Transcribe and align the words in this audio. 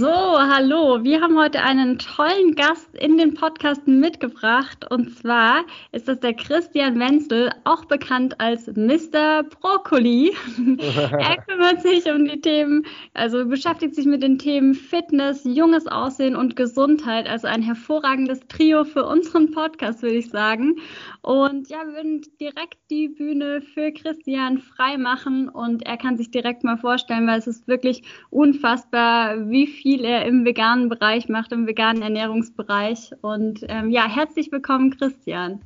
So, 0.00 0.08
hallo. 0.08 1.04
Wir 1.04 1.20
haben 1.20 1.38
heute 1.38 1.60
einen 1.60 1.98
tollen 1.98 2.54
Gast 2.54 2.88
in 2.94 3.18
den 3.18 3.34
Podcast 3.34 3.86
mitgebracht. 3.86 4.90
Und 4.90 5.14
zwar 5.14 5.66
ist 5.92 6.08
das 6.08 6.20
der 6.20 6.32
Christian 6.32 6.98
Wenzel, 6.98 7.50
auch 7.64 7.84
bekannt 7.84 8.40
als 8.40 8.66
Mr. 8.66 9.42
Brokkoli. 9.42 10.32
er 10.78 11.36
kümmert 11.42 11.82
sich 11.82 12.10
um 12.10 12.24
die 12.24 12.40
Themen, 12.40 12.86
also 13.12 13.44
beschäftigt 13.44 13.94
sich 13.94 14.06
mit 14.06 14.22
den 14.22 14.38
Themen 14.38 14.72
Fitness, 14.72 15.42
junges 15.44 15.86
Aussehen 15.86 16.34
und 16.34 16.56
Gesundheit. 16.56 17.28
Also 17.28 17.48
ein 17.48 17.60
hervorragendes 17.60 18.40
Trio 18.48 18.84
für 18.84 19.04
unseren 19.04 19.50
Podcast, 19.50 20.00
würde 20.00 20.16
ich 20.16 20.30
sagen. 20.30 20.76
Und 21.20 21.68
ja, 21.68 21.84
wir 21.84 21.92
würden 21.92 22.22
direkt 22.40 22.78
die 22.88 23.08
Bühne 23.08 23.60
für 23.60 23.92
Christian 23.92 24.56
freimachen 24.56 25.50
und 25.50 25.84
er 25.84 25.98
kann 25.98 26.16
sich 26.16 26.30
direkt 26.30 26.64
mal 26.64 26.78
vorstellen, 26.78 27.26
weil 27.26 27.38
es 27.38 27.46
ist 27.46 27.68
wirklich 27.68 28.02
unfassbar, 28.30 29.50
wie 29.50 29.66
viel 29.66 29.89
er 29.98 30.24
im 30.26 30.44
veganen 30.44 30.88
Bereich 30.88 31.28
macht, 31.28 31.52
im 31.52 31.66
veganen 31.66 32.02
Ernährungsbereich. 32.02 33.12
Und 33.22 33.64
ähm, 33.68 33.90
ja, 33.90 34.08
herzlich 34.08 34.52
willkommen, 34.52 34.96
Christian. 34.96 35.60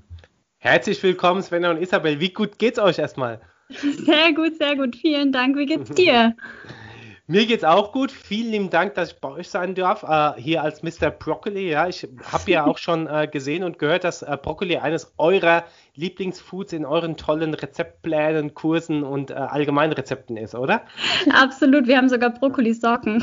Herzlich 0.58 1.02
willkommen, 1.02 1.42
Svenja 1.42 1.70
und 1.70 1.82
Isabel. 1.82 2.20
Wie 2.20 2.32
gut 2.32 2.58
geht's 2.58 2.78
euch 2.78 2.98
erstmal? 2.98 3.40
Sehr 3.68 4.32
gut, 4.32 4.56
sehr 4.56 4.76
gut. 4.76 4.96
Vielen 4.96 5.32
Dank. 5.32 5.56
Wie 5.56 5.66
geht's 5.66 5.90
dir? 5.90 6.34
Mir 7.26 7.46
geht's 7.46 7.64
auch 7.64 7.92
gut. 7.92 8.12
Vielen 8.12 8.50
lieben 8.50 8.70
Dank, 8.70 8.94
dass 8.94 9.12
ich 9.12 9.20
bei 9.20 9.30
euch 9.30 9.48
sein 9.48 9.74
darf. 9.74 10.02
Äh, 10.02 10.40
hier 10.40 10.62
als 10.62 10.82
Mr. 10.82 11.10
Broccoli. 11.10 11.70
Ja, 11.70 11.88
ich 11.88 12.06
habe 12.30 12.50
ja 12.50 12.66
auch 12.66 12.76
schon 12.76 13.06
äh, 13.06 13.26
gesehen 13.26 13.64
und 13.64 13.78
gehört, 13.78 14.04
dass 14.04 14.20
äh, 14.20 14.36
Broccoli 14.40 14.76
eines 14.76 15.14
eurer 15.16 15.64
Lieblingsfoods 15.96 16.72
in 16.72 16.84
euren 16.84 17.16
tollen 17.16 17.54
Rezeptplänen, 17.54 18.54
Kursen 18.54 19.04
und 19.04 19.30
äh, 19.30 19.34
allgemeinen 19.34 19.92
Rezepten 19.92 20.36
ist, 20.36 20.54
oder? 20.54 20.82
Absolut. 21.32 21.86
Wir 21.86 21.96
haben 21.96 22.08
sogar 22.08 22.30
Brokkoli-Socken. 22.30 23.22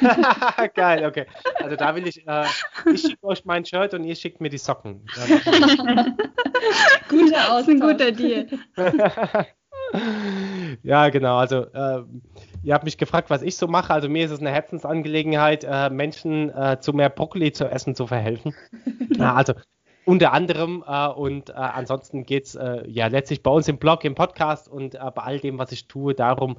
Geil, 0.74 1.04
okay. 1.04 1.26
Also 1.62 1.76
da 1.76 1.94
will 1.94 2.06
ich, 2.06 2.26
äh, 2.26 2.44
ich 2.92 3.02
schicke 3.02 3.26
euch 3.26 3.44
mein 3.44 3.64
Shirt 3.66 3.92
und 3.92 4.04
ihr 4.04 4.14
schickt 4.14 4.40
mir 4.40 4.48
die 4.48 4.58
Socken. 4.58 5.04
guter 7.08 7.52
Aus, 7.52 7.68
ein 7.68 7.80
guter 7.80 8.12
Deal. 8.12 8.46
ja, 10.82 11.08
genau. 11.10 11.36
Also 11.36 11.66
äh, 11.66 12.02
ihr 12.62 12.72
habt 12.72 12.84
mich 12.84 12.96
gefragt, 12.96 13.28
was 13.28 13.42
ich 13.42 13.56
so 13.56 13.68
mache. 13.68 13.92
Also 13.92 14.08
mir 14.08 14.24
ist 14.24 14.30
es 14.30 14.40
eine 14.40 14.50
Herzensangelegenheit, 14.50 15.64
äh, 15.68 15.90
Menschen 15.90 16.48
äh, 16.48 16.78
zu 16.80 16.94
mehr 16.94 17.10
Brokkoli 17.10 17.52
zu 17.52 17.66
essen 17.66 17.94
zu 17.94 18.06
verhelfen. 18.06 18.54
ja, 19.18 19.34
also 19.34 19.52
unter 20.04 20.32
anderem 20.32 20.84
äh, 20.86 21.08
und 21.08 21.50
äh, 21.50 21.52
ansonsten 21.52 22.24
geht 22.24 22.46
es 22.46 22.54
äh, 22.54 22.88
ja 22.88 23.06
letztlich 23.06 23.42
bei 23.42 23.50
uns 23.50 23.68
im 23.68 23.78
Blog, 23.78 24.04
im 24.04 24.14
Podcast 24.14 24.68
und 24.68 24.92
bei 24.92 25.22
all 25.22 25.38
dem, 25.38 25.58
was 25.58 25.72
ich 25.72 25.86
tue, 25.88 26.14
darum, 26.14 26.56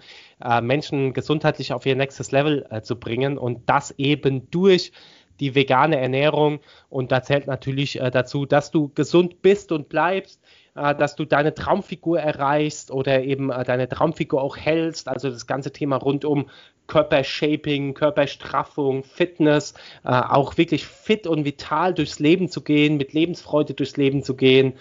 Menschen 0.61 1.13
gesundheitlich 1.13 1.73
auf 1.73 1.85
ihr 1.85 1.95
nächstes 1.95 2.31
Level 2.31 2.67
zu 2.83 2.99
bringen 2.99 3.37
und 3.37 3.69
das 3.69 3.91
eben 3.97 4.49
durch 4.51 4.91
die 5.39 5.55
vegane 5.55 5.99
Ernährung 5.99 6.59
und 6.89 7.11
da 7.11 7.23
zählt 7.23 7.47
natürlich 7.47 7.99
dazu, 8.11 8.45
dass 8.45 8.71
du 8.71 8.89
gesund 8.93 9.41
bist 9.41 9.71
und 9.71 9.89
bleibst, 9.89 10.41
äh, 10.73 10.95
dass 10.95 11.17
du 11.17 11.25
deine 11.25 11.53
Traumfigur 11.53 12.19
erreichst 12.19 12.91
oder 12.91 13.23
eben 13.23 13.51
äh, 13.51 13.65
deine 13.65 13.89
Traumfigur 13.89 14.41
auch 14.41 14.55
hältst. 14.55 15.09
Also 15.09 15.29
das 15.29 15.45
ganze 15.45 15.73
Thema 15.73 15.97
rund 15.97 16.23
um 16.23 16.49
Körpershaping, 16.91 17.93
Körperstraffung, 17.93 19.03
Fitness, 19.03 19.73
äh, 20.03 20.09
auch 20.09 20.57
wirklich 20.57 20.85
fit 20.85 21.25
und 21.25 21.45
vital 21.45 21.93
durchs 21.93 22.19
Leben 22.19 22.49
zu 22.49 22.61
gehen, 22.61 22.97
mit 22.97 23.13
Lebensfreude 23.13 23.73
durchs 23.73 23.97
Leben 23.97 24.23
zu 24.23 24.35
gehen. 24.35 24.73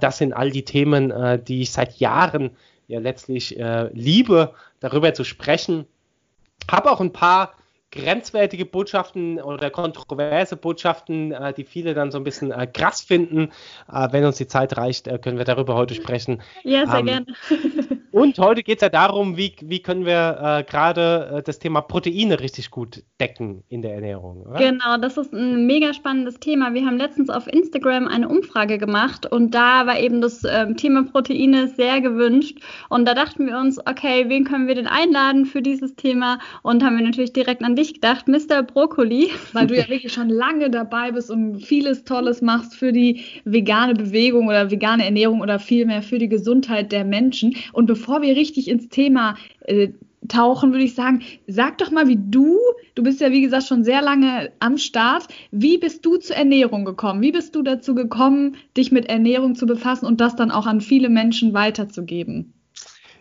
das 0.00 0.18
sind 0.18 0.32
all 0.32 0.50
die 0.50 0.64
Themen, 0.64 1.12
die 1.44 1.62
ich 1.62 1.72
seit 1.72 1.98
Jahren 1.98 2.50
ja 2.88 3.00
letztlich 3.00 3.56
liebe, 3.92 4.54
darüber 4.80 5.14
zu 5.14 5.24
sprechen. 5.24 5.86
Habe 6.70 6.90
auch 6.90 7.00
ein 7.00 7.12
paar 7.12 7.54
grenzwertige 7.92 8.66
Botschaften 8.66 9.40
oder 9.40 9.70
kontroverse 9.70 10.56
Botschaften, 10.56 11.32
äh, 11.32 11.52
die 11.52 11.64
viele 11.64 11.94
dann 11.94 12.10
so 12.10 12.18
ein 12.18 12.24
bisschen 12.24 12.52
äh, 12.52 12.66
krass 12.66 13.00
finden. 13.00 13.52
Äh, 13.90 14.08
wenn 14.12 14.24
uns 14.24 14.36
die 14.36 14.46
Zeit 14.46 14.76
reicht, 14.76 15.08
äh, 15.08 15.18
können 15.18 15.38
wir 15.38 15.44
darüber 15.44 15.74
heute 15.74 15.94
sprechen. 15.94 16.42
Ja, 16.62 16.86
sehr 16.86 17.00
ähm, 17.00 17.06
gerne. 17.06 17.26
Und 18.16 18.38
heute 18.38 18.62
geht 18.62 18.78
es 18.78 18.80
ja 18.80 18.88
darum, 18.88 19.36
wie, 19.36 19.52
wie 19.60 19.80
können 19.80 20.06
wir 20.06 20.38
äh, 20.40 20.64
gerade 20.64 21.36
äh, 21.36 21.42
das 21.42 21.58
Thema 21.58 21.82
Proteine 21.82 22.40
richtig 22.40 22.70
gut 22.70 23.02
decken 23.20 23.62
in 23.68 23.82
der 23.82 23.92
Ernährung. 23.92 24.46
Oder? 24.46 24.58
Genau, 24.58 24.96
das 24.96 25.18
ist 25.18 25.34
ein 25.34 25.66
mega 25.66 25.92
spannendes 25.92 26.40
Thema. 26.40 26.72
Wir 26.72 26.86
haben 26.86 26.96
letztens 26.96 27.28
auf 27.28 27.46
Instagram 27.46 28.08
eine 28.08 28.26
Umfrage 28.26 28.78
gemacht 28.78 29.30
und 29.30 29.54
da 29.54 29.86
war 29.86 30.00
eben 30.00 30.22
das 30.22 30.44
ähm, 30.44 30.78
Thema 30.78 31.04
Proteine 31.04 31.68
sehr 31.68 32.00
gewünscht. 32.00 32.58
Und 32.88 33.06
da 33.06 33.12
dachten 33.12 33.46
wir 33.48 33.58
uns, 33.58 33.78
okay, 33.80 34.24
wen 34.28 34.44
können 34.44 34.66
wir 34.66 34.76
denn 34.76 34.86
einladen 34.86 35.44
für 35.44 35.60
dieses 35.60 35.94
Thema? 35.94 36.38
Und 36.62 36.82
haben 36.82 36.96
wir 36.96 37.04
natürlich 37.04 37.34
direkt 37.34 37.62
an 37.62 37.76
dich 37.76 37.92
gedacht, 37.92 38.28
Mr. 38.28 38.62
Brokkoli. 38.62 39.30
Weil 39.52 39.66
du 39.66 39.76
ja 39.76 39.86
wirklich 39.90 40.14
schon 40.14 40.30
lange 40.30 40.70
dabei 40.70 41.12
bist 41.12 41.30
und 41.30 41.60
vieles 41.60 42.04
Tolles 42.04 42.40
machst 42.40 42.76
für 42.76 42.94
die 42.94 43.24
vegane 43.44 43.92
Bewegung 43.94 44.48
oder 44.48 44.70
vegane 44.70 45.04
Ernährung 45.04 45.42
oder 45.42 45.58
vielmehr 45.58 46.00
für 46.00 46.18
die 46.18 46.30
Gesundheit 46.30 46.92
der 46.92 47.04
Menschen. 47.04 47.54
Und 47.74 47.84
bevor 47.84 48.05
wir 48.08 48.36
richtig 48.36 48.68
ins 48.68 48.88
Thema 48.88 49.36
äh, 49.60 49.88
tauchen, 50.28 50.72
würde 50.72 50.84
ich 50.84 50.94
sagen, 50.94 51.22
sag 51.46 51.78
doch 51.78 51.90
mal, 51.90 52.08
wie 52.08 52.18
du, 52.18 52.58
du 52.94 53.02
bist 53.02 53.20
ja 53.20 53.30
wie 53.30 53.42
gesagt 53.42 53.66
schon 53.66 53.84
sehr 53.84 54.02
lange 54.02 54.52
am 54.58 54.78
Start, 54.78 55.28
wie 55.50 55.78
bist 55.78 56.04
du 56.04 56.16
zur 56.16 56.36
Ernährung 56.36 56.84
gekommen? 56.84 57.22
Wie 57.22 57.32
bist 57.32 57.54
du 57.54 57.62
dazu 57.62 57.94
gekommen, 57.94 58.56
dich 58.76 58.92
mit 58.92 59.06
Ernährung 59.06 59.54
zu 59.54 59.66
befassen 59.66 60.06
und 60.06 60.20
das 60.20 60.36
dann 60.36 60.50
auch 60.50 60.66
an 60.66 60.80
viele 60.80 61.08
Menschen 61.08 61.54
weiterzugeben? 61.54 62.52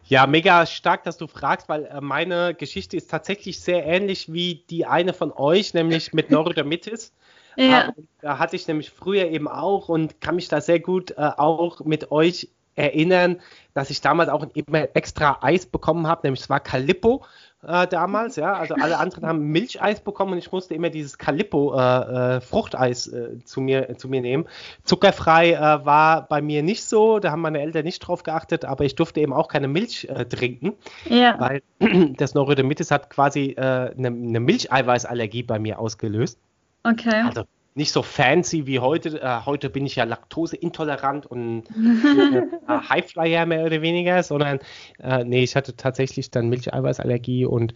Ja, 0.08 0.28
mega 0.28 0.66
stark, 0.68 1.04
dass 1.04 1.18
du 1.18 1.26
fragst, 1.26 1.68
weil 1.68 1.86
äh, 1.86 2.00
meine 2.00 2.54
Geschichte 2.54 2.96
ist 2.96 3.10
tatsächlich 3.10 3.60
sehr 3.60 3.86
ähnlich 3.86 4.32
wie 4.32 4.64
die 4.70 4.86
eine 4.86 5.14
von 5.14 5.32
euch, 5.32 5.74
nämlich 5.74 6.14
mit 6.14 6.30
Neurodermitis. 6.32 7.12
Ja. 7.58 7.88
Äh, 7.88 7.92
da 8.22 8.38
hatte 8.38 8.56
ich 8.56 8.68
nämlich 8.68 8.92
früher 8.92 9.26
eben 9.26 9.48
auch 9.48 9.90
und 9.90 10.22
kann 10.22 10.36
mich 10.36 10.48
da 10.48 10.62
sehr 10.62 10.80
gut 10.80 11.12
äh, 11.12 11.32
auch 11.38 11.84
mit 11.86 12.12
euch 12.12 12.50
erinnern, 12.76 13.42
dass 13.74 13.90
ich 13.90 14.02
damals 14.02 14.30
auch 14.30 14.46
immer 14.54 14.88
extra 14.96 15.40
Eis 15.42 15.66
bekommen 15.66 16.08
habe, 16.08 16.22
nämlich 16.24 16.42
es 16.42 16.50
war 16.50 16.60
Calippo 16.60 17.24
äh, 17.68 17.88
damals, 17.88 18.36
ja. 18.36 18.54
Also 18.54 18.76
alle 18.76 18.98
anderen 18.98 19.26
haben 19.26 19.48
Milcheis 19.48 20.00
bekommen 20.00 20.34
und 20.34 20.38
ich 20.38 20.52
musste 20.52 20.76
immer 20.76 20.90
dieses 20.90 21.18
Calippo 21.18 21.74
äh, 21.74 22.36
äh, 22.36 22.42
Fruchteis 22.42 23.08
äh, 23.08 23.40
zu 23.44 23.62
mir 23.62 23.98
zu 23.98 24.08
mir 24.08 24.22
nehmen. 24.22 24.46
Zuckerfrei 24.84 25.54
äh, 25.54 25.86
war 25.86 26.28
bei 26.28 26.42
mir 26.42 26.64
nicht 26.64 26.84
so, 26.84 27.20
da 27.20 27.32
haben 27.32 27.42
meine 27.42 27.62
Eltern 27.62 27.84
nicht 27.84 28.00
drauf 28.00 28.24
geachtet, 28.24 28.66
aber 28.66 28.86
ich 28.86 28.96
durfte 28.96 29.20
eben 29.20 29.34
auch 29.34 29.48
keine 29.48 29.68
Milch 29.68 30.06
äh, 30.06 30.26
trinken, 30.26 30.74
ja. 31.10 31.40
weil 31.40 31.62
das 32.18 32.34
Neurodermitis 32.34 32.92
hat 32.92 33.10
quasi 33.10 33.56
eine 33.58 34.12
ne 34.12 34.40
Milcheiweißallergie 34.40 35.44
bei 35.44 35.60
mir 35.60 35.80
ausgelöst. 35.80 36.38
Okay. 36.84 37.24
Also 37.26 37.44
nicht 37.76 37.92
so 37.92 38.02
fancy 38.02 38.66
wie 38.68 38.80
heute. 38.80 39.22
Äh, 39.22 39.42
heute 39.46 39.70
bin 39.70 39.86
ich 39.86 39.98
ja 39.98 40.06
laktoseintolerant 40.06 41.26
und 41.26 41.66
äh, 41.70 42.42
Highflyer 42.68 43.46
mehr 43.46 43.66
oder 43.66 43.82
weniger, 43.82 44.24
sondern 44.24 44.60
äh, 45.04 45.26
nee, 45.26 45.44
ich 45.44 45.58
hatte 45.58 45.76
tatsächlich 45.76 46.32
dann 46.32 46.48
Milcheiweißallergie 46.48 47.46
und 47.46 47.74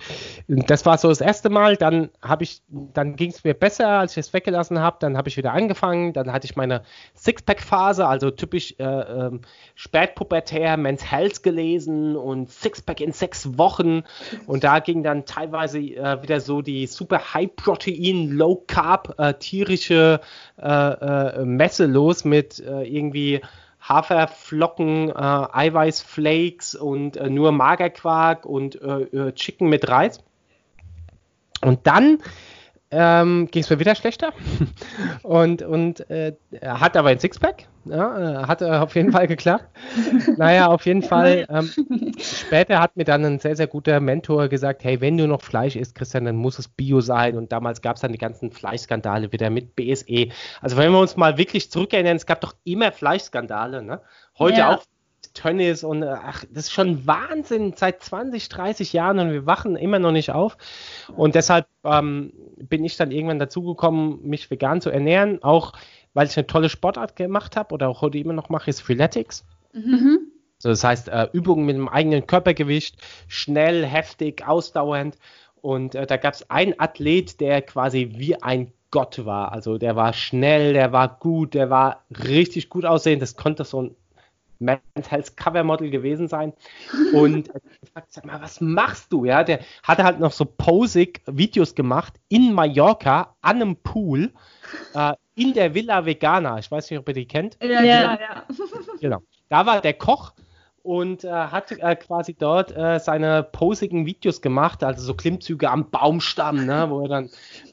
das 0.47 0.85
war 0.85 0.97
so 0.97 1.09
das 1.09 1.19
erste 1.19 1.49
Mal. 1.49 1.75
Dann 1.75 2.09
habe 2.21 2.45
ich, 2.45 2.61
dann 2.69 3.17
ging 3.17 3.31
es 3.31 3.43
mir 3.43 3.53
besser, 3.53 3.99
als 3.99 4.13
ich 4.13 4.19
es 4.19 4.33
weggelassen 4.33 4.79
habe. 4.79 4.97
Dann 5.01 5.17
habe 5.17 5.27
ich 5.27 5.35
wieder 5.35 5.51
angefangen. 5.51 6.13
Dann 6.13 6.31
hatte 6.31 6.45
ich 6.45 6.55
meine 6.55 6.83
Sixpack-Phase, 7.15 8.07
also 8.07 8.31
typisch 8.31 8.75
äh, 8.79 8.83
ähm, 8.83 9.41
spätpubertär, 9.75 10.77
Men's 10.77 11.11
Health 11.11 11.43
gelesen 11.43 12.15
und 12.15 12.49
Sixpack 12.49 13.01
in 13.01 13.11
sechs 13.11 13.57
Wochen. 13.57 14.03
Und 14.47 14.63
da 14.63 14.79
ging 14.79 15.03
dann 15.03 15.25
teilweise 15.25 15.79
äh, 15.79 16.23
wieder 16.23 16.39
so 16.39 16.61
die 16.61 16.87
super 16.87 17.33
High-Protein, 17.33 18.29
Low-Carb, 18.29 19.15
äh, 19.17 19.33
tierische 19.33 19.88
typische 19.89 20.21
äh, 20.61 21.41
äh, 21.41 21.45
Messe 21.45 21.85
los 21.85 22.25
mit 22.25 22.59
äh, 22.59 22.83
irgendwie 22.83 23.41
Haferflocken, 23.81 25.09
äh, 25.09 25.13
Eiweißflakes 25.13 26.75
und 26.75 27.17
äh, 27.17 27.29
nur 27.29 27.51
Magerquark 27.51 28.45
und 28.45 28.81
äh, 28.81 29.33
Chicken 29.33 29.69
mit 29.69 29.87
Reis. 29.87 30.21
Und 31.61 31.87
dann 31.87 32.19
ähm, 32.91 33.47
ging 33.51 33.63
es 33.63 33.69
mir 33.69 33.79
wieder 33.79 33.95
schlechter 33.95 34.33
und, 35.23 35.61
und 35.61 36.09
äh, 36.09 36.33
hat 36.63 36.97
aber 36.97 37.09
ein 37.09 37.19
Sixpack 37.19 37.67
Ja, 37.89 38.47
hat 38.47 38.61
äh, 38.61 38.65
auf 38.65 38.95
jeden 38.95 39.11
Fall 39.11 39.27
geklappt. 39.27 39.65
naja, 40.37 40.67
auf 40.67 40.85
jeden 40.85 41.01
Fall. 41.01 41.45
Ähm, 41.49 41.71
später 42.19 42.79
hat 42.79 42.95
mir 42.95 43.05
dann 43.05 43.25
ein 43.25 43.39
sehr, 43.39 43.55
sehr 43.55 43.67
guter 43.67 43.99
Mentor 43.99 44.47
gesagt, 44.47 44.83
hey, 44.83 45.01
wenn 45.01 45.17
du 45.17 45.27
noch 45.27 45.41
Fleisch 45.41 45.75
isst, 45.75 45.95
Christian, 45.95 46.25
dann 46.25 46.35
muss 46.35 46.59
es 46.59 46.67
Bio 46.67 47.01
sein. 47.01 47.37
Und 47.37 47.51
damals 47.51 47.81
gab 47.81 47.95
es 47.95 48.01
dann 48.01 48.11
die 48.11 48.17
ganzen 48.17 48.51
Fleischskandale 48.51 49.31
wieder 49.31 49.49
mit 49.49 49.75
BSE. 49.75 50.29
Also 50.61 50.77
wenn 50.77 50.91
wir 50.91 50.99
uns 50.99 51.17
mal 51.17 51.37
wirklich 51.37 51.71
zurückerinnern, 51.71 52.15
es 52.15 52.25
gab 52.25 52.41
doch 52.41 52.53
immer 52.63 52.91
Fleischskandale. 52.91 53.81
Ne? 53.81 54.01
Heute 54.37 54.59
ja. 54.59 54.75
auch 54.75 54.83
Tönnies 55.33 55.83
und 55.83 56.03
äh, 56.03 56.07
ach, 56.07 56.43
das 56.51 56.65
ist 56.65 56.71
schon 56.71 57.05
Wahnsinn 57.07 57.73
seit 57.75 58.03
20, 58.03 58.49
30 58.49 58.93
Jahren 58.93 59.19
und 59.19 59.31
wir 59.31 59.45
wachen 59.45 59.75
immer 59.75 59.99
noch 59.99 60.11
nicht 60.11 60.31
auf. 60.31 60.57
Und 61.15 61.35
deshalb 61.35 61.67
ähm, 61.83 62.33
bin 62.57 62.83
ich 62.83 62.97
dann 62.97 63.11
irgendwann 63.11 63.39
dazugekommen, 63.39 64.21
mich 64.27 64.49
vegan 64.49 64.81
zu 64.81 64.89
ernähren, 64.89 65.41
auch 65.43 65.73
weil 66.13 66.27
ich 66.27 66.37
eine 66.37 66.47
tolle 66.47 66.69
Sportart 66.69 67.15
gemacht 67.15 67.55
habe 67.55 67.73
oder 67.73 67.89
auch 67.89 68.01
heute 68.01 68.17
immer 68.17 68.33
noch 68.33 68.49
mache, 68.49 68.69
ist 68.69 68.81
Freeletics. 68.81 69.45
Mhm. 69.73 70.19
So, 70.57 70.69
das 70.69 70.83
heißt, 70.83 71.07
äh, 71.07 71.29
Übungen 71.31 71.65
mit 71.65 71.77
dem 71.77 71.87
eigenen 71.87 72.27
Körpergewicht, 72.27 72.97
schnell, 73.27 73.85
heftig, 73.85 74.45
ausdauernd. 74.45 75.17
Und 75.61 75.95
äh, 75.95 76.05
da 76.05 76.17
gab 76.17 76.33
es 76.33 76.49
einen 76.49 76.77
Athlet, 76.77 77.39
der 77.39 77.61
quasi 77.61 78.11
wie 78.15 78.41
ein 78.41 78.73
Gott 78.91 79.25
war. 79.25 79.51
Also 79.51 79.77
der 79.77 79.95
war 79.95 80.13
schnell, 80.13 80.73
der 80.73 80.91
war 80.91 81.19
gut, 81.19 81.53
der 81.53 81.69
war 81.69 82.03
richtig 82.09 82.69
gut 82.69 82.85
aussehend. 82.85 83.21
Das 83.21 83.35
konnte 83.35 83.63
so 83.63 83.83
ein 83.83 83.95
Men's 84.59 85.09
Health 85.09 85.35
Covermodel 85.35 85.89
gewesen 85.89 86.27
sein. 86.27 86.53
Und 87.13 87.49
ich 87.81 87.91
fragte, 87.91 88.11
sag 88.11 88.25
mal, 88.25 88.41
was 88.41 88.61
machst 88.61 89.11
du? 89.11 89.25
Ja, 89.25 89.43
der 89.43 89.59
hatte 89.83 90.03
halt 90.03 90.19
noch 90.19 90.31
so 90.31 90.45
posig 90.45 91.21
Videos 91.25 91.75
gemacht 91.75 92.13
in 92.27 92.53
Mallorca 92.53 93.35
an 93.41 93.61
einem 93.61 93.75
Pool 93.77 94.31
äh, 94.93 95.13
in 95.35 95.53
der 95.53 95.73
Villa 95.73 96.05
Vegana. 96.05 96.59
Ich 96.59 96.69
weiß 96.69 96.89
nicht, 96.89 96.99
ob 96.99 97.07
ihr 97.07 97.13
die 97.13 97.27
kennt. 97.27 97.57
Ja, 97.61 97.81
ja, 97.81 98.19
ja. 98.19 98.45
Genau. 98.99 99.19
Da 99.47 99.65
war 99.65 99.81
der 99.81 99.93
Koch 99.93 100.33
und 100.83 101.23
äh, 101.23 101.29
hat 101.29 101.71
äh, 101.71 101.95
quasi 101.95 102.33
dort 102.33 102.75
äh, 102.75 102.99
seine 102.99 103.43
posigen 103.43 104.05
Videos 104.05 104.41
gemacht, 104.41 104.83
also 104.83 105.03
so 105.03 105.13
Klimmzüge 105.13 105.69
am 105.69 105.89
Baumstamm, 105.89 106.65
ne, 106.65 106.87
wo 106.89 107.01
er 107.01 107.07
dann 107.07 107.29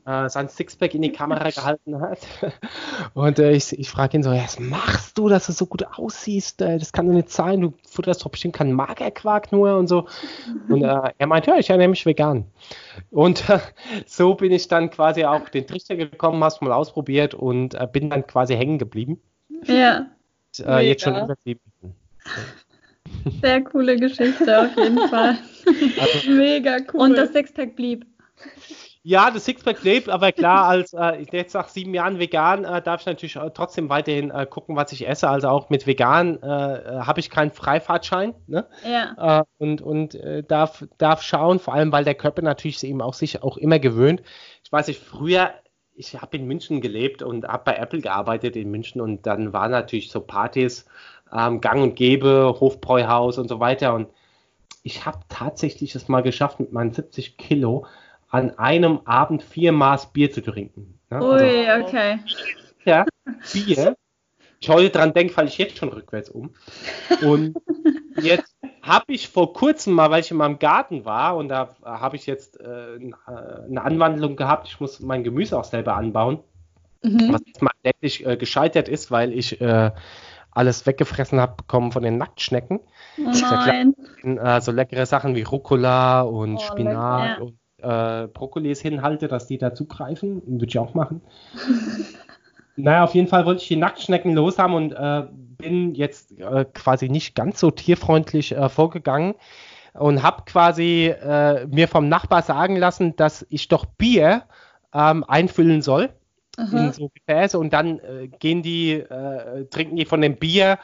äh, 0.07 0.29
sein 0.29 0.49
Sixpack 0.49 0.95
in 0.95 1.03
die 1.03 1.13
Kamera 1.13 1.51
gehalten 1.51 2.01
hat. 2.01 2.19
Und 3.15 3.39
äh, 3.39 3.53
ich, 3.53 3.79
ich 3.79 3.89
frage 3.91 4.17
ihn 4.17 4.23
so, 4.23 4.31
was 4.31 4.59
machst 4.59 5.19
du, 5.19 5.29
dass 5.29 5.47
du 5.47 5.53
so 5.53 5.67
gut 5.67 5.85
aussiehst? 5.99 6.63
Äh, 6.63 6.79
das 6.79 6.93
kann 6.93 7.07
doch 7.07 7.13
nicht 7.13 7.31
sein, 7.31 7.61
du 7.61 7.75
futterst 7.89 8.25
doch 8.25 8.31
bestimmt 8.31 8.55
keinen 8.55 8.73
Magerquark 8.73 9.53
nur 9.53 9.77
und 9.77 9.87
so. 9.89 10.07
Und 10.69 10.83
er 10.83 11.27
meint, 11.27 11.47
ja, 11.47 11.57
ich 11.57 11.71
ernähre 11.71 11.91
mich 11.91 12.07
vegan. 12.07 12.47
Und 13.11 13.45
so 14.07 14.35
bin 14.35 14.53
ich 14.53 14.69
dann 14.69 14.91
quasi 14.91 15.25
auch 15.25 15.49
den 15.49 15.67
Trichter 15.67 15.97
gekommen, 15.97 16.43
hast 16.43 16.63
mal 16.63 16.73
ausprobiert 16.73 17.35
und 17.35 17.77
bin 17.93 18.11
dann 18.11 18.27
quasi 18.27 18.57
hängen 18.57 18.79
geblieben. 18.79 19.21
Ja. 19.65 20.07
Und, 20.59 20.81
jetzt 20.81 21.03
schon 21.03 21.17
über 21.17 21.35
sieben. 21.45 21.61
Sehr 23.43 23.63
coole 23.63 23.97
Geschichte 23.97 24.63
auf 24.63 24.77
jeden 24.77 25.09
Fall. 25.09 25.39
Also, 26.01 26.31
Mega 26.31 26.79
cool. 26.93 27.01
Und 27.01 27.17
das 27.17 27.33
Sixpack 27.33 27.75
blieb. 27.77 28.07
Ja, 29.09 29.31
das 29.31 29.45
Sixpack 29.45 29.83
blieb, 29.83 30.09
aber 30.09 30.33
klar, 30.33 30.67
als 30.67 30.93
äh, 30.93 31.25
jetzt 31.31 31.55
nach 31.55 31.69
sieben 31.69 31.95
Jahren 31.95 32.19
vegan 32.19 32.65
äh, 32.65 32.83
darf 32.83 33.03
ich 33.03 33.07
natürlich 33.07 33.39
trotzdem 33.55 33.89
weiterhin 33.89 34.33
äh, 34.33 34.47
gucken, 34.47 34.75
was 34.75 34.91
ich 34.91 35.07
esse. 35.07 35.29
Also 35.29 35.47
auch 35.47 35.71
mit 35.71 35.87
vegan 35.87 36.43
äh, 36.43 36.47
habe 36.47 37.21
ich 37.21 37.31
keinen 37.31 37.53
Freifahrtschein. 37.53 38.35
Ne? 38.49 38.67
Ja. 38.85 39.41
Äh, 39.41 39.45
und 39.59 39.81
und 39.81 40.17
äh, 40.17 40.43
darf, 40.43 40.85
darf 40.99 41.23
schauen, 41.23 41.61
vor 41.61 41.75
allem 41.75 41.93
weil 41.93 42.03
der 42.03 42.17
Körper 42.17 42.43
natürlich 42.43 42.83
eben 42.83 43.01
auch 43.01 43.15
sich 43.15 43.45
auch 43.45 43.57
immer 43.57 43.79
gewöhnt. 43.79 44.23
Ich 44.65 44.73
weiß 44.73 44.89
nicht, 44.89 45.01
früher 45.01 45.53
ich 45.97 46.21
habe 46.21 46.37
in 46.37 46.47
München 46.47 46.81
gelebt 46.81 47.23
und 47.23 47.47
habe 47.47 47.65
bei 47.65 47.77
Apple 47.77 48.01
gearbeitet 48.01 48.57
in 48.57 48.71
München 48.71 49.01
und 49.01 49.27
dann 49.27 49.53
waren 49.53 49.71
natürlich 49.71 50.11
so 50.11 50.21
Partys 50.21 50.85
ähm, 51.33 51.61
gang 51.61 51.83
und 51.83 51.97
gäbe, 51.97 52.57
Hofbräuhaus 52.61 53.39
und 53.39 53.49
so 53.49 53.61
weiter. 53.61 53.95
Und 53.95 54.09
ich 54.83 55.05
habe 55.05 55.21
tatsächlich 55.29 55.95
es 55.95 56.09
mal 56.09 56.23
geschafft, 56.23 56.61
mit 56.61 56.73
meinen 56.73 56.93
70 56.93 57.37
Kilo 57.37 57.87
an 58.29 58.59
einem 58.59 59.01
Abend 59.05 59.43
vier 59.43 59.73
Maß 59.73 60.13
Bier 60.13 60.31
zu 60.31 60.43
trinken. 60.43 60.99
Ne? 61.11 61.23
Ui, 61.23 61.69
also, 61.69 61.87
okay. 61.87 62.19
Ja, 62.85 63.05
Bier. 63.53 63.97
Ich 64.61 64.69
heute 64.69 64.91
dran 64.91 65.13
denke, 65.13 65.35
falle 65.35 65.49
ich 65.49 65.59
jetzt 65.59 65.77
schon 65.77 65.91
rückwärts 65.91 66.31
um. 66.31 66.55
Und 67.23 67.57
jetzt 68.21 68.57
habe 68.83 69.13
ich 69.13 69.29
vor 69.29 69.53
kurzem 69.53 69.93
mal, 69.93 70.11
weil 70.11 70.21
ich 70.21 70.31
in 70.31 70.37
meinem 70.39 70.59
Garten 70.59 71.05
war 71.05 71.37
und 71.37 71.49
da 71.49 71.77
habe 71.85 72.17
ich 72.17 72.27
jetzt 72.27 72.59
äh, 72.61 72.99
eine 73.27 73.83
Anwandlung 73.83 74.37
gehabt, 74.37 74.69
ich 74.69 74.81
muss 74.81 75.01
mein 75.01 75.25
Gemüse 75.25 75.59
auch 75.59 75.65
selber 75.65 75.97
anbauen. 75.97 76.39
Mhm. 77.03 77.33
Was 77.33 77.43
jetzt 77.47 77.63
mal 77.63 77.71
letztlich 77.85 78.27
äh, 78.27 78.37
gescheitert 78.37 78.89
ist, 78.89 79.11
weil 79.11 79.33
ich 79.33 79.61
äh, 79.61 79.91
alles 80.57 80.87
weggefressen 80.87 81.39
habe 81.39 81.57
bekommen 81.57 81.93
von 81.93 82.03
den 82.03 82.17
Nacktschnecken. 82.17 82.81
Oh 83.19 83.31
nein. 83.41 83.95
Äh, 84.23 84.61
so 84.61 84.73
leckere 84.73 85.05
Sachen 85.05 85.35
wie 85.37 85.43
Rucola 85.43 86.23
und 86.23 86.57
oh, 86.57 86.61
Spinat 86.61 87.41
und 87.41 87.59
äh, 87.83 88.27
Brokkolis 88.29 88.81
hinhalte, 88.81 89.29
dass 89.29 89.47
die 89.47 89.59
da 89.59 89.75
zugreifen. 89.75 90.43
Würde 90.47 90.67
ich 90.67 90.79
auch 90.79 90.95
machen. 90.95 91.21
naja, 92.77 93.05
auf 93.05 93.15
jeden 93.15 93.29
Fall 93.29 93.45
wollte 93.45 93.63
ich 93.63 93.69
die 93.69 93.77
Nacktschnecken 93.77 94.35
los 94.35 94.59
haben 94.59 94.75
und 94.75 94.93
äh, 94.93 95.27
bin 95.31 95.95
jetzt 95.95 96.39
äh, 96.39 96.65
quasi 96.73 97.11
nicht 97.11 97.35
ganz 97.35 97.61
so 97.61 97.71
tierfreundlich 97.71 98.53
äh, 98.53 98.69
vorgegangen 98.71 99.35
und 99.93 100.23
habe 100.23 100.45
quasi 100.47 101.07
äh, 101.09 101.67
mir 101.67 101.87
vom 101.87 102.09
Nachbar 102.09 102.43
sagen 102.43 102.77
lassen, 102.77 103.15
dass 103.17 103.47
ich 103.51 103.69
doch 103.69 103.85
Bier 103.85 104.45
ähm, 104.95 105.23
einfüllen 105.29 105.83
soll 105.83 106.11
Aha. 106.57 106.87
in 106.87 106.93
so 106.93 107.11
Gefäße 107.15 107.59
und 107.59 107.73
dann 107.73 107.99
äh, 108.01 108.29
gehen 108.29 108.63
die, 108.63 108.93
äh, 108.93 109.67
trinken 109.67 109.97
die 109.97 110.05
von 110.05 110.21
dem 110.21 110.37
Bier 110.37 110.79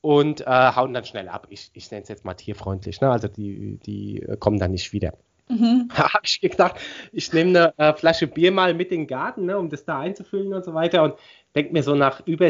und 0.00 0.40
äh, 0.42 0.46
hauen 0.46 0.94
dann 0.94 1.04
schnell 1.04 1.28
ab. 1.28 1.46
Ich, 1.50 1.70
ich 1.74 1.90
nenne 1.90 2.02
es 2.02 2.08
jetzt 2.08 2.24
mal 2.24 2.34
tierfreundlich, 2.34 3.00
ne? 3.00 3.10
also 3.10 3.28
die, 3.28 3.78
die 3.84 4.24
kommen 4.38 4.58
dann 4.58 4.70
nicht 4.70 4.92
wieder. 4.92 5.14
Mhm. 5.50 5.88
Habe 5.92 6.22
ich 6.24 6.40
gedacht, 6.40 6.76
ich 7.12 7.32
nehme 7.32 7.74
eine 7.76 7.90
äh, 7.90 7.94
Flasche 7.94 8.26
Bier 8.26 8.52
mal 8.52 8.72
mit 8.72 8.92
in 8.92 9.02
den 9.02 9.06
Garten, 9.06 9.46
ne, 9.46 9.58
um 9.58 9.68
das 9.68 9.84
da 9.84 9.98
einzufüllen 9.98 10.54
und 10.54 10.64
so 10.64 10.74
weiter 10.74 11.02
und 11.02 11.14
denke 11.54 11.72
mir 11.72 11.82
so 11.82 11.94
nach 11.94 12.26
über, 12.26 12.48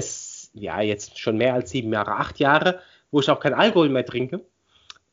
ja, 0.53 0.81
jetzt 0.81 1.19
schon 1.19 1.37
mehr 1.37 1.55
als 1.55 1.71
sieben 1.71 1.93
Jahre, 1.93 2.13
acht 2.13 2.39
Jahre, 2.39 2.81
wo 3.11 3.21
ich 3.21 3.31
auch 3.31 3.41
kein 3.41 3.55
Alkohol 3.55 3.89
mehr 3.89 4.05
trinke, 4.05 4.43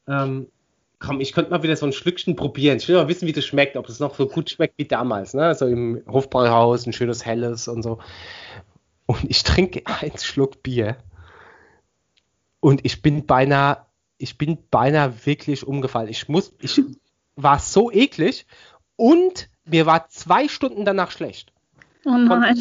ähm, 0.08 0.48
komm, 1.00 1.20
ich 1.20 1.34
könnte 1.34 1.52
mal 1.52 1.64
wieder 1.64 1.76
so 1.76 1.86
ein 1.86 1.94
Schlückchen 1.94 2.36
probieren. 2.36 2.78
Ich 2.78 2.88
will 2.88 2.96
mal 2.96 3.08
wissen, 3.08 3.28
wie 3.28 3.34
das 3.34 3.46
schmeckt, 3.46 3.78
ob 3.78 3.88
es 3.90 4.00
noch 4.00 4.16
so 4.16 4.28
gut 4.28 4.50
schmeckt 4.50 4.78
wie 4.78 4.86
damals, 4.86 5.34
ne? 5.34 5.54
So 5.56 5.68
im 5.68 6.04
Hofbräuhaus, 6.08 6.86
ein 6.86 6.94
schönes 6.94 7.26
helles 7.26 7.68
und 7.68 7.84
so. 7.84 8.00
Und 9.06 9.24
ich 9.30 9.44
trinke 9.44 9.84
einen 9.86 10.18
Schluck 10.18 10.64
Bier. 10.64 10.98
Und 12.60 12.84
ich 12.86 13.02
bin 13.02 13.26
beinahe, 13.26 13.86
ich 14.18 14.38
bin 14.38 14.58
beinahe 14.70 15.26
wirklich 15.26 15.66
umgefallen. 15.66 16.10
Ich 16.10 16.28
muss, 16.28 16.54
ich 16.60 16.82
war 17.36 17.60
so 17.60 17.92
eklig 17.92 18.48
und 18.96 19.50
mir 19.66 19.86
war 19.86 20.10
zwei 20.10 20.48
Stunden 20.48 20.84
danach 20.84 21.12
schlecht. 21.12 21.54
Oh 22.06 22.12
nein. 22.12 22.58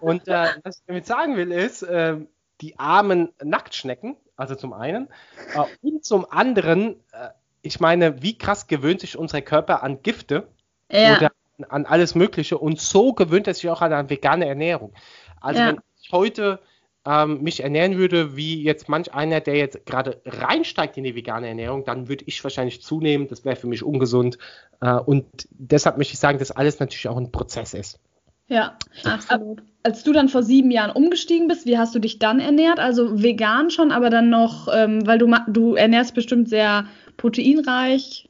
Und 0.00 0.28
äh, 0.28 0.48
was 0.62 0.78
ich 0.78 0.84
damit 0.86 1.06
sagen 1.06 1.36
will, 1.36 1.50
ist, 1.50 1.82
äh, 1.82 2.18
die 2.60 2.78
armen 2.78 3.30
Nacktschnecken, 3.42 4.16
also 4.38 4.54
zum 4.54 4.72
einen, 4.72 5.08
äh, 5.54 5.64
und 5.82 6.04
zum 6.04 6.24
anderen, 6.30 6.94
äh, 7.12 7.28
ich 7.60 7.80
meine, 7.80 8.22
wie 8.22 8.38
krass 8.38 8.66
gewöhnt 8.66 9.00
sich 9.00 9.18
unser 9.18 9.42
Körper 9.42 9.82
an 9.82 10.02
Gifte 10.02 10.48
ja. 10.90 11.16
oder 11.16 11.32
an 11.68 11.86
alles 11.86 12.14
Mögliche 12.14 12.56
und 12.56 12.80
so 12.80 13.12
gewöhnt 13.12 13.48
er 13.48 13.54
sich 13.54 13.68
auch 13.68 13.82
an 13.82 13.92
eine 13.92 14.08
vegane 14.08 14.46
Ernährung. 14.46 14.92
Also 15.40 15.60
ja. 15.60 15.68
wenn 15.68 15.80
ich 16.00 16.12
heute 16.12 16.60
ähm, 17.04 17.42
mich 17.42 17.62
ernähren 17.62 17.96
würde, 17.96 18.36
wie 18.36 18.62
jetzt 18.62 18.88
manch 18.88 19.12
einer, 19.12 19.40
der 19.40 19.56
jetzt 19.56 19.86
gerade 19.86 20.20
reinsteigt 20.24 20.96
in 20.96 21.04
die 21.04 21.14
vegane 21.14 21.48
Ernährung, 21.48 21.84
dann 21.84 22.08
würde 22.08 22.24
ich 22.26 22.42
wahrscheinlich 22.44 22.82
zunehmen. 22.82 23.28
Das 23.28 23.44
wäre 23.44 23.56
für 23.56 23.66
mich 23.66 23.82
ungesund. 23.82 24.38
Äh, 24.80 24.92
und 24.94 25.26
deshalb 25.50 25.98
möchte 25.98 26.14
ich 26.14 26.20
sagen, 26.20 26.38
dass 26.38 26.50
alles 26.50 26.78
natürlich 26.80 27.08
auch 27.08 27.16
ein 27.16 27.32
Prozess 27.32 27.74
ist. 27.74 27.98
Ja, 28.46 28.78
absolut. 29.04 29.62
Als 29.88 30.04
du 30.04 30.12
dann 30.12 30.28
vor 30.28 30.42
sieben 30.42 30.70
Jahren 30.70 30.90
umgestiegen 30.90 31.48
bist, 31.48 31.64
wie 31.64 31.78
hast 31.78 31.94
du 31.94 31.98
dich 31.98 32.18
dann 32.18 32.40
ernährt? 32.40 32.78
Also 32.78 33.22
vegan 33.22 33.70
schon, 33.70 33.90
aber 33.90 34.10
dann 34.10 34.28
noch, 34.28 34.68
ähm, 34.70 35.06
weil 35.06 35.16
du, 35.16 35.34
du 35.46 35.76
ernährst 35.76 36.14
bestimmt 36.14 36.50
sehr 36.50 36.84
proteinreich. 37.16 38.28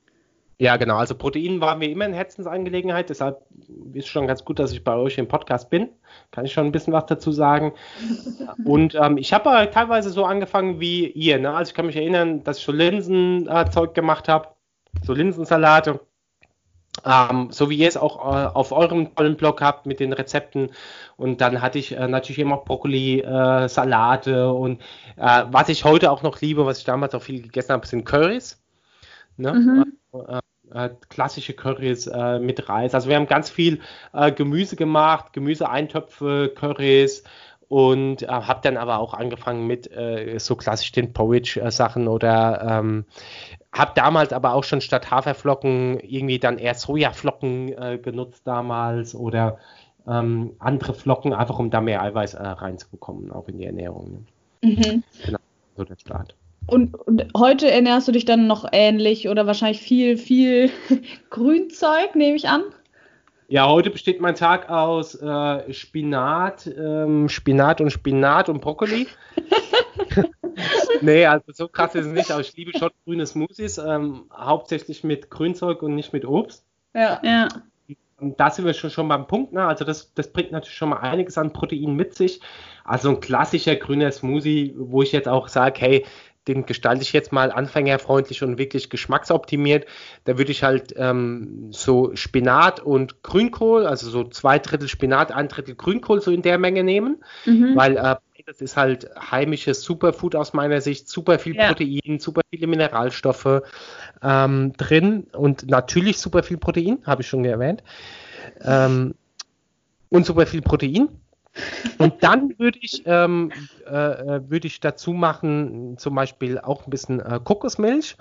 Ja, 0.59 0.77
genau. 0.77 0.99
Also 0.99 1.17
Protein 1.17 1.61
war 1.61 1.75
mir 1.75 1.91
immer 1.91 2.05
eine 2.05 2.15
Herzensangelegenheit. 2.15 3.11
Deshalb 3.11 3.43
ist 3.93 4.05
es 4.05 4.07
schon 4.07 4.29
ganz 4.29 4.45
gut, 4.45 4.61
dass 4.61 4.71
ich 4.71 4.85
bei 4.85 4.95
euch 4.95 5.19
im 5.19 5.27
Podcast 5.27 5.69
bin. 5.69 5.89
Kann 6.31 6.45
ich 6.45 6.53
schon 6.53 6.65
ein 6.65 6.71
bisschen 6.71 6.93
was 6.93 7.07
dazu 7.07 7.33
sagen. 7.33 7.73
Und 8.65 8.95
ähm, 8.95 9.17
ich 9.19 9.33
habe 9.33 9.51
aber 9.51 9.69
teilweise 9.73 10.11
so 10.11 10.27
angefangen 10.27 10.79
wie 10.79 11.09
ihr. 11.09 11.41
Ne? 11.41 11.53
Also 11.53 11.71
ich 11.71 11.75
kann 11.75 11.87
mich 11.87 11.97
erinnern, 11.97 12.45
dass 12.45 12.59
ich 12.59 12.65
so 12.65 12.71
Linsenzeug 12.71 13.91
äh, 13.91 13.95
gemacht 13.95 14.29
habe. 14.29 14.51
So 15.03 15.13
Linsensalate. 15.13 15.99
Ähm, 17.05 17.49
so 17.51 17.71
wie 17.71 17.77
ihr 17.77 17.89
es 17.89 17.97
auch 17.97 18.17
äh, 18.19 18.47
auf 18.47 18.73
eurem 18.73 19.15
tollen 19.15 19.37
Blog 19.37 19.61
habt 19.61 19.87
mit 19.87 20.01
den 20.01 20.13
Rezepten. 20.13 20.71
Und 21.17 21.41
dann 21.41 21.63
hatte 21.63 21.79
ich 21.79 21.93
äh, 21.93 22.09
natürlich 22.09 22.39
immer 22.39 22.59
Brokkoli, 22.59 23.21
äh, 23.21 23.69
Salate 23.69 24.53
und 24.53 24.81
äh, 25.17 25.45
was 25.51 25.69
ich 25.69 25.85
heute 25.85 26.11
auch 26.11 26.23
noch 26.23 26.41
liebe, 26.41 26.67
was 26.67 26.79
ich 26.79 26.85
damals 26.85 27.15
auch 27.15 27.23
viel 27.23 27.43
gegessen 27.43 27.73
habe, 27.73 27.87
sind 27.87 28.05
Currys. 28.05 28.61
Ne? 29.37 29.53
Mhm. 29.53 29.93
Äh, 30.29 30.41
äh, 30.75 30.91
klassische 31.09 31.55
Currys 31.55 32.11
mit 32.41 32.69
Reis. 32.69 32.95
Also 32.95 33.09
wir 33.09 33.17
haben 33.17 33.27
ganz 33.27 33.49
viel 33.49 33.81
Gemüse 34.37 34.77
gemacht, 34.77 35.33
Gemüseeintöpfe, 35.33 36.53
Currys 36.55 37.25
und 37.69 38.23
äh, 38.23 38.27
habe 38.27 38.61
dann 38.63 38.77
aber 38.77 38.99
auch 38.99 39.15
angefangen 39.15 39.67
mit 39.67 39.91
äh, 39.93 40.39
so 40.39 40.57
klassisch 40.57 40.93
den 40.93 41.13
Porridge-Sachen 41.13 42.09
oder 42.09 42.81
ähm, 42.81 43.05
habe 43.73 43.93
damals 43.95 44.33
aber 44.33 44.55
auch 44.55 44.65
schon 44.65 44.81
statt 44.81 45.11
Haferflocken 45.11 46.01
irgendwie 46.01 46.39
dann 46.39 46.59
eher 46.59 46.75
Sojaflocken 46.75 47.73
äh, 47.73 47.99
genutzt 47.99 48.43
damals 48.47 49.15
oder 49.15 49.59
ähm, 50.07 50.55
andere 50.59 50.95
Flocken, 50.95 51.35
einfach 51.35 51.59
um 51.59 51.71
da 51.71 51.81
mehr 51.81 52.03
Eiweiß 52.03 52.35
äh, 52.35 52.43
reinzubekommen, 52.43 53.31
auch 53.31 53.47
in 53.49 53.59
die 53.59 53.67
Ernährung. 53.67 54.25
Ne? 54.63 54.71
Mhm. 54.71 55.03
Genau, 55.25 55.39
so 55.77 55.85
der 55.85 55.97
Start. 55.97 56.35
Und, 56.67 56.95
und, 56.95 57.27
heute 57.37 57.71
ernährst 57.71 58.09
du 58.09 58.13
dich 58.13 58.25
dann 58.25 58.47
noch 58.47 58.67
ähnlich 58.73 59.29
oder 59.29 59.47
wahrscheinlich 59.47 59.81
viel, 59.81 60.17
viel 60.17 60.71
Grünzeug, 61.31 62.15
nehme 62.15 62.37
ich 62.37 62.49
an? 62.49 62.63
Ja, 63.51 63.67
heute 63.67 63.89
besteht 63.89 64.21
mein 64.21 64.35
Tag 64.35 64.69
aus 64.69 65.15
äh, 65.15 65.73
Spinat, 65.73 66.67
ähm, 66.67 67.31
Spinat 67.31 67.81
und 67.81 67.91
Spinat 67.91 68.51
und 68.51 68.61
Brokkoli. 68.61 69.09
nee, 71.01 71.25
also 71.25 71.51
so 71.55 71.67
krass 71.67 71.95
ist 71.95 72.05
es 72.05 72.13
nicht, 72.13 72.31
aber 72.31 72.43
ich 72.43 72.55
liebe 72.59 72.79
schon 72.79 72.91
grüne 73.07 73.27
Smoothies, 73.27 73.79
ähm, 73.79 74.25
hauptsächlich 74.31 75.03
mit 75.03 75.31
Grünzeug 75.31 75.83
und 75.83 75.95
nicht 75.95 76.13
mit 76.13 76.27
Obst. 76.27 76.67
Ja, 76.95 77.23
ja. 77.25 77.49
Und 78.21 78.39
da 78.39 78.51
sind 78.51 78.67
wir 78.67 78.75
schon, 78.75 78.91
schon 78.91 79.09
beim 79.09 79.27
Punkt, 79.27 79.55
ne? 79.55 79.65
Also 79.65 79.87
das, 79.87 80.13
das 80.13 80.31
bringt 80.31 80.53
natürlich 80.53 80.77
schon 80.77 80.91
mal 80.91 80.99
einiges 80.99 81.39
an 81.39 81.55
Protein 81.55 81.95
mit 81.95 82.15
sich. 82.15 82.43
Also 82.85 83.09
ein 83.09 83.21
klassischer 83.21 83.77
grüner 83.77 84.13
Smoothie, 84.13 84.75
wo 84.77 85.01
ich 85.03 85.13
jetzt 85.13 85.29
auch 85.29 85.49
sage, 85.49 85.81
hey, 85.81 86.07
den 86.49 86.67
gestalte 86.67 87.03
ich 87.03 87.13
jetzt 87.13 87.33
mal 87.33 87.53
anfängerfreundlich 87.53 88.43
und 88.43 88.59
wirklich 88.59 88.91
geschmacksoptimiert. 88.91 89.87
Da 90.25 90.39
würde 90.39 90.51
ich 90.51 90.63
halt 90.63 90.95
ähm, 90.97 91.69
so 91.71 92.15
Spinat 92.15 92.81
und 92.81 93.23
Grünkohl, 93.23 93.87
also 93.87 94.11
so 94.11 94.25
zwei 94.25 94.59
Drittel 94.59 94.89
Spinat, 94.89 95.31
ein 95.31 95.49
Drittel 95.49 95.77
Grünkohl 95.77 96.21
so 96.21 96.31
in 96.31 96.43
der 96.43 96.59
Menge 96.59 96.83
nehmen, 96.83 97.23
mhm. 97.45 97.77
weil 97.77 97.97
äh, 97.97 98.17
das 98.49 98.63
ist 98.63 98.79
halt 98.79 99.11
heimisches 99.31 99.83
Superfood 99.83 100.35
aus 100.35 100.55
meiner 100.55 100.81
Sicht, 100.81 101.07
super 101.09 101.39
viel 101.39 101.55
ja. 101.55 101.69
Protein, 101.69 102.19
super 102.19 102.41
viele 102.51 102.67
Mineralstoffe 102.67 103.63
ähm, 104.23 104.73
drin 104.79 105.27
und 105.33 105.69
natürlich 105.69 106.19
super 106.19 106.43
viel 106.43 106.57
Protein, 106.57 106.99
habe 107.05 107.21
ich 107.21 107.29
schon 107.29 107.45
erwähnt. 107.45 107.83
Ähm, 108.63 109.15
und 110.09 110.25
super 110.25 110.47
viel 110.47 110.63
Protein. 110.63 111.09
Und 111.99 112.23
dann 112.23 112.59
würde 112.59 112.79
ich, 112.81 113.03
ähm, 113.07 113.53
äh, 113.87 113.91
äh, 113.91 114.51
würde 114.51 114.67
ich 114.67 114.81
dazu 114.81 115.13
machen, 115.13 115.97
zum 115.99 116.15
Beispiel 116.15 116.59
auch 116.59 116.87
ein 116.87 116.91
bisschen 116.91 117.21
äh, 117.21 117.41
Kokosmilch 117.43 118.17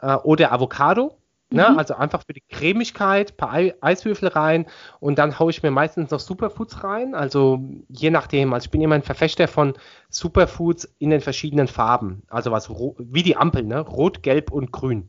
äh, 0.00 0.14
oder 0.16 0.52
Avocado. 0.52 1.16
Ne? 1.50 1.68
Mhm. 1.70 1.78
Also 1.78 1.94
einfach 1.94 2.22
für 2.26 2.32
die 2.32 2.42
Cremigkeit, 2.50 3.32
ein 3.32 3.36
paar 3.36 3.52
Ei 3.52 3.74
Eiswürfel 3.80 4.28
rein 4.28 4.66
und 4.98 5.16
dann 5.18 5.38
haue 5.38 5.50
ich 5.50 5.62
mir 5.62 5.70
meistens 5.70 6.10
noch 6.10 6.18
Superfoods 6.18 6.82
rein. 6.82 7.14
Also 7.14 7.60
je 7.88 8.10
nachdem. 8.10 8.52
Also 8.52 8.66
ich 8.66 8.70
bin 8.72 8.80
immer 8.80 8.96
ein 8.96 9.04
Verfechter 9.04 9.46
von 9.46 9.74
Superfoods 10.08 10.92
in 10.98 11.10
den 11.10 11.20
verschiedenen 11.20 11.68
Farben. 11.68 12.22
Also 12.28 12.50
was 12.50 12.68
wie 12.68 13.22
die 13.22 13.36
Ampel, 13.36 13.62
ne? 13.62 13.78
Rot, 13.78 14.24
Gelb 14.24 14.50
und 14.50 14.72
Grün. 14.72 15.08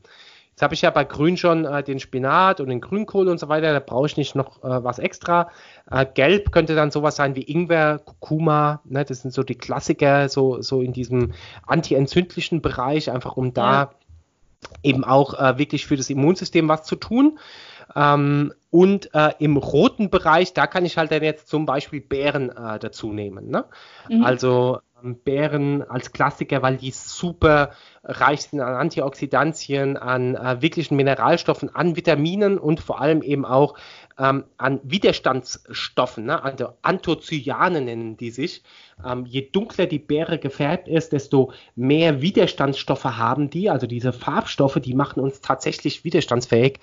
Jetzt 0.58 0.64
habe 0.64 0.74
ich 0.74 0.82
ja 0.82 0.90
bei 0.90 1.04
Grün 1.04 1.38
schon 1.38 1.66
äh, 1.66 1.84
den 1.84 2.00
Spinat 2.00 2.62
und 2.62 2.70
den 2.70 2.82
Grünkohl 2.82 3.28
und 3.28 3.40
so 3.40 3.48
weiter, 3.48 3.74
da 3.74 3.80
brauche 3.80 4.08
ich 4.08 4.18
nicht 4.18 4.34
noch 4.34 4.64
äh, 4.64 4.84
was 4.84 4.98
extra. 4.98 5.52
Äh, 5.88 6.08
Gelb 6.12 6.52
könnte 6.52 6.74
dann 6.74 6.90
sowas 6.90 7.16
sein 7.16 7.36
wie 7.36 7.44
Ingwer, 7.44 8.00
Kurkuma, 8.00 8.82
ne? 8.86 9.06
das 9.06 9.22
sind 9.22 9.36
so 9.36 9.44
die 9.44 9.54
Klassiker, 9.54 10.30
so, 10.30 10.60
so 10.64 10.82
in 10.82 10.94
diesem 10.94 11.34
anti-entzündlichen 11.68 12.64
Bereich, 12.64 13.12
einfach 13.12 13.38
um 13.38 13.54
da 13.54 13.72
ja. 13.72 13.92
eben 14.82 15.04
auch 15.04 15.36
äh, 15.36 15.60
wirklich 15.60 15.86
für 15.86 15.96
das 15.96 16.10
Immunsystem 16.10 16.68
was 16.68 16.86
zu 16.86 16.96
tun. 16.96 17.38
Ähm, 17.96 18.52
und 18.78 19.10
äh, 19.16 19.32
im 19.40 19.58
roten 19.58 20.12
Bereich, 20.12 20.54
da 20.54 20.68
kann 20.68 20.86
ich 20.86 21.00
halt 21.00 21.12
dann 21.12 21.24
jetzt 21.24 21.48
zum 21.48 21.66
Beispiel 21.66 22.00
Beeren 22.00 22.50
äh, 22.50 22.78
dazu 22.78 23.12
nehmen. 23.12 23.50
Ne? 23.50 23.66
Mhm. 24.08 24.24
Also 24.24 24.82
ähm, 25.04 25.18
Beeren 25.24 25.82
als 25.82 26.12
Klassiker, 26.12 26.62
weil 26.62 26.78
die 26.78 26.92
super 26.92 27.72
reich 28.04 28.44
sind 28.44 28.62
an 28.62 28.76
Antioxidantien, 28.76 29.98
an 29.98 30.36
äh, 30.36 30.62
wirklichen 30.62 30.96
Mineralstoffen, 30.96 31.74
an 31.74 31.96
Vitaminen 31.96 32.60
und 32.60 32.80
vor 32.80 33.02
allem 33.02 33.24
eben 33.24 33.46
auch 33.46 33.74
ähm, 34.20 34.46
an 34.58 34.80
Widerstandsstoffen, 34.84 36.26
ne? 36.26 36.44
also 36.44 36.70
Anthocyanen 36.82 37.86
nennen 37.86 38.18
die 38.18 38.32
sich. 38.32 38.64
Ähm, 39.06 39.26
je 39.28 39.48
dunkler 39.52 39.86
die 39.86 40.00
Beere 40.00 40.40
gefärbt 40.40 40.88
ist, 40.88 41.12
desto 41.12 41.52
mehr 41.76 42.22
Widerstandsstoffe 42.22 43.04
haben 43.04 43.52
die. 43.52 43.70
Also 43.70 43.86
diese 43.86 44.12
Farbstoffe, 44.12 44.80
die 44.80 44.96
machen 44.96 45.22
uns 45.22 45.42
tatsächlich 45.42 46.04
widerstandsfähig. 46.04 46.80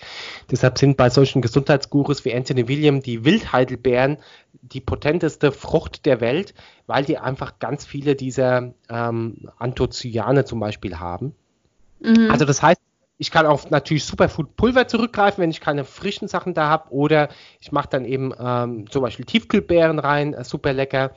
Deshalb 0.51 0.79
sind 0.79 0.97
bei 0.97 1.11
solchen 1.11 1.43
Gesundheitsgurus 1.85 2.25
wie 2.25 2.35
Anthony 2.35 2.69
William 2.69 3.01
die 3.03 3.25
Wildheidelbeeren 3.25 4.19
die 4.63 4.81
potenteste 4.81 5.53
Frucht 5.53 6.07
der 6.07 6.21
Welt, 6.21 6.55
weil 6.87 7.05
die 7.05 7.19
einfach 7.19 7.59
ganz 7.59 7.85
viele 7.85 8.17
dieser 8.17 8.73
ähm, 8.89 9.51
Anthocyane 9.59 10.45
zum 10.45 10.61
Beispiel 10.61 10.99
haben. 10.99 11.35
Mhm. 12.01 12.31
Also 12.31 12.45
das 12.45 12.63
heißt, 12.63 12.81
ich 13.19 13.31
kann 13.31 13.47
auf 13.47 13.71
natürlich 13.71 14.05
Superfood-Pulver 14.05 14.89
zurückgreifen, 14.89 15.43
wenn 15.43 15.51
ich 15.51 15.61
keine 15.61 15.85
frischen 15.85 16.29
Sachen 16.29 16.55
da 16.55 16.69
habe. 16.69 16.91
Oder 16.91 17.29
ich 17.61 17.73
mache 17.73 17.89
dann 17.89 18.05
eben 18.05 18.33
ähm, 18.39 18.91
zum 18.91 19.03
Beispiel 19.03 19.25
Tiefkühlbeeren 19.25 19.99
rein, 19.99 20.35
äh, 20.35 20.45
super 20.45 20.73
lecker. 20.73 21.13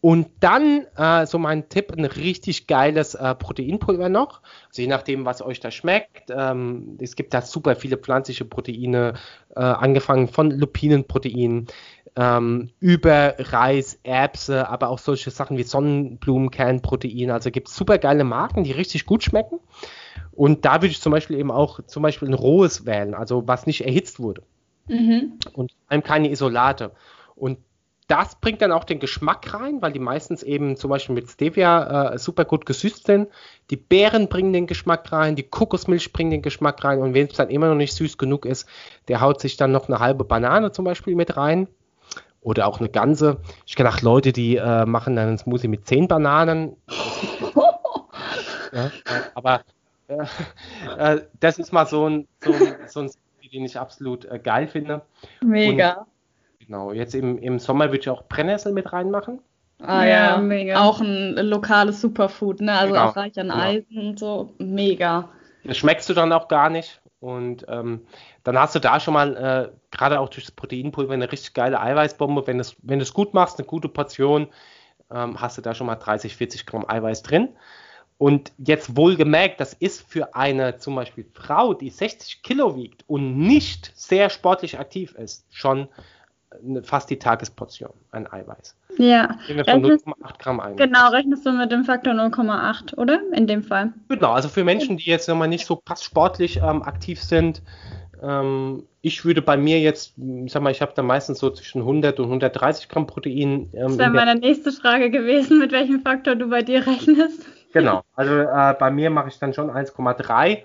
Und 0.00 0.28
dann, 0.40 0.86
äh, 0.96 1.26
so 1.26 1.38
mein 1.38 1.68
Tipp, 1.68 1.92
ein 1.92 2.04
richtig 2.04 2.66
geiles 2.66 3.14
äh, 3.14 3.34
Proteinpulver 3.34 4.08
noch. 4.08 4.40
Also 4.68 4.82
je 4.82 4.88
nachdem, 4.88 5.24
was 5.24 5.42
euch 5.42 5.58
da 5.58 5.70
schmeckt. 5.70 6.30
Ähm, 6.30 6.98
es 7.00 7.16
gibt 7.16 7.34
da 7.34 7.42
super 7.42 7.76
viele 7.76 7.96
pflanzliche 7.96 8.44
Proteine, 8.44 9.14
äh, 9.54 9.60
angefangen 9.60 10.28
von 10.28 10.50
Lupinenproteinen 10.50 11.66
ähm, 12.16 12.70
über 12.80 13.34
Reis, 13.38 13.98
Erbse, 14.02 14.68
aber 14.68 14.88
auch 14.88 14.98
solche 14.98 15.30
Sachen 15.30 15.58
wie 15.58 15.64
Sonnenblumenkernprotein. 15.64 17.30
Also 17.30 17.50
gibt 17.50 17.68
es 17.68 17.76
super 17.76 17.98
geile 17.98 18.24
Marken, 18.24 18.64
die 18.64 18.72
richtig 18.72 19.06
gut 19.06 19.22
schmecken. 19.22 19.60
Und 20.32 20.64
da 20.64 20.76
würde 20.76 20.88
ich 20.88 21.00
zum 21.00 21.12
Beispiel 21.12 21.38
eben 21.38 21.50
auch 21.50 21.80
zum 21.86 22.02
Beispiel 22.02 22.28
ein 22.28 22.34
rohes 22.34 22.86
wählen, 22.86 23.14
also 23.14 23.46
was 23.46 23.66
nicht 23.66 23.84
erhitzt 23.84 24.18
wurde. 24.18 24.42
Mhm. 24.88 25.38
Und 25.52 25.72
einem 25.88 26.02
keine 26.02 26.30
Isolate. 26.30 26.92
Und 27.34 27.58
das 28.08 28.36
bringt 28.36 28.62
dann 28.62 28.72
auch 28.72 28.84
den 28.84 29.00
Geschmack 29.00 29.52
rein, 29.52 29.82
weil 29.82 29.92
die 29.92 29.98
meistens 29.98 30.42
eben 30.42 30.76
zum 30.76 30.90
Beispiel 30.90 31.14
mit 31.14 31.28
Stevia 31.28 32.12
äh, 32.12 32.18
super 32.18 32.44
gut 32.44 32.64
gesüßt 32.64 33.06
sind. 33.06 33.28
Die 33.70 33.76
Beeren 33.76 34.28
bringen 34.28 34.52
den 34.52 34.66
Geschmack 34.66 35.10
rein, 35.10 35.34
die 35.34 35.42
Kokosmilch 35.42 36.12
bringt 36.12 36.32
den 36.32 36.42
Geschmack 36.42 36.84
rein 36.84 37.00
und 37.00 37.14
wenn 37.14 37.26
es 37.26 37.34
dann 37.34 37.50
immer 37.50 37.68
noch 37.68 37.74
nicht 37.74 37.94
süß 37.94 38.16
genug 38.16 38.46
ist, 38.46 38.68
der 39.08 39.20
haut 39.20 39.40
sich 39.40 39.56
dann 39.56 39.72
noch 39.72 39.88
eine 39.88 39.98
halbe 39.98 40.24
Banane 40.24 40.70
zum 40.70 40.84
Beispiel 40.84 41.16
mit 41.16 41.36
rein 41.36 41.66
oder 42.40 42.68
auch 42.68 42.78
eine 42.78 42.88
ganze. 42.88 43.38
Ich 43.66 43.74
kenne 43.74 43.88
auch 43.88 44.00
Leute, 44.02 44.32
die 44.32 44.56
äh, 44.56 44.86
machen 44.86 45.16
dann 45.16 45.28
einen 45.28 45.38
Smoothie 45.38 45.68
mit 45.68 45.86
zehn 45.86 46.06
Bananen. 46.06 46.76
ja, 48.72 48.92
aber 49.34 49.62
äh, 50.06 50.26
äh, 50.96 51.22
das 51.40 51.58
ist 51.58 51.72
mal 51.72 51.86
so 51.86 52.08
ein, 52.08 52.28
so 52.40 52.52
ein, 52.52 52.76
so 52.86 53.00
ein 53.00 53.10
den 53.52 53.64
ich 53.64 53.78
absolut 53.78 54.24
äh, 54.24 54.38
geil 54.38 54.68
finde. 54.68 55.02
Mega. 55.40 55.92
Und, 55.92 56.06
genau, 56.66 56.92
jetzt 56.92 57.14
im, 57.14 57.38
im 57.38 57.58
Sommer 57.58 57.86
würde 57.86 57.98
ich 57.98 58.08
auch 58.08 58.24
Brennnessel 58.28 58.72
mit 58.72 58.92
reinmachen. 58.92 59.40
Ah 59.80 60.04
ja, 60.04 60.08
ja, 60.08 60.36
mega. 60.38 60.82
Auch 60.82 61.00
ein 61.00 61.34
lokales 61.34 62.00
Superfood, 62.00 62.60
ne? 62.60 62.72
Also 62.72 62.94
genau, 62.94 63.08
auch 63.08 63.16
reich 63.16 63.38
an 63.38 63.48
genau. 63.48 63.60
Eisen 63.60 63.98
und 63.98 64.18
so. 64.18 64.54
Mega. 64.58 65.28
Das 65.64 65.76
schmeckst 65.76 66.08
du 66.08 66.14
dann 66.14 66.32
auch 66.32 66.48
gar 66.48 66.70
nicht. 66.70 67.00
Und 67.20 67.66
ähm, 67.68 68.06
dann 68.44 68.58
hast 68.58 68.74
du 68.74 68.78
da 68.78 69.00
schon 69.00 69.14
mal, 69.14 69.36
äh, 69.36 69.76
gerade 69.90 70.20
auch 70.20 70.28
durch 70.28 70.46
das 70.46 70.52
Proteinpulver, 70.52 71.12
eine 71.12 71.30
richtig 71.30 71.54
geile 71.54 71.80
Eiweißbombe. 71.80 72.46
Wenn 72.46 72.58
du 72.58 72.62
es 72.62 72.76
wenn 72.82 73.04
gut 73.04 73.34
machst, 73.34 73.58
eine 73.58 73.66
gute 73.66 73.88
Portion, 73.88 74.48
ähm, 75.10 75.40
hast 75.40 75.58
du 75.58 75.62
da 75.62 75.74
schon 75.74 75.86
mal 75.86 75.96
30, 75.96 76.36
40 76.36 76.66
Gramm 76.66 76.88
Eiweiß 76.88 77.22
drin. 77.22 77.50
Und 78.18 78.52
jetzt 78.56 78.96
wohlgemerkt, 78.96 79.60
das 79.60 79.74
ist 79.74 80.08
für 80.08 80.34
eine 80.34 80.78
zum 80.78 80.94
Beispiel 80.94 81.26
Frau, 81.34 81.74
die 81.74 81.90
60 81.90 82.42
Kilo 82.42 82.74
wiegt 82.74 83.04
und 83.06 83.36
nicht 83.36 83.92
sehr 83.94 84.30
sportlich 84.30 84.78
aktiv 84.78 85.14
ist, 85.16 85.44
schon 85.50 85.88
fast 86.82 87.10
die 87.10 87.18
Tagesportion 87.18 87.90
an 88.12 88.26
Eiweiß. 88.30 88.76
Ja. 88.98 89.36
Gehen 89.46 89.56
wir 89.56 89.64
von 89.64 89.84
0,8 89.84 90.38
Gramm 90.38 90.60
ein. 90.60 90.76
Genau, 90.76 91.10
rechnest 91.10 91.44
du 91.44 91.52
mit 91.52 91.70
dem 91.70 91.84
Faktor 91.84 92.14
0,8, 92.14 92.96
oder? 92.96 93.20
In 93.32 93.46
dem 93.46 93.62
Fall. 93.62 93.92
Genau, 94.08 94.32
also 94.32 94.48
für 94.48 94.64
Menschen, 94.64 94.96
die 94.96 95.04
jetzt 95.04 95.28
nochmal 95.28 95.48
nicht 95.48 95.66
so 95.66 95.82
fast 95.86 96.04
sportlich 96.04 96.58
ähm, 96.58 96.82
aktiv 96.82 97.22
sind, 97.22 97.62
ähm, 98.22 98.84
ich 99.02 99.24
würde 99.24 99.42
bei 99.42 99.56
mir 99.56 99.78
jetzt, 99.80 100.14
ich 100.16 100.52
sag 100.52 100.62
mal, 100.62 100.70
ich 100.70 100.80
habe 100.80 100.92
da 100.94 101.02
meistens 101.02 101.38
so 101.38 101.50
zwischen 101.50 101.82
100 101.82 102.18
und 102.18 102.26
130 102.26 102.88
Gramm 102.88 103.06
Protein. 103.06 103.70
Ähm, 103.72 103.88
das 103.88 103.98
wäre 103.98 104.10
meine 104.10 104.36
nächste 104.36 104.72
Frage 104.72 105.10
gewesen, 105.10 105.58
mit 105.58 105.72
welchem 105.72 106.00
Faktor 106.00 106.34
du 106.34 106.48
bei 106.48 106.62
dir 106.62 106.78
rechnest. 106.86 107.46
Genau, 107.72 108.02
also 108.14 108.32
äh, 108.32 108.74
bei 108.78 108.90
mir 108.90 109.10
mache 109.10 109.28
ich 109.28 109.38
dann 109.38 109.52
schon 109.52 109.70
1,3 109.70 110.62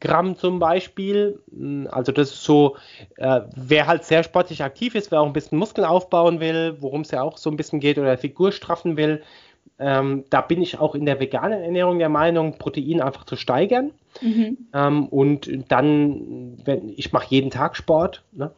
Gramm 0.00 0.36
zum 0.36 0.58
Beispiel. 0.58 1.40
Hm, 1.50 1.88
also 1.90 2.12
das 2.12 2.30
ist 2.30 2.44
so, 2.44 2.76
äh, 3.16 3.40
wer 3.54 3.86
halt 3.86 4.04
sehr 4.04 4.22
sportlich 4.22 4.62
aktiv 4.62 4.94
ist, 4.94 5.10
wer 5.10 5.20
auch 5.20 5.26
ein 5.26 5.32
bisschen 5.32 5.58
Muskeln 5.58 5.86
aufbauen 5.86 6.40
will, 6.40 6.76
worum 6.80 7.02
es 7.02 7.10
ja 7.10 7.22
auch 7.22 7.38
so 7.38 7.50
ein 7.50 7.56
bisschen 7.56 7.80
geht 7.80 7.98
oder 7.98 8.16
Figur 8.18 8.52
straffen 8.52 8.96
will, 8.96 9.22
ähm, 9.78 10.24
da 10.30 10.40
bin 10.40 10.60
ich 10.60 10.78
auch 10.78 10.94
in 10.94 11.06
der 11.06 11.20
veganen 11.20 11.62
Ernährung 11.62 11.98
der 11.98 12.08
Meinung, 12.08 12.58
Protein 12.58 13.00
einfach 13.00 13.24
zu 13.24 13.36
steigern. 13.36 13.92
Mhm. 14.20 14.58
Ähm, 14.72 15.06
und 15.08 15.50
dann, 15.68 16.58
wenn 16.64 16.88
ich 16.88 17.12
mache 17.12 17.26
jeden 17.28 17.50
Tag 17.50 17.76
Sport, 17.76 18.24
ne? 18.32 18.50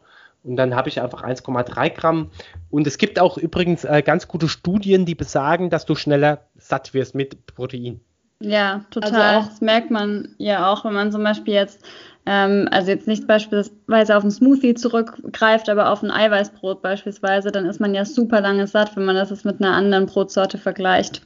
und 0.43 0.55
dann 0.55 0.75
habe 0.75 0.89
ich 0.89 1.01
einfach 1.01 1.23
1,3 1.23 1.89
Gramm. 1.91 2.31
Und 2.71 2.87
es 2.87 2.97
gibt 2.97 3.19
auch 3.19 3.37
übrigens 3.37 3.83
äh, 3.83 4.01
ganz 4.03 4.27
gute 4.27 4.47
Studien, 4.47 5.05
die 5.05 5.13
besagen, 5.13 5.69
dass 5.69 5.85
du 5.85 5.93
schneller 5.93 6.45
satt 6.55 6.93
wirst 6.93 7.13
mit 7.13 7.45
Protein. 7.45 8.01
Ja, 8.41 8.81
total. 8.91 9.13
Also 9.13 9.49
das 9.49 9.61
merkt 9.61 9.91
man 9.91 10.29
ja 10.37 10.71
auch, 10.71 10.83
wenn 10.85 10.93
man 10.93 11.11
zum 11.11 11.23
Beispiel 11.23 11.53
jetzt, 11.53 11.83
ähm, 12.25 12.67
also 12.71 12.91
jetzt 12.91 13.07
nicht 13.07 13.27
beispielsweise 13.27 14.17
auf 14.17 14.23
einen 14.23 14.31
Smoothie 14.31 14.73
zurückgreift, 14.73 15.69
aber 15.69 15.91
auf 15.91 16.03
ein 16.03 16.11
Eiweißbrot 16.11 16.81
beispielsweise, 16.81 17.51
dann 17.51 17.65
ist 17.65 17.79
man 17.79 17.93
ja 17.93 18.05
super 18.05 18.41
lange 18.41 18.67
satt, 18.67 18.95
wenn 18.95 19.05
man 19.05 19.15
das 19.15 19.29
jetzt 19.29 19.45
mit 19.45 19.61
einer 19.61 19.75
anderen 19.75 20.07
Brotsorte 20.07 20.57
vergleicht. 20.57 21.21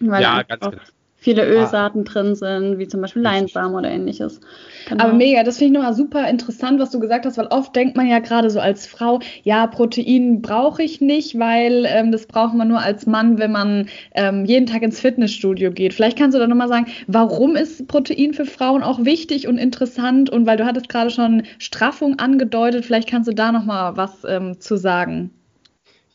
Weil 0.00 0.22
ja, 0.22 0.42
ganz 0.42 0.62
genau 0.62 0.82
viele 1.26 1.42
ah. 1.42 1.46
Ölsaaten 1.46 2.02
ah. 2.02 2.04
drin 2.04 2.34
sind, 2.36 2.78
wie 2.78 2.86
zum 2.86 3.00
Beispiel 3.00 3.22
Leinsamen 3.22 3.74
oder 3.74 3.90
ähnliches. 3.90 4.40
Genau. 4.88 5.02
Aber 5.02 5.12
mega, 5.12 5.42
das 5.42 5.58
finde 5.58 5.72
ich 5.72 5.78
nochmal 5.78 5.94
super 5.94 6.28
interessant, 6.28 6.78
was 6.78 6.92
du 6.92 7.00
gesagt 7.00 7.26
hast, 7.26 7.36
weil 7.36 7.48
oft 7.48 7.74
denkt 7.74 7.96
man 7.96 8.06
ja 8.06 8.20
gerade 8.20 8.48
so 8.48 8.60
als 8.60 8.86
Frau, 8.86 9.18
ja, 9.42 9.66
Protein 9.66 10.40
brauche 10.40 10.84
ich 10.84 11.00
nicht, 11.00 11.36
weil 11.36 11.84
ähm, 11.88 12.12
das 12.12 12.26
braucht 12.26 12.54
man 12.54 12.68
nur 12.68 12.78
als 12.78 13.06
Mann, 13.06 13.38
wenn 13.38 13.50
man 13.50 13.88
ähm, 14.14 14.44
jeden 14.44 14.66
Tag 14.66 14.82
ins 14.82 15.00
Fitnessstudio 15.00 15.72
geht. 15.72 15.94
Vielleicht 15.94 16.16
kannst 16.16 16.36
du 16.36 16.38
da 16.38 16.46
nochmal 16.46 16.68
sagen, 16.68 16.86
warum 17.08 17.56
ist 17.56 17.88
Protein 17.88 18.32
für 18.32 18.46
Frauen 18.46 18.84
auch 18.84 19.04
wichtig 19.04 19.48
und 19.48 19.58
interessant? 19.58 20.30
Und 20.30 20.46
weil 20.46 20.56
du 20.56 20.64
hattest 20.64 20.88
gerade 20.88 21.10
schon 21.10 21.42
Straffung 21.58 22.20
angedeutet, 22.20 22.84
vielleicht 22.84 23.08
kannst 23.08 23.28
du 23.28 23.34
da 23.34 23.50
nochmal 23.50 23.96
was 23.96 24.22
ähm, 24.28 24.60
zu 24.60 24.76
sagen. 24.76 25.32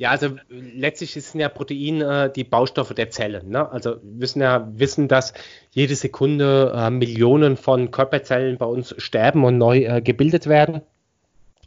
Ja, 0.01 0.09
also 0.09 0.29
letztlich 0.49 1.13
sind 1.13 1.41
ja 1.41 1.47
Proteine 1.47 2.23
äh, 2.23 2.33
die 2.33 2.43
Baustoffe 2.43 2.95
der 2.95 3.11
Zellen. 3.11 3.49
Ne? 3.49 3.71
Also 3.71 3.97
wir 4.01 4.13
müssen 4.13 4.41
ja 4.41 4.67
wissen, 4.73 5.07
dass 5.07 5.31
jede 5.69 5.93
Sekunde 5.93 6.73
äh, 6.75 6.89
Millionen 6.89 7.55
von 7.55 7.91
Körperzellen 7.91 8.57
bei 8.57 8.65
uns 8.65 8.95
sterben 8.97 9.43
und 9.43 9.59
neu 9.59 9.83
äh, 9.83 10.01
gebildet 10.01 10.47
werden. 10.47 10.81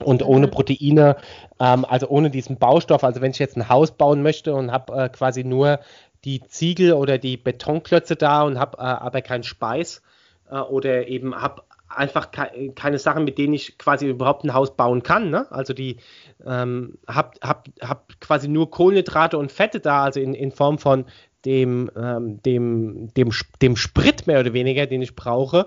Und 0.02 0.22
mhm. 0.22 0.26
ohne 0.26 0.48
Proteine, 0.48 1.16
ähm, 1.60 1.84
also 1.84 2.08
ohne 2.08 2.28
diesen 2.28 2.58
Baustoff, 2.58 3.04
also 3.04 3.20
wenn 3.20 3.30
ich 3.30 3.38
jetzt 3.38 3.56
ein 3.56 3.68
Haus 3.68 3.92
bauen 3.92 4.24
möchte 4.24 4.52
und 4.52 4.72
habe 4.72 5.04
äh, 5.04 5.08
quasi 5.10 5.44
nur 5.44 5.78
die 6.24 6.42
Ziegel 6.42 6.94
oder 6.94 7.18
die 7.18 7.36
Betonklötze 7.36 8.16
da 8.16 8.42
und 8.42 8.58
habe 8.58 8.78
äh, 8.78 8.80
aber 8.80 9.22
keinen 9.22 9.44
Speis 9.44 10.02
äh, 10.50 10.58
oder 10.58 11.06
eben 11.06 11.40
habe 11.40 11.62
einfach 11.96 12.30
ke 12.30 12.72
keine 12.74 12.98
Sachen, 12.98 13.24
mit 13.24 13.38
denen 13.38 13.54
ich 13.54 13.78
quasi 13.78 14.08
überhaupt 14.08 14.44
ein 14.44 14.54
Haus 14.54 14.76
bauen 14.76 15.02
kann. 15.02 15.30
Ne? 15.30 15.50
Also 15.50 15.72
die 15.72 15.98
ähm, 16.46 16.98
hab, 17.06 17.36
hab, 17.42 17.68
hab 17.80 18.20
quasi 18.20 18.48
nur 18.48 18.70
Kohlenhydrate 18.70 19.38
und 19.38 19.52
Fette 19.52 19.80
da, 19.80 20.04
also 20.04 20.20
in, 20.20 20.34
in 20.34 20.52
Form 20.52 20.78
von 20.78 21.06
dem, 21.44 21.90
ähm, 21.96 22.42
dem, 22.42 23.12
dem, 23.14 23.30
dem 23.60 23.76
Sprit 23.76 24.26
mehr 24.26 24.40
oder 24.40 24.52
weniger, 24.52 24.86
den 24.86 25.02
ich 25.02 25.14
brauche, 25.14 25.66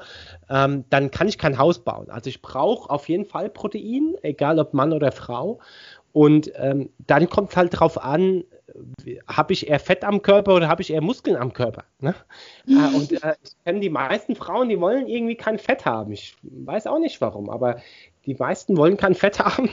ähm, 0.49 0.85
dann 0.89 1.11
kann 1.11 1.27
ich 1.27 1.37
kein 1.37 1.57
Haus 1.57 1.79
bauen. 1.79 2.09
Also 2.09 2.29
ich 2.29 2.41
brauche 2.41 2.89
auf 2.89 3.07
jeden 3.09 3.25
Fall 3.25 3.49
Protein, 3.49 4.15
egal 4.23 4.59
ob 4.59 4.73
Mann 4.73 4.93
oder 4.93 5.11
Frau. 5.11 5.59
Und 6.13 6.51
ähm, 6.55 6.89
dann 7.05 7.29
kommt 7.29 7.51
es 7.51 7.57
halt 7.57 7.79
drauf 7.79 8.03
an, 8.03 8.43
habe 9.27 9.53
ich 9.53 9.69
eher 9.69 9.79
Fett 9.79 10.03
am 10.03 10.21
Körper 10.21 10.55
oder 10.55 10.67
habe 10.67 10.81
ich 10.81 10.91
eher 10.91 11.01
Muskeln 11.01 11.37
am 11.37 11.53
Körper? 11.53 11.85
Ne? 11.99 12.15
äh, 12.67 12.71
und 12.95 13.11
äh, 13.11 13.35
ich 13.43 13.51
kenne 13.63 13.79
die 13.79 13.89
meisten 13.89 14.35
Frauen, 14.35 14.69
die 14.69 14.79
wollen 14.79 15.07
irgendwie 15.07 15.35
kein 15.35 15.57
Fett 15.57 15.85
haben. 15.85 16.11
Ich 16.11 16.35
weiß 16.43 16.87
auch 16.87 16.99
nicht 16.99 17.19
warum, 17.21 17.49
aber 17.49 17.81
die 18.25 18.35
meisten 18.35 18.77
wollen 18.77 18.97
kein 18.97 19.15
Fett 19.15 19.39
haben. 19.39 19.69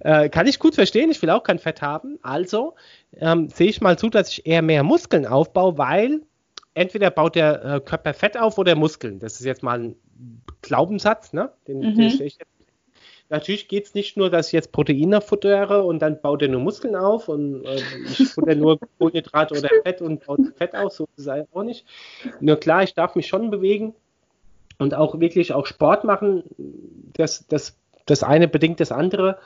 Äh, 0.00 0.28
kann 0.28 0.46
ich 0.46 0.58
gut 0.58 0.74
verstehen, 0.74 1.10
ich 1.10 1.20
will 1.22 1.30
auch 1.30 1.42
kein 1.42 1.58
Fett 1.58 1.82
haben. 1.82 2.18
Also 2.22 2.74
ähm, 3.18 3.48
sehe 3.48 3.68
ich 3.68 3.80
mal 3.80 3.98
zu, 3.98 4.10
dass 4.10 4.28
ich 4.28 4.46
eher 4.46 4.62
mehr 4.62 4.82
Muskeln 4.82 5.26
aufbaue, 5.26 5.78
weil 5.78 6.20
entweder 6.74 7.10
baut 7.10 7.36
der 7.36 7.64
äh, 7.64 7.80
Körper 7.80 8.14
Fett 8.14 8.38
auf 8.38 8.58
oder 8.58 8.74
Muskeln. 8.74 9.18
Das 9.18 9.40
ist 9.40 9.46
jetzt 9.46 9.62
mal 9.62 9.78
ein 9.80 9.96
Glaubenssatz, 10.62 11.32
ne? 11.32 11.52
den, 11.66 11.78
mhm. 11.78 11.94
den 11.96 12.10
stelle 12.10 12.26
ich 12.26 12.38
jetzt 12.38 12.53
Natürlich 13.30 13.68
geht 13.68 13.86
es 13.86 13.94
nicht 13.94 14.16
nur, 14.16 14.28
dass 14.28 14.48
ich 14.48 14.52
jetzt 14.52 14.70
Proteine 14.70 15.20
futtere 15.20 15.82
und 15.82 16.00
dann 16.00 16.20
baut 16.20 16.42
er 16.42 16.48
nur 16.48 16.60
Muskeln 16.60 16.94
auf 16.94 17.28
und 17.28 17.64
äh, 17.64 17.80
ich 18.06 18.28
futter 18.28 18.54
nur 18.54 18.78
Kohlenhydrate 18.98 19.58
oder 19.58 19.68
Fett 19.82 20.02
und 20.02 20.24
baut 20.26 20.40
Fett 20.56 20.74
auf, 20.74 20.92
so 20.92 21.08
ist 21.16 21.26
es 21.26 21.46
auch 21.52 21.62
nicht. 21.62 21.86
Nur 22.40 22.56
klar, 22.56 22.82
ich 22.82 22.94
darf 22.94 23.14
mich 23.14 23.26
schon 23.26 23.50
bewegen 23.50 23.94
und 24.78 24.94
auch 24.94 25.18
wirklich 25.20 25.52
auch 25.52 25.66
Sport 25.66 26.04
machen. 26.04 26.44
Das, 27.14 27.46
das, 27.48 27.78
das 28.06 28.22
eine 28.22 28.46
bedingt 28.46 28.80
das 28.80 28.92
andere. 28.92 29.38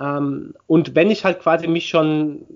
Ähm, 0.00 0.54
und 0.66 0.94
wenn 0.94 1.10
ich 1.10 1.24
halt 1.24 1.38
quasi 1.40 1.68
mich 1.68 1.88
schon 1.88 2.46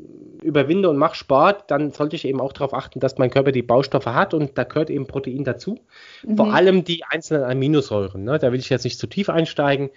überwinde 0.46 0.88
und 0.88 0.96
mache 0.96 1.16
Sport, 1.16 1.70
dann 1.70 1.92
sollte 1.92 2.16
ich 2.16 2.24
eben 2.24 2.40
auch 2.40 2.52
darauf 2.52 2.72
achten, 2.72 3.00
dass 3.00 3.18
mein 3.18 3.30
Körper 3.30 3.52
die 3.52 3.62
Baustoffe 3.62 4.06
hat 4.06 4.32
und 4.32 4.56
da 4.56 4.64
gehört 4.64 4.90
eben 4.90 5.06
Protein 5.06 5.44
dazu. 5.44 5.78
Mhm. 6.24 6.36
Vor 6.36 6.54
allem 6.54 6.84
die 6.84 7.04
einzelnen 7.04 7.44
Aminosäuren. 7.44 8.24
Ne? 8.24 8.38
Da 8.38 8.52
will 8.52 8.60
ich 8.60 8.70
jetzt 8.70 8.84
nicht 8.84 8.98
zu 8.98 9.06
tief 9.06 9.28
einsteigen. 9.28 9.90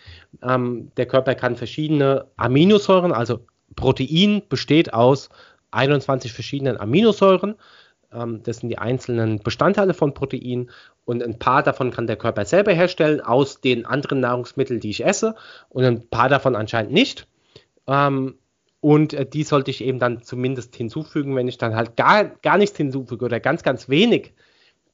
Ähm, 0.43 0.91
der 0.97 1.05
Körper 1.05 1.35
kann 1.35 1.55
verschiedene 1.55 2.25
Aminosäuren, 2.35 3.13
also 3.13 3.39
Protein 3.75 4.41
besteht 4.49 4.93
aus 4.93 5.29
21 5.71 6.33
verschiedenen 6.33 6.77
Aminosäuren. 6.77 7.55
Ähm, 8.12 8.41
das 8.43 8.57
sind 8.57 8.69
die 8.69 8.77
einzelnen 8.77 9.39
Bestandteile 9.39 9.93
von 9.93 10.13
Protein 10.13 10.69
und 11.05 11.23
ein 11.23 11.39
paar 11.39 11.63
davon 11.63 11.91
kann 11.91 12.07
der 12.07 12.17
Körper 12.17 12.45
selber 12.45 12.73
herstellen 12.73 13.21
aus 13.21 13.62
den 13.62 13.85
anderen 13.85 14.19
Nahrungsmitteln, 14.19 14.79
die 14.79 14.89
ich 14.89 15.05
esse 15.05 15.35
und 15.69 15.83
ein 15.83 16.07
paar 16.09 16.29
davon 16.29 16.55
anscheinend 16.55 16.91
nicht. 16.91 17.27
Ähm, 17.88 18.35
und 18.81 19.13
äh, 19.13 19.25
die 19.25 19.43
sollte 19.43 19.71
ich 19.71 19.83
eben 19.83 19.99
dann 19.99 20.23
zumindest 20.23 20.75
hinzufügen. 20.75 21.35
Wenn 21.35 21.47
ich 21.47 21.57
dann 21.57 21.75
halt 21.75 21.95
gar, 21.97 22.25
gar 22.25 22.57
nichts 22.57 22.77
hinzufüge 22.77 23.25
oder 23.25 23.39
ganz, 23.39 23.63
ganz 23.63 23.89
wenig, 23.89 24.33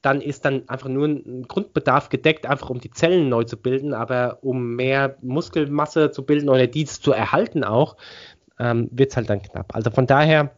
dann 0.01 0.21
ist 0.21 0.45
dann 0.45 0.69
einfach 0.69 0.87
nur 0.87 1.07
ein 1.07 1.47
Grundbedarf 1.47 2.09
gedeckt, 2.09 2.45
einfach 2.45 2.69
um 2.69 2.79
die 2.79 2.91
Zellen 2.91 3.27
neu 3.29 3.43
zu 3.43 3.57
bilden, 3.57 3.93
aber 3.93 4.39
um 4.41 4.75
mehr 4.75 5.17
Muskelmasse 5.21 6.11
zu 6.11 6.23
bilden 6.23 6.49
oder 6.49 6.67
dies 6.67 7.01
zu 7.01 7.11
erhalten 7.11 7.63
auch, 7.63 7.97
ähm, 8.59 8.87
wird 8.91 9.11
es 9.11 9.17
halt 9.17 9.29
dann 9.29 9.41
knapp. 9.41 9.73
Also 9.73 9.89
von 9.89 10.05
daher, 10.05 10.51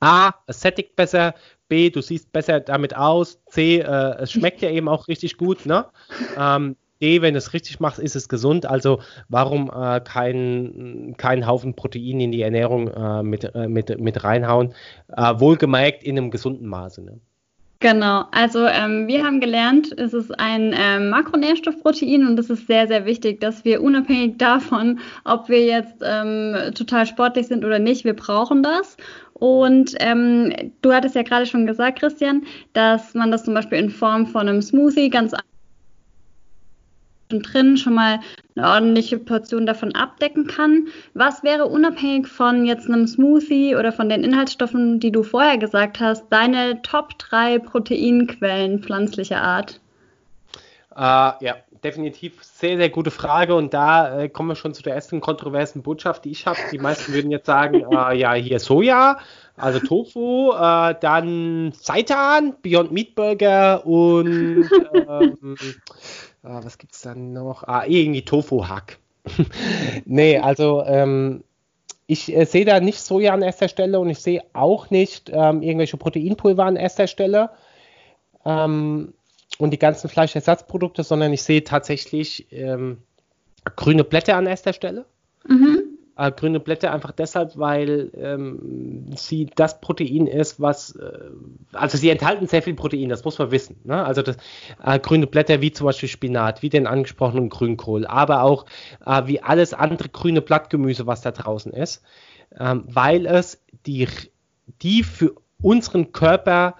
A, 0.00 0.32
es 0.46 0.60
sättigt 0.60 0.96
besser, 0.96 1.34
B, 1.68 1.90
du 1.90 2.00
siehst 2.00 2.32
besser 2.32 2.60
damit 2.60 2.96
aus, 2.96 3.38
C, 3.46 3.80
äh, 3.80 4.16
es 4.18 4.32
schmeckt 4.32 4.62
ja 4.62 4.70
eben 4.70 4.88
auch 4.88 5.08
richtig 5.08 5.36
gut, 5.36 5.66
ne? 5.66 5.86
Ähm, 6.36 6.76
D, 7.02 7.20
wenn 7.20 7.34
du 7.34 7.38
es 7.38 7.52
richtig 7.52 7.80
machst, 7.80 7.98
ist 7.98 8.16
es 8.16 8.28
gesund. 8.28 8.64
Also 8.64 9.00
warum 9.28 9.70
äh, 9.74 10.00
keinen 10.00 11.16
kein 11.16 11.46
Haufen 11.46 11.74
Protein 11.74 12.20
in 12.20 12.32
die 12.32 12.42
Ernährung 12.42 12.88
äh, 12.88 13.22
mit, 13.22 13.54
äh, 13.54 13.68
mit, 13.68 13.98
mit 14.00 14.24
reinhauen? 14.24 14.72
Äh, 15.08 15.34
wohlgemerkt 15.38 16.04
in 16.04 16.16
einem 16.16 16.30
gesunden 16.30 16.68
Maße. 16.68 17.02
Ne? 17.02 17.20
Genau, 17.82 18.26
also 18.30 18.64
ähm, 18.66 19.08
wir 19.08 19.24
haben 19.24 19.40
gelernt, 19.40 19.90
es 19.98 20.14
ist 20.14 20.38
ein 20.38 20.72
ähm, 20.78 21.10
Makronährstoffprotein 21.10 22.24
und 22.24 22.38
es 22.38 22.48
ist 22.48 22.68
sehr, 22.68 22.86
sehr 22.86 23.06
wichtig, 23.06 23.40
dass 23.40 23.64
wir 23.64 23.82
unabhängig 23.82 24.38
davon, 24.38 25.00
ob 25.24 25.48
wir 25.48 25.64
jetzt 25.64 25.96
ähm, 26.00 26.54
total 26.76 27.06
sportlich 27.06 27.48
sind 27.48 27.64
oder 27.64 27.80
nicht, 27.80 28.04
wir 28.04 28.14
brauchen 28.14 28.62
das. 28.62 28.96
Und 29.34 29.96
ähm, 29.98 30.52
du 30.82 30.92
hattest 30.92 31.16
ja 31.16 31.24
gerade 31.24 31.44
schon 31.44 31.66
gesagt, 31.66 31.98
Christian, 31.98 32.44
dass 32.72 33.14
man 33.14 33.32
das 33.32 33.42
zum 33.42 33.54
Beispiel 33.54 33.78
in 33.78 33.90
Form 33.90 34.28
von 34.28 34.48
einem 34.48 34.62
Smoothie 34.62 35.10
ganz 35.10 35.34
drin 37.40 37.76
schon 37.76 37.94
mal 37.94 38.20
eine 38.54 38.68
ordentliche 38.68 39.18
Portion 39.18 39.66
davon 39.66 39.94
abdecken 39.94 40.46
kann. 40.46 40.88
Was 41.14 41.42
wäre 41.42 41.66
unabhängig 41.66 42.28
von 42.28 42.66
jetzt 42.66 42.88
einem 42.88 43.06
Smoothie 43.06 43.76
oder 43.76 43.92
von 43.92 44.08
den 44.08 44.24
Inhaltsstoffen, 44.24 45.00
die 45.00 45.12
du 45.12 45.22
vorher 45.22 45.58
gesagt 45.58 46.00
hast, 46.00 46.26
deine 46.30 46.82
Top 46.82 47.18
3 47.18 47.58
Proteinquellen 47.60 48.82
pflanzlicher 48.82 49.40
Art? 49.40 49.80
Äh, 50.94 51.44
ja, 51.44 51.56
definitiv 51.82 52.42
sehr, 52.42 52.76
sehr 52.76 52.90
gute 52.90 53.10
Frage. 53.10 53.54
Und 53.54 53.74
da 53.74 54.20
äh, 54.20 54.28
kommen 54.28 54.50
wir 54.50 54.56
schon 54.56 54.74
zu 54.74 54.82
der 54.82 54.94
ersten 54.94 55.20
kontroversen 55.20 55.82
Botschaft, 55.82 56.24
die 56.24 56.30
ich 56.30 56.46
habe. 56.46 56.58
Die 56.70 56.78
meisten 56.78 57.12
würden 57.12 57.30
jetzt 57.30 57.46
sagen, 57.46 57.84
äh, 57.90 58.16
ja, 58.16 58.34
hier 58.34 58.60
Soja, 58.60 59.18
also 59.56 59.80
Tofu, 59.80 60.52
äh, 60.52 60.94
dann 61.00 61.72
Seitan, 61.72 62.54
Beyond 62.62 62.92
Meat 62.92 63.14
Burger 63.14 63.86
und 63.86 64.68
ähm, 64.94 65.56
Ah, 66.42 66.60
was 66.62 66.78
gibt 66.78 66.94
es 66.94 67.02
dann 67.02 67.32
noch? 67.32 67.62
Ah, 67.64 67.84
irgendwie 67.86 68.24
Tofu-Hack. 68.24 68.98
nee, 70.04 70.38
also 70.38 70.82
ähm, 70.84 71.44
ich 72.06 72.34
äh, 72.34 72.44
sehe 72.44 72.64
da 72.64 72.80
nicht 72.80 73.00
Soja 73.00 73.32
an 73.32 73.42
erster 73.42 73.68
Stelle 73.68 74.00
und 74.00 74.10
ich 74.10 74.18
sehe 74.18 74.42
auch 74.52 74.90
nicht 74.90 75.30
ähm, 75.32 75.62
irgendwelche 75.62 75.96
Proteinpulver 75.96 76.64
an 76.64 76.76
erster 76.76 77.06
Stelle 77.06 77.50
ähm, 78.44 79.14
und 79.58 79.70
die 79.70 79.78
ganzen 79.78 80.10
Fleischersatzprodukte, 80.10 81.04
sondern 81.04 81.32
ich 81.32 81.42
sehe 81.42 81.62
tatsächlich 81.62 82.50
ähm, 82.50 82.98
grüne 83.76 84.02
Blätter 84.02 84.36
an 84.36 84.46
erster 84.46 84.72
Stelle. 84.72 85.04
Mhm. 85.46 85.81
Äh, 86.14 86.30
grüne 86.30 86.60
Blätter 86.60 86.92
einfach 86.92 87.12
deshalb, 87.12 87.56
weil 87.56 88.10
ähm, 88.14 89.06
sie 89.16 89.46
das 89.46 89.80
Protein 89.80 90.26
ist, 90.26 90.60
was, 90.60 90.94
äh, 90.96 91.30
also 91.72 91.96
sie 91.96 92.10
enthalten 92.10 92.46
sehr 92.46 92.62
viel 92.62 92.74
Protein, 92.74 93.08
das 93.08 93.24
muss 93.24 93.38
man 93.38 93.50
wissen. 93.50 93.80
Ne? 93.84 94.04
Also 94.04 94.20
das, 94.20 94.36
äh, 94.84 94.98
grüne 94.98 95.26
Blätter 95.26 95.62
wie 95.62 95.72
zum 95.72 95.86
Beispiel 95.86 96.10
Spinat, 96.10 96.60
wie 96.60 96.68
den 96.68 96.86
angesprochenen 96.86 97.48
Grünkohl, 97.48 98.06
aber 98.06 98.42
auch 98.42 98.66
äh, 99.06 99.22
wie 99.26 99.42
alles 99.42 99.72
andere 99.72 100.10
grüne 100.10 100.42
Blattgemüse, 100.42 101.06
was 101.06 101.22
da 101.22 101.30
draußen 101.30 101.72
ist, 101.72 102.02
ähm, 102.60 102.84
weil 102.86 103.24
es 103.24 103.64
die, 103.86 104.06
die 104.82 105.04
für 105.04 105.32
unseren 105.62 106.12
Körper 106.12 106.74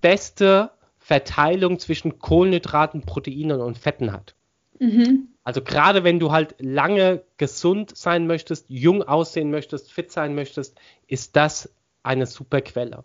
beste 0.00 0.70
Verteilung 0.98 1.78
zwischen 1.78 2.18
Kohlenhydraten, 2.18 3.02
Proteinen 3.02 3.60
und 3.60 3.76
Fetten 3.76 4.10
hat. 4.10 4.34
Mhm. 4.80 5.28
Also 5.44 5.62
gerade 5.62 6.04
wenn 6.04 6.18
du 6.18 6.30
halt 6.30 6.54
lange 6.58 7.22
gesund 7.36 7.96
sein 7.96 8.26
möchtest, 8.26 8.66
jung 8.68 9.02
aussehen 9.02 9.50
möchtest, 9.50 9.90
fit 9.92 10.12
sein 10.12 10.34
möchtest, 10.34 10.78
ist 11.06 11.36
das 11.36 11.72
eine 12.02 12.26
super 12.26 12.60
Quelle. 12.60 13.04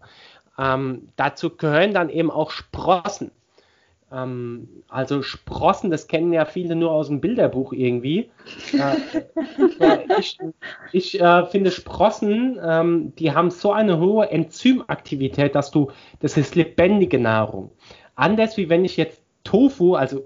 Ähm, 0.58 1.10
dazu 1.16 1.52
gehören 1.56 1.94
dann 1.94 2.10
eben 2.10 2.30
auch 2.30 2.52
Sprossen. 2.52 3.32
Ähm, 4.12 4.68
also 4.90 5.24
Sprossen, 5.24 5.90
das 5.90 6.08
kennen 6.08 6.32
ja 6.34 6.46
viele 6.46 6.76
nur 6.76 6.92
aus 6.92 7.08
dem 7.08 7.22
Bilderbuch 7.22 7.74
irgendwie. 7.74 8.30
äh, 8.74 10.20
ich, 10.20 10.38
ich 10.92 11.20
äh, 11.20 11.46
finde 11.48 11.72
Sprossen, 11.72 12.60
ähm, 12.64 13.14
die 13.18 13.32
haben 13.32 13.50
so 13.50 13.72
eine 13.72 14.00
hohe 14.00 14.30
Enzymaktivität, 14.30 15.56
dass 15.56 15.72
du, 15.72 15.92
das 16.20 16.38
ist 16.38 16.56
lebendige 16.56 17.20
Nahrung. 17.20 17.72
Anders 18.16 18.58
wie 18.58 18.70
wenn 18.70 18.86
ich 18.86 18.98
jetzt 18.98 19.22
Tofu, 19.44 19.96
also 19.96 20.24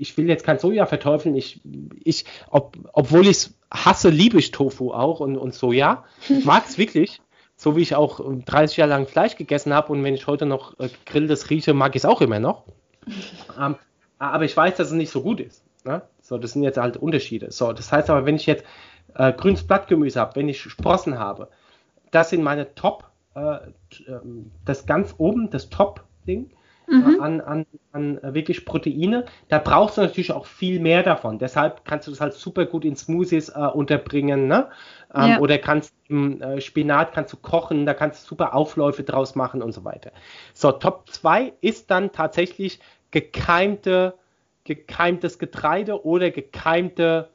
ich 0.00 0.16
will 0.16 0.28
jetzt 0.28 0.44
kein 0.44 0.58
Soja 0.58 0.86
verteufeln, 0.86 1.36
ich, 1.36 1.60
ich 2.02 2.24
ob, 2.50 2.76
obwohl 2.92 3.22
ich 3.22 3.36
es 3.36 3.54
hasse, 3.70 4.08
liebe 4.08 4.38
ich 4.38 4.50
Tofu 4.50 4.92
auch 4.92 5.20
und, 5.20 5.36
und 5.36 5.54
Soja. 5.54 6.04
Ich 6.28 6.44
mag 6.44 6.64
es 6.66 6.78
wirklich, 6.78 7.20
so 7.56 7.76
wie 7.76 7.82
ich 7.82 7.94
auch 7.94 8.20
30 8.20 8.78
Jahre 8.78 8.90
lang 8.90 9.06
Fleisch 9.06 9.36
gegessen 9.36 9.74
habe 9.74 9.92
und 9.92 10.02
wenn 10.02 10.14
ich 10.14 10.26
heute 10.26 10.46
noch 10.46 10.78
äh, 10.80 10.88
grilltes 11.04 11.50
rieche, 11.50 11.74
mag 11.74 11.94
ich 11.94 12.02
es 12.02 12.06
auch 12.06 12.20
immer 12.20 12.40
noch. 12.40 12.64
Ähm, 13.58 13.76
aber 14.18 14.44
ich 14.44 14.56
weiß, 14.56 14.76
dass 14.76 14.88
es 14.88 14.92
nicht 14.92 15.10
so 15.10 15.22
gut 15.22 15.40
ist. 15.40 15.64
Ne? 15.84 16.02
So, 16.20 16.38
das 16.38 16.52
sind 16.52 16.62
jetzt 16.62 16.76
halt 16.76 16.96
Unterschiede. 16.96 17.50
So, 17.50 17.72
das 17.72 17.90
heißt 17.90 18.08
aber, 18.10 18.26
wenn 18.26 18.36
ich 18.36 18.46
jetzt 18.46 18.64
äh, 19.14 19.32
grünes 19.32 19.66
Blattgemüse 19.66 20.20
habe, 20.20 20.36
wenn 20.36 20.48
ich 20.48 20.60
Sprossen 20.60 21.18
habe, 21.18 21.48
das 22.10 22.30
sind 22.30 22.42
meine 22.42 22.74
Top, 22.74 23.10
äh, 23.34 23.58
ähm, 24.06 24.52
das 24.64 24.86
ganz 24.86 25.14
oben, 25.18 25.50
das 25.50 25.70
Top-Ding 25.70 26.50
mhm. 26.90 27.20
an, 27.20 27.40
an, 27.40 27.66
an 27.92 28.20
wirklich 28.22 28.64
Proteine. 28.64 29.24
Da 29.48 29.58
brauchst 29.58 29.96
du 29.96 30.02
natürlich 30.02 30.32
auch 30.32 30.46
viel 30.46 30.80
mehr 30.80 31.02
davon. 31.02 31.38
Deshalb 31.38 31.84
kannst 31.84 32.06
du 32.06 32.10
das 32.10 32.20
halt 32.20 32.34
super 32.34 32.66
gut 32.66 32.84
in 32.84 32.96
Smoothies 32.96 33.50
äh, 33.50 33.58
unterbringen. 33.58 34.48
Ne? 34.48 34.68
Ähm, 35.14 35.30
ja. 35.30 35.38
Oder 35.38 35.58
kannst 35.58 35.94
im 36.08 36.42
äh, 36.42 36.60
Spinat 36.60 37.12
kannst 37.12 37.32
du 37.32 37.36
kochen, 37.36 37.86
da 37.86 37.94
kannst 37.94 38.24
du 38.24 38.28
super 38.28 38.54
Aufläufe 38.54 39.02
draus 39.02 39.34
machen 39.34 39.62
und 39.62 39.72
so 39.72 39.84
weiter. 39.84 40.12
So, 40.54 40.72
Top 40.72 41.08
2 41.08 41.52
ist 41.60 41.90
dann 41.90 42.12
tatsächlich 42.12 42.80
gekeimte, 43.10 44.14
gekeimtes 44.64 45.38
Getreide 45.38 46.04
oder 46.04 46.30
gekeimte 46.30 47.30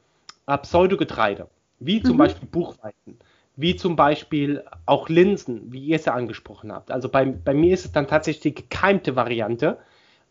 äh, 0.46 0.58
Pseudogetreide, 0.58 1.48
wie 1.78 2.02
zum 2.02 2.14
mhm. 2.14 2.18
Beispiel 2.18 2.48
Buchweizen 2.48 3.18
wie 3.56 3.74
zum 3.74 3.96
Beispiel 3.96 4.64
auch 4.84 5.08
Linsen, 5.08 5.72
wie 5.72 5.80
ihr 5.80 5.96
es 5.96 6.04
ja 6.04 6.14
angesprochen 6.14 6.70
habt. 6.70 6.90
Also 6.90 7.08
bei, 7.08 7.24
bei 7.24 7.54
mir 7.54 7.72
ist 7.72 7.86
es 7.86 7.92
dann 7.92 8.06
tatsächlich 8.06 8.42
die 8.42 8.62
gekeimte 8.62 9.16
Variante, 9.16 9.78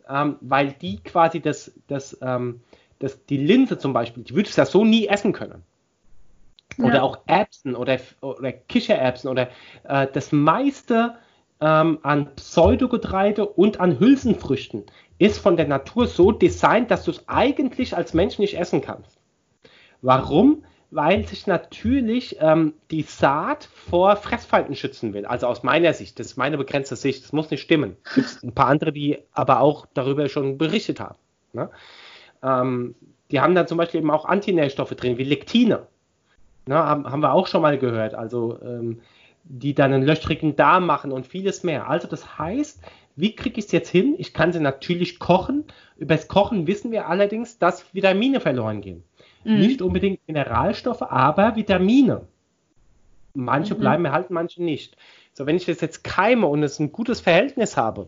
ähm, 0.07 0.37
weil 0.41 0.73
die 0.73 1.01
quasi 1.03 1.41
das, 1.41 1.73
das, 1.87 2.17
ähm, 2.21 2.61
das, 2.99 3.25
die 3.25 3.37
Linse 3.37 3.79
zum 3.79 3.93
Beispiel, 3.93 4.23
die 4.23 4.35
würdest 4.35 4.57
du 4.57 4.61
ja 4.61 4.65
so 4.65 4.85
nie 4.85 5.07
essen 5.07 5.33
können. 5.33 5.63
Oder 6.77 6.95
ja. 6.95 7.01
auch 7.01 7.19
Erbsen 7.25 7.75
oder, 7.75 7.97
oder 8.21 8.51
Kichererbsen 8.51 9.29
oder 9.29 9.49
äh, 9.85 10.07
das 10.11 10.31
meiste 10.31 11.15
ähm, 11.61 11.99
an 12.03 12.35
Pseudogetreide 12.35 13.45
und 13.47 13.79
an 13.79 13.99
Hülsenfrüchten 13.99 14.83
ist 15.17 15.39
von 15.39 15.55
der 15.57 15.67
Natur 15.67 16.07
so 16.07 16.31
designt, 16.31 16.91
dass 16.91 17.05
du 17.05 17.11
es 17.11 17.27
eigentlich 17.27 17.95
als 17.95 18.13
Mensch 18.13 18.39
nicht 18.39 18.57
essen 18.59 18.81
kannst. 18.81 19.17
Warum? 20.01 20.63
Weil 20.95 21.27
sich 21.27 21.45
natürlich 21.45 22.37
ähm, 22.39 22.73
die 22.89 23.01
Saat 23.01 23.65
vor 23.65 24.15
Fressfeinden 24.15 24.75
schützen 24.75 25.13
will. 25.13 25.25
Also 25.25 25.47
aus 25.47 25.61
meiner 25.61 25.93
Sicht, 25.93 26.19
das 26.19 26.27
ist 26.27 26.37
meine 26.37 26.57
begrenzte 26.57 26.95
Sicht, 26.95 27.23
das 27.23 27.33
muss 27.33 27.51
nicht 27.51 27.61
stimmen. 27.61 27.97
Es 28.15 28.39
gibt 28.39 28.43
ein 28.43 28.55
paar 28.55 28.67
andere, 28.67 28.93
die 28.93 29.19
aber 29.33 29.59
auch 29.59 29.87
darüber 29.93 30.29
schon 30.29 30.57
berichtet 30.57 31.01
haben. 31.01 31.17
Ne? 31.51 31.69
Ähm, 32.41 32.95
die 33.29 33.41
haben 33.41 33.55
dann 33.55 33.67
zum 33.67 33.77
Beispiel 33.77 33.99
eben 33.99 34.11
auch 34.11 34.25
Antinährstoffe 34.25 34.91
drin, 34.91 35.17
wie 35.17 35.23
Lektine. 35.23 35.87
Ne, 36.67 36.75
haben, 36.75 37.11
haben 37.11 37.19
wir 37.19 37.33
auch 37.33 37.47
schon 37.47 37.61
mal 37.61 37.77
gehört. 37.77 38.15
Also 38.15 38.59
ähm, 38.61 39.01
die 39.43 39.75
dann 39.75 39.93
einen 39.93 40.03
löchrigen 40.03 40.55
Darm 40.55 40.85
machen 40.85 41.11
und 41.11 41.27
vieles 41.27 41.63
mehr. 41.63 41.89
Also 41.89 42.07
das 42.07 42.39
heißt, 42.39 42.81
wie 43.15 43.35
kriege 43.35 43.59
ich 43.59 43.65
es 43.65 43.71
jetzt 43.71 43.89
hin? 43.89 44.15
Ich 44.17 44.33
kann 44.33 44.51
sie 44.51 44.59
natürlich 44.59 45.19
kochen. 45.19 45.65
Über 45.97 46.15
das 46.15 46.27
Kochen 46.27 46.67
wissen 46.67 46.91
wir 46.91 47.07
allerdings, 47.07 47.59
dass 47.59 47.93
Vitamine 47.93 48.39
verloren 48.39 48.81
gehen. 48.81 49.03
Mhm. 49.45 49.59
Nicht 49.59 49.81
unbedingt 49.81 50.19
Mineralstoffe, 50.27 51.03
aber 51.03 51.55
Vitamine. 51.55 52.21
Manche 53.33 53.75
mhm. 53.75 53.79
bleiben 53.79 54.05
erhalten, 54.05 54.33
manche 54.33 54.63
nicht. 54.63 54.97
So, 55.33 55.45
wenn 55.45 55.57
ich 55.57 55.65
das 55.65 55.81
jetzt 55.81 56.03
keime 56.03 56.47
und 56.47 56.63
es 56.63 56.79
ein 56.79 56.91
gutes 56.91 57.21
Verhältnis 57.21 57.77
habe, 57.77 58.07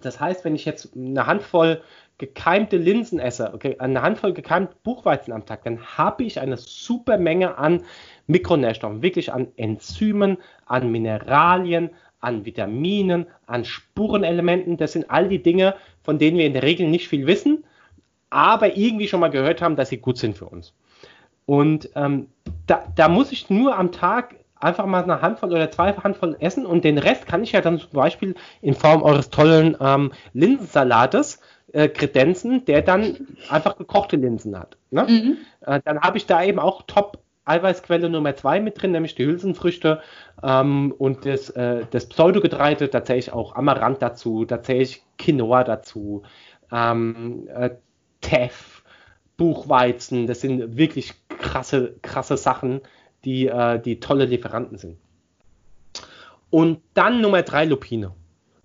das 0.00 0.20
heißt, 0.20 0.44
wenn 0.44 0.54
ich 0.54 0.64
jetzt 0.64 0.94
eine 0.94 1.26
Handvoll 1.26 1.82
gekeimte 2.18 2.76
Linsen 2.76 3.18
esse, 3.18 3.52
okay, 3.52 3.76
eine 3.78 4.02
Handvoll 4.02 4.32
gekeimt 4.32 4.82
Buchweizen 4.82 5.32
am 5.32 5.44
Tag, 5.44 5.64
dann 5.64 5.80
habe 5.98 6.24
ich 6.24 6.40
eine 6.40 6.56
super 6.56 7.18
Menge 7.18 7.58
an 7.58 7.82
Mikronährstoffen, 8.26 9.02
wirklich 9.02 9.32
an 9.32 9.48
Enzymen, 9.56 10.38
an 10.64 10.90
Mineralien, 10.90 11.90
an 12.20 12.44
Vitaminen, 12.44 13.26
an 13.46 13.64
Spurenelementen. 13.64 14.76
Das 14.76 14.92
sind 14.92 15.10
all 15.10 15.28
die 15.28 15.42
Dinge, 15.42 15.74
von 16.02 16.18
denen 16.18 16.38
wir 16.38 16.46
in 16.46 16.54
der 16.54 16.62
Regel 16.62 16.88
nicht 16.88 17.08
viel 17.08 17.26
wissen, 17.26 17.64
aber 18.36 18.76
irgendwie 18.76 19.08
schon 19.08 19.20
mal 19.20 19.30
gehört 19.30 19.62
haben, 19.62 19.76
dass 19.76 19.88
sie 19.88 19.96
gut 19.96 20.18
sind 20.18 20.36
für 20.36 20.44
uns. 20.44 20.74
Und 21.46 21.88
ähm, 21.94 22.28
da, 22.66 22.84
da 22.94 23.08
muss 23.08 23.32
ich 23.32 23.48
nur 23.48 23.76
am 23.78 23.92
Tag 23.92 24.36
einfach 24.60 24.84
mal 24.84 25.02
eine 25.02 25.22
Handvoll 25.22 25.52
oder 25.52 25.70
zwei 25.70 25.92
Handvoll 25.92 26.36
essen 26.40 26.66
und 26.66 26.84
den 26.84 26.98
Rest 26.98 27.26
kann 27.26 27.42
ich 27.42 27.52
ja 27.52 27.60
dann 27.60 27.78
zum 27.78 27.90
Beispiel 27.92 28.34
in 28.60 28.74
Form 28.74 29.02
eures 29.02 29.30
tollen 29.30 29.76
ähm, 29.80 30.12
Linsensalates 30.32 31.40
äh, 31.72 31.88
kredenzen, 31.88 32.64
der 32.64 32.82
dann 32.82 33.16
einfach 33.48 33.76
gekochte 33.76 34.16
Linsen 34.16 34.58
hat. 34.58 34.76
Ne? 34.90 35.06
Mhm. 35.08 35.36
Äh, 35.60 35.80
dann 35.84 36.00
habe 36.00 36.18
ich 36.18 36.26
da 36.26 36.42
eben 36.42 36.58
auch 36.58 36.82
Top 36.86 37.18
Eiweißquelle 37.44 38.10
Nummer 38.10 38.34
zwei 38.34 38.58
mit 38.58 38.82
drin, 38.82 38.90
nämlich 38.90 39.14
die 39.14 39.24
Hülsenfrüchte 39.24 40.00
ähm, 40.42 40.92
und 40.98 41.24
das, 41.24 41.50
äh, 41.50 41.84
das 41.90 42.08
Pseudogetreide, 42.08 42.88
da 42.88 43.04
zähle 43.04 43.20
ich 43.20 43.32
auch 43.32 43.54
Amaranth 43.54 44.02
dazu, 44.02 44.44
da 44.44 44.62
zähle 44.62 44.82
ich 44.82 45.04
Quinoa 45.16 45.62
dazu, 45.62 46.22
ähm, 46.72 47.46
äh, 47.54 47.70
Teff, 48.26 48.82
Buchweizen, 49.36 50.26
das 50.26 50.40
sind 50.40 50.76
wirklich 50.76 51.14
krasse, 51.28 51.94
krasse 52.02 52.36
Sachen, 52.36 52.80
die, 53.24 53.46
äh, 53.46 53.80
die 53.80 54.00
tolle 54.00 54.24
Lieferanten 54.24 54.78
sind. 54.78 54.96
Und 56.50 56.80
dann 56.94 57.20
Nummer 57.20 57.42
drei, 57.42 57.64
Lupine. 57.64 58.12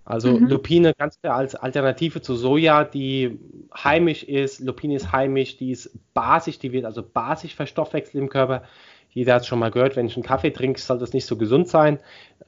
Also 0.04 0.32
mhm. 0.32 0.48
Lupine 0.48 0.94
ganz 0.94 1.20
klar 1.20 1.36
als 1.36 1.54
Alternative 1.54 2.20
zu 2.20 2.34
Soja, 2.34 2.82
die 2.82 3.38
heimisch 3.72 4.24
ist. 4.24 4.58
Lupine 4.60 4.96
ist 4.96 5.12
heimisch, 5.12 5.58
die 5.58 5.70
ist 5.70 5.90
basisch, 6.12 6.58
die 6.58 6.72
wird 6.72 6.84
also 6.84 7.04
basisch 7.04 7.54
verstoffwechselt 7.54 8.16
im 8.16 8.28
Körper. 8.28 8.64
Jeder 9.14 9.34
hat 9.34 9.42
es 9.42 9.46
schon 9.46 9.58
mal 9.58 9.70
gehört, 9.70 9.94
wenn 9.96 10.06
ich 10.06 10.16
einen 10.16 10.24
Kaffee 10.24 10.50
trinke, 10.50 10.80
soll 10.80 10.98
das 10.98 11.12
nicht 11.12 11.26
so 11.26 11.36
gesund 11.36 11.68
sein, 11.68 11.98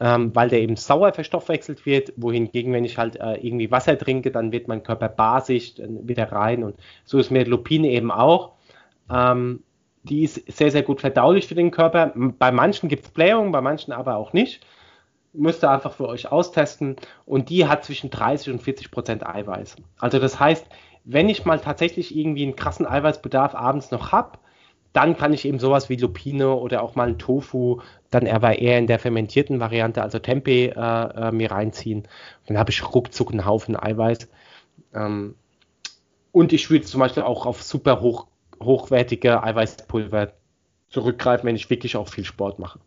ähm, 0.00 0.34
weil 0.34 0.48
der 0.48 0.60
eben 0.60 0.76
sauer 0.76 1.12
verstoffwechselt 1.12 1.84
wird. 1.84 2.12
Wohingegen, 2.16 2.72
wenn 2.72 2.84
ich 2.84 2.96
halt 2.96 3.16
äh, 3.16 3.34
irgendwie 3.34 3.70
Wasser 3.70 3.98
trinke, 3.98 4.30
dann 4.30 4.50
wird 4.50 4.66
mein 4.66 4.82
Körper 4.82 5.08
basisch 5.08 5.74
wieder 5.78 6.32
rein. 6.32 6.64
Und 6.64 6.76
so 7.04 7.18
ist 7.18 7.30
mir 7.30 7.44
Lupine 7.44 7.88
eben 7.90 8.10
auch. 8.10 8.52
Ähm, 9.10 9.62
die 10.04 10.22
ist 10.22 10.50
sehr, 10.50 10.70
sehr 10.70 10.82
gut 10.82 11.00
verdaulich 11.00 11.46
für 11.46 11.54
den 11.54 11.70
Körper. 11.70 12.12
Bei 12.14 12.50
manchen 12.50 12.88
gibt 12.88 13.06
es 13.06 13.10
Blähungen, 13.10 13.52
bei 13.52 13.60
manchen 13.60 13.92
aber 13.92 14.16
auch 14.16 14.32
nicht. 14.32 14.64
Müsst 15.32 15.64
ihr 15.64 15.70
einfach 15.70 15.92
für 15.92 16.08
euch 16.08 16.30
austesten. 16.30 16.96
Und 17.26 17.50
die 17.50 17.66
hat 17.66 17.84
zwischen 17.84 18.10
30 18.10 18.52
und 18.52 18.62
40 18.62 18.90
Prozent 18.90 19.26
Eiweiß. 19.26 19.76
Also 19.98 20.18
das 20.18 20.38
heißt, 20.38 20.66
wenn 21.04 21.28
ich 21.28 21.44
mal 21.44 21.58
tatsächlich 21.58 22.16
irgendwie 22.16 22.44
einen 22.44 22.56
krassen 22.56 22.86
Eiweißbedarf 22.86 23.54
abends 23.54 23.90
noch 23.90 24.12
habe, 24.12 24.38
dann 24.94 25.16
kann 25.16 25.32
ich 25.34 25.44
eben 25.44 25.58
sowas 25.58 25.88
wie 25.88 25.96
Lupine 25.96 26.54
oder 26.54 26.82
auch 26.82 26.94
mal 26.94 27.08
ein 27.08 27.18
Tofu, 27.18 27.80
dann 28.10 28.28
aber 28.28 28.60
eher 28.60 28.78
in 28.78 28.86
der 28.86 29.00
fermentierten 29.00 29.58
Variante, 29.58 30.00
also 30.00 30.20
Tempeh, 30.20 30.68
äh, 30.68 30.70
äh, 30.70 31.32
mir 31.32 31.50
reinziehen. 31.50 32.06
Dann 32.46 32.56
habe 32.58 32.70
ich 32.70 32.94
ruckzuck 32.94 33.32
einen 33.32 33.44
Haufen 33.44 33.76
Eiweiß. 33.76 34.28
Ähm, 34.94 35.34
und 36.30 36.52
ich 36.52 36.70
würde 36.70 36.84
zum 36.84 37.00
Beispiel 37.00 37.24
auch 37.24 37.44
auf 37.44 37.62
super 37.62 38.00
hoch, 38.00 38.28
hochwertige 38.62 39.42
Eiweißpulver 39.42 40.32
zurückgreifen, 40.90 41.48
wenn 41.48 41.56
ich 41.56 41.70
wirklich 41.70 41.96
auch 41.96 42.08
viel 42.08 42.24
Sport 42.24 42.60
mache. 42.60 42.78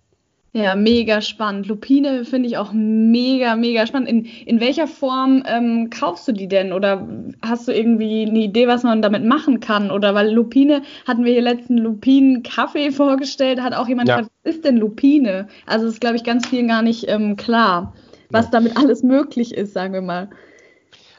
Ja, 0.53 0.75
mega 0.75 1.21
spannend. 1.21 1.67
Lupine 1.67 2.25
finde 2.25 2.47
ich 2.47 2.57
auch 2.57 2.71
mega, 2.73 3.55
mega 3.55 3.85
spannend. 3.85 4.09
In, 4.09 4.25
in 4.25 4.59
welcher 4.59 4.87
Form 4.87 5.43
ähm, 5.45 5.89
kaufst 5.89 6.27
du 6.27 6.31
die 6.31 6.47
denn? 6.47 6.73
Oder 6.73 7.07
hast 7.41 7.67
du 7.67 7.73
irgendwie 7.73 8.25
eine 8.25 8.39
Idee, 8.39 8.67
was 8.67 8.83
man 8.83 9.01
damit 9.01 9.23
machen 9.23 9.59
kann? 9.59 9.91
Oder 9.91 10.15
weil 10.15 10.31
Lupine, 10.31 10.81
hatten 11.07 11.25
wir 11.25 11.33
hier 11.33 11.41
letzten 11.41 11.77
Lupinen-Kaffee 11.77 12.91
vorgestellt, 12.91 13.61
hat 13.61 13.73
auch 13.73 13.87
jemand 13.87 14.09
ja. 14.09 14.17
gefragt, 14.17 14.35
was 14.43 14.55
ist 14.55 14.65
denn 14.65 14.77
Lupine? 14.77 15.47
Also 15.65 15.87
ist, 15.87 16.01
glaube 16.01 16.15
ich, 16.15 16.23
ganz 16.23 16.47
vielen 16.47 16.69
gar 16.69 16.81
nicht 16.81 17.07
ähm, 17.07 17.35
klar, 17.35 17.93
was 18.29 18.45
ja. 18.45 18.51
damit 18.51 18.77
alles 18.77 19.03
möglich 19.03 19.53
ist, 19.53 19.73
sagen 19.73 19.93
wir 19.93 20.01
mal. 20.01 20.29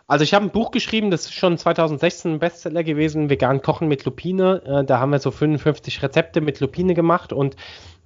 Also 0.09 0.25
ich 0.25 0.33
habe 0.33 0.47
ein 0.47 0.51
Buch 0.51 0.71
geschrieben, 0.71 1.11
das 1.11 1.27
ist 1.27 1.35
schon 1.35 1.59
2016 1.59 2.33
ein 2.33 2.39
Bestseller 2.39 2.83
gewesen, 2.83 3.29
Vegan 3.29 3.61
Kochen 3.61 3.89
mit 3.89 4.07
Lupine. 4.07 4.63
Äh, 4.65 4.85
da 4.85 5.01
haben 5.01 5.13
wir 5.13 5.19
so 5.19 5.31
55 5.31 6.03
Rezepte 6.03 6.41
mit 6.41 6.61
Lupine 6.61 6.95
gemacht 6.95 7.35
und 7.35 7.57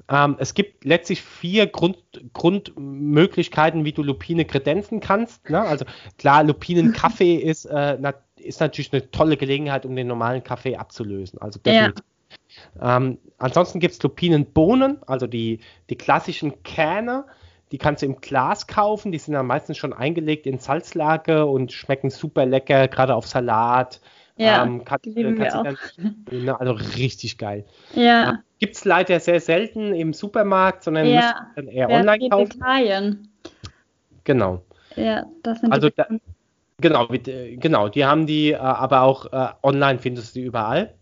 ähm, 0.09 0.37
es 0.38 0.55
gibt 0.55 0.85
letztlich 0.85 1.23
vier 1.23 1.67
Grund, 1.67 1.99
Grundmöglichkeiten, 2.33 3.85
wie 3.85 3.93
du 3.93 4.03
Lupine 4.03 4.45
kredenzen 4.45 5.01
kannst. 5.01 5.49
Ne? 5.51 5.61
Also 5.61 5.85
klar, 6.19 6.45
Lupinenkaffee 6.45 7.37
ist, 7.37 7.67
äh, 7.67 7.99
ist 8.37 8.61
natürlich 8.61 8.93
eine 8.93 9.11
tolle 9.11 9.37
Gelegenheit, 9.37 9.87
um 9.87 9.95
den 9.97 10.07
normalen 10.07 10.43
Kaffee 10.43 10.77
abzulösen. 10.77 11.41
Also 11.41 11.61
definitiv. 11.61 12.05
Ja. 12.81 12.97
Ähm, 12.97 13.19
ansonsten 13.38 13.81
gibt 13.81 13.95
es 13.95 14.03
Lupinenbohnen, 14.03 14.99
also 15.07 15.27
die, 15.27 15.61
die 15.91 15.97
klassischen 15.97 16.62
Kähne. 16.62 17.25
Die 17.71 17.79
kannst 17.79 18.03
du 18.03 18.07
im 18.07 18.21
Glas 18.21 18.67
kaufen. 18.67 19.12
Die 19.12 19.19
sind 19.19 19.33
dann 19.33 19.47
meistens 19.47 19.79
schon 19.79 19.95
eingelegt 19.95 20.47
in 20.47 20.59
Salzlake 20.59 21.47
und 21.47 21.73
schmecken 21.73 22.11
super 22.11 22.45
lecker, 22.45 22.87
gerade 22.88 23.15
auf 23.15 23.27
Salat. 23.27 24.03
Ja, 24.37 24.64
ähm, 24.64 24.83
die 25.05 25.14
wir 25.14 25.59
auch. 25.59 25.64
Dann, 25.64 26.49
also 26.59 26.73
richtig 26.97 27.38
geil. 27.38 27.64
Ja. 27.95 28.40
Gibt 28.59 28.77
es 28.77 28.85
leider 28.85 29.21
sehr 29.21 29.40
selten 29.40 29.95
im 29.95 30.12
Supermarkt, 30.12 30.85
sondern 30.85 31.07
ja. 31.07 31.49
dann 31.55 31.68
eher 31.68 31.88
Wer 31.88 32.01
online 32.01 32.29
kaufen. 32.29 32.53
Italien. 32.57 33.29
Genau. 34.25 34.62
Ja, 34.97 35.27
das 35.42 35.61
sind 35.61 35.73
also 35.73 35.90
da, 35.90 36.07
genau, 36.81 37.09
äh, 37.11 37.57
genau, 37.57 37.88
die 37.88 38.05
haben 38.05 38.27
die, 38.27 38.53
äh, 38.53 38.57
aber 38.57 39.03
auch 39.03 39.33
äh, 39.33 39.49
online 39.62 39.99
findest 39.99 40.35
du 40.35 40.40
die 40.40 40.47
überall. 40.47 40.95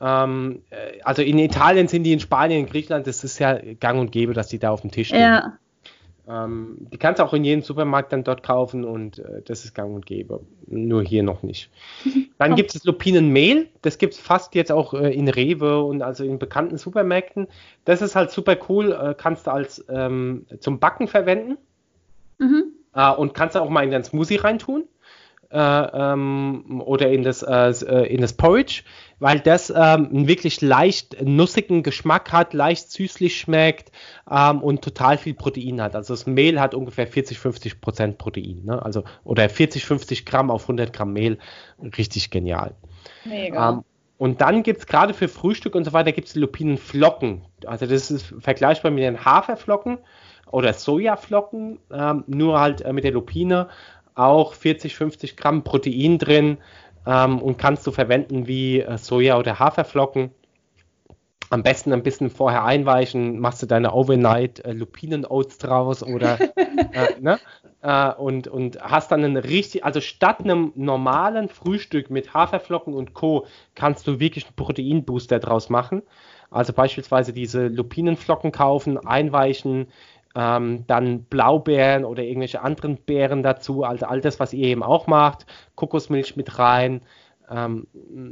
Ähm, 0.00 0.62
äh, 0.70 1.00
also 1.04 1.22
in 1.22 1.38
Italien 1.38 1.88
sind 1.88 2.02
die, 2.04 2.12
in 2.12 2.20
Spanien, 2.20 2.60
in 2.60 2.66
Griechenland, 2.66 3.06
das 3.06 3.22
ist 3.22 3.38
ja 3.38 3.58
gang 3.78 4.00
und 4.00 4.12
gäbe, 4.12 4.32
dass 4.34 4.48
die 4.48 4.58
da 4.58 4.70
auf 4.70 4.80
dem 4.80 4.90
Tisch 4.90 5.08
stehen. 5.08 5.20
Ja. 5.20 5.58
Ähm, 6.28 6.76
die 6.92 6.98
kannst 6.98 7.20
du 7.20 7.24
auch 7.24 7.32
in 7.32 7.44
jedem 7.44 7.62
Supermarkt 7.62 8.12
dann 8.12 8.24
dort 8.24 8.42
kaufen 8.42 8.84
und 8.84 9.18
äh, 9.18 9.42
das 9.44 9.64
ist 9.64 9.74
gang 9.74 9.94
und 9.94 10.06
gäbe. 10.06 10.40
Nur 10.66 11.02
hier 11.02 11.22
noch 11.22 11.42
nicht. 11.42 11.70
Dann 12.48 12.56
gibt 12.56 12.74
es 12.74 12.84
Lupinenmehl. 12.84 13.68
Das 13.82 13.98
gibt 13.98 14.14
es 14.14 14.20
fast 14.20 14.54
jetzt 14.54 14.72
auch 14.72 14.94
äh, 14.94 15.14
in 15.14 15.28
Rewe 15.28 15.82
und 15.82 16.02
also 16.02 16.24
in 16.24 16.38
bekannten 16.38 16.76
Supermärkten. 16.76 17.46
Das 17.84 18.02
ist 18.02 18.16
halt 18.16 18.30
super 18.30 18.56
cool. 18.68 18.92
Äh, 18.92 19.14
kannst 19.16 19.46
du 19.46 19.52
als 19.52 19.84
ähm, 19.88 20.46
zum 20.60 20.78
Backen 20.78 21.08
verwenden. 21.08 21.56
Mhm. 22.38 22.64
Äh, 22.94 23.12
und 23.12 23.34
kannst 23.34 23.54
du 23.54 23.60
auch 23.60 23.70
mal 23.70 23.84
in 23.84 23.90
dein 23.90 24.04
Smoothie 24.04 24.36
reintun. 24.36 24.84
Äh, 25.52 25.58
ähm, 25.58 26.82
oder 26.84 27.10
in 27.10 27.22
das, 27.22 27.42
äh, 27.42 28.04
in 28.06 28.22
das 28.22 28.32
Porridge 28.32 28.82
weil 29.22 29.38
das 29.38 29.70
ähm, 29.70 29.76
einen 29.76 30.26
wirklich 30.26 30.60
leicht 30.62 31.22
nussigen 31.22 31.84
Geschmack 31.84 32.32
hat, 32.32 32.54
leicht 32.54 32.90
süßlich 32.90 33.38
schmeckt 33.38 33.92
ähm, 34.28 34.60
und 34.60 34.82
total 34.82 35.16
viel 35.16 35.34
Protein 35.34 35.80
hat. 35.80 35.94
Also 35.94 36.12
das 36.12 36.26
Mehl 36.26 36.60
hat 36.60 36.74
ungefähr 36.74 37.06
40, 37.06 37.38
50 37.38 37.80
Prozent 37.80 38.18
Protein. 38.18 38.64
Ne? 38.64 38.84
Also, 38.84 39.04
oder 39.22 39.48
40, 39.48 39.84
50 39.84 40.26
Gramm 40.26 40.50
auf 40.50 40.62
100 40.62 40.92
Gramm 40.92 41.12
Mehl. 41.12 41.38
Richtig 41.96 42.32
genial. 42.32 42.74
Mega. 43.24 43.70
Ähm, 43.70 43.84
und 44.18 44.40
dann 44.40 44.64
gibt 44.64 44.80
es 44.80 44.86
gerade 44.88 45.14
für 45.14 45.28
Frühstück 45.28 45.76
und 45.76 45.84
so 45.84 45.92
weiter 45.92 46.10
gibt 46.10 46.26
es 46.26 46.34
Lupinenflocken. 46.34 47.42
Also 47.64 47.86
das 47.86 48.10
ist 48.10 48.34
vergleichbar 48.40 48.90
mit 48.90 49.04
den 49.04 49.24
Haferflocken 49.24 49.98
oder 50.50 50.72
Sojaflocken, 50.72 51.78
ähm, 51.92 52.24
nur 52.26 52.58
halt 52.58 52.80
äh, 52.80 52.92
mit 52.92 53.04
der 53.04 53.12
Lupine 53.12 53.68
auch 54.14 54.54
40, 54.54 54.94
50 54.96 55.36
Gramm 55.36 55.64
Protein 55.64 56.18
drin 56.18 56.58
ähm, 57.06 57.40
und 57.40 57.58
kannst 57.58 57.86
du 57.86 57.92
verwenden 57.92 58.46
wie 58.46 58.80
äh, 58.80 58.98
Soja 58.98 59.38
oder 59.38 59.58
Haferflocken. 59.58 60.30
Am 61.50 61.62
besten 61.62 61.92
ein 61.92 62.02
bisschen 62.02 62.30
vorher 62.30 62.64
einweichen, 62.64 63.38
machst 63.38 63.62
du 63.62 63.66
deine 63.66 63.92
Overnight 63.92 64.64
äh, 64.64 64.72
Lupinen-Oats 64.72 65.58
draus 65.58 66.02
oder 66.02 66.38
äh, 66.56 67.20
ne? 67.20 67.38
Äh, 67.82 68.12
und, 68.14 68.48
und 68.48 68.80
hast 68.80 69.10
dann 69.12 69.24
einen 69.24 69.36
richtig, 69.36 69.84
also 69.84 70.00
statt 70.00 70.40
einem 70.40 70.72
normalen 70.76 71.48
Frühstück 71.48 72.10
mit 72.10 72.32
Haferflocken 72.32 72.94
und 72.94 73.12
Co. 73.12 73.46
kannst 73.74 74.06
du 74.06 74.20
wirklich 74.20 74.46
einen 74.46 74.56
Proteinbooster 74.56 75.40
draus 75.40 75.68
machen. 75.68 76.02
Also 76.50 76.72
beispielsweise 76.72 77.32
diese 77.32 77.66
Lupinenflocken 77.66 78.52
kaufen, 78.52 78.98
einweichen, 78.98 79.88
ähm, 80.34 80.84
dann 80.86 81.24
Blaubeeren 81.24 82.04
oder 82.04 82.22
irgendwelche 82.22 82.62
anderen 82.62 82.96
Beeren 82.96 83.42
dazu, 83.42 83.84
also 83.84 84.06
all 84.06 84.20
das, 84.20 84.40
was 84.40 84.52
ihr 84.52 84.68
eben 84.68 84.82
auch 84.82 85.06
macht, 85.06 85.46
Kokosmilch 85.74 86.36
mit 86.36 86.58
rein 86.58 87.02
ähm, 87.50 87.86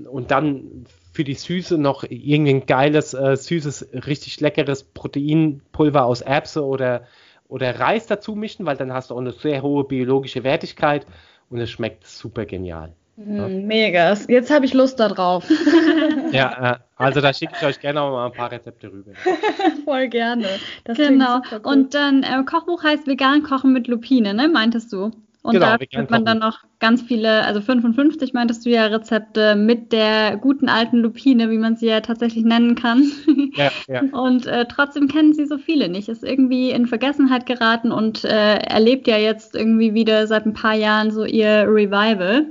und 0.08 0.30
dann 0.30 0.84
für 1.12 1.24
die 1.24 1.34
Süße 1.34 1.76
noch 1.78 2.04
irgendwie 2.04 2.54
ein 2.54 2.66
geiles, 2.66 3.14
äh, 3.14 3.36
süßes, 3.36 3.88
richtig 4.06 4.40
leckeres 4.40 4.84
Proteinpulver 4.84 6.04
aus 6.04 6.20
Erbse 6.20 6.64
oder, 6.64 7.02
oder 7.48 7.78
Reis 7.78 8.06
dazu 8.06 8.34
mischen, 8.34 8.66
weil 8.66 8.76
dann 8.76 8.92
hast 8.92 9.10
du 9.10 9.14
auch 9.14 9.20
eine 9.20 9.32
sehr 9.32 9.62
hohe 9.62 9.84
biologische 9.84 10.44
Wertigkeit 10.44 11.06
und 11.50 11.58
es 11.58 11.70
schmeckt 11.70 12.06
super 12.06 12.46
genial. 12.46 12.92
Ja. 13.16 13.46
Hm, 13.46 13.66
mega. 13.66 14.14
Jetzt 14.28 14.50
habe 14.50 14.64
ich 14.64 14.72
Lust 14.72 14.98
darauf. 15.00 15.44
ja, 16.32 16.72
äh, 16.72 16.76
also 16.96 17.20
da 17.20 17.32
schicke 17.32 17.52
ich 17.58 17.66
euch 17.66 17.80
gerne 17.80 18.00
auch 18.00 18.10
mal 18.10 18.26
ein 18.26 18.32
paar 18.32 18.50
Rezepte 18.50 18.92
rüber. 18.92 19.12
Voll 19.84 20.08
gerne. 20.08 20.46
Das 20.84 20.96
genau. 20.96 21.40
Cool. 21.50 21.60
Und 21.62 21.94
dann 21.94 22.22
äh, 22.22 22.42
Kochbuch 22.44 22.82
heißt 22.82 23.06
Vegan 23.06 23.42
Kochen 23.42 23.72
mit 23.72 23.88
Lupine, 23.88 24.34
ne? 24.34 24.48
Meintest 24.48 24.92
du? 24.92 25.10
Und 25.42 25.54
genau, 25.54 25.66
da 25.66 25.78
findet 25.78 26.10
man 26.10 26.26
dann 26.26 26.38
noch 26.38 26.58
ganz 26.80 27.00
viele, 27.00 27.44
also 27.44 27.62
55 27.62 28.34
meintest 28.34 28.66
du 28.66 28.70
ja 28.70 28.84
Rezepte 28.86 29.54
mit 29.54 29.90
der 29.90 30.36
guten 30.36 30.68
alten 30.68 30.98
Lupine, 30.98 31.50
wie 31.50 31.56
man 31.56 31.76
sie 31.76 31.86
ja 31.86 32.00
tatsächlich 32.00 32.44
nennen 32.44 32.74
kann. 32.74 33.10
Ja, 33.56 33.70
ja. 33.88 34.02
Und 34.12 34.46
äh, 34.46 34.64
trotzdem 34.66 35.08
kennen 35.08 35.32
sie 35.32 35.44
so 35.44 35.58
viele 35.58 35.88
nicht. 35.88 36.08
Ist 36.08 36.22
irgendwie 36.22 36.70
in 36.70 36.86
Vergessenheit 36.86 37.46
geraten 37.46 37.90
und 37.90 38.24
äh, 38.24 38.58
erlebt 38.58 39.08
ja 39.08 39.16
jetzt 39.16 39.56
irgendwie 39.56 39.92
wieder 39.92 40.28
seit 40.28 40.46
ein 40.46 40.52
paar 40.52 40.74
Jahren 40.74 41.10
so 41.10 41.24
ihr 41.24 41.64
Revival. 41.66 42.46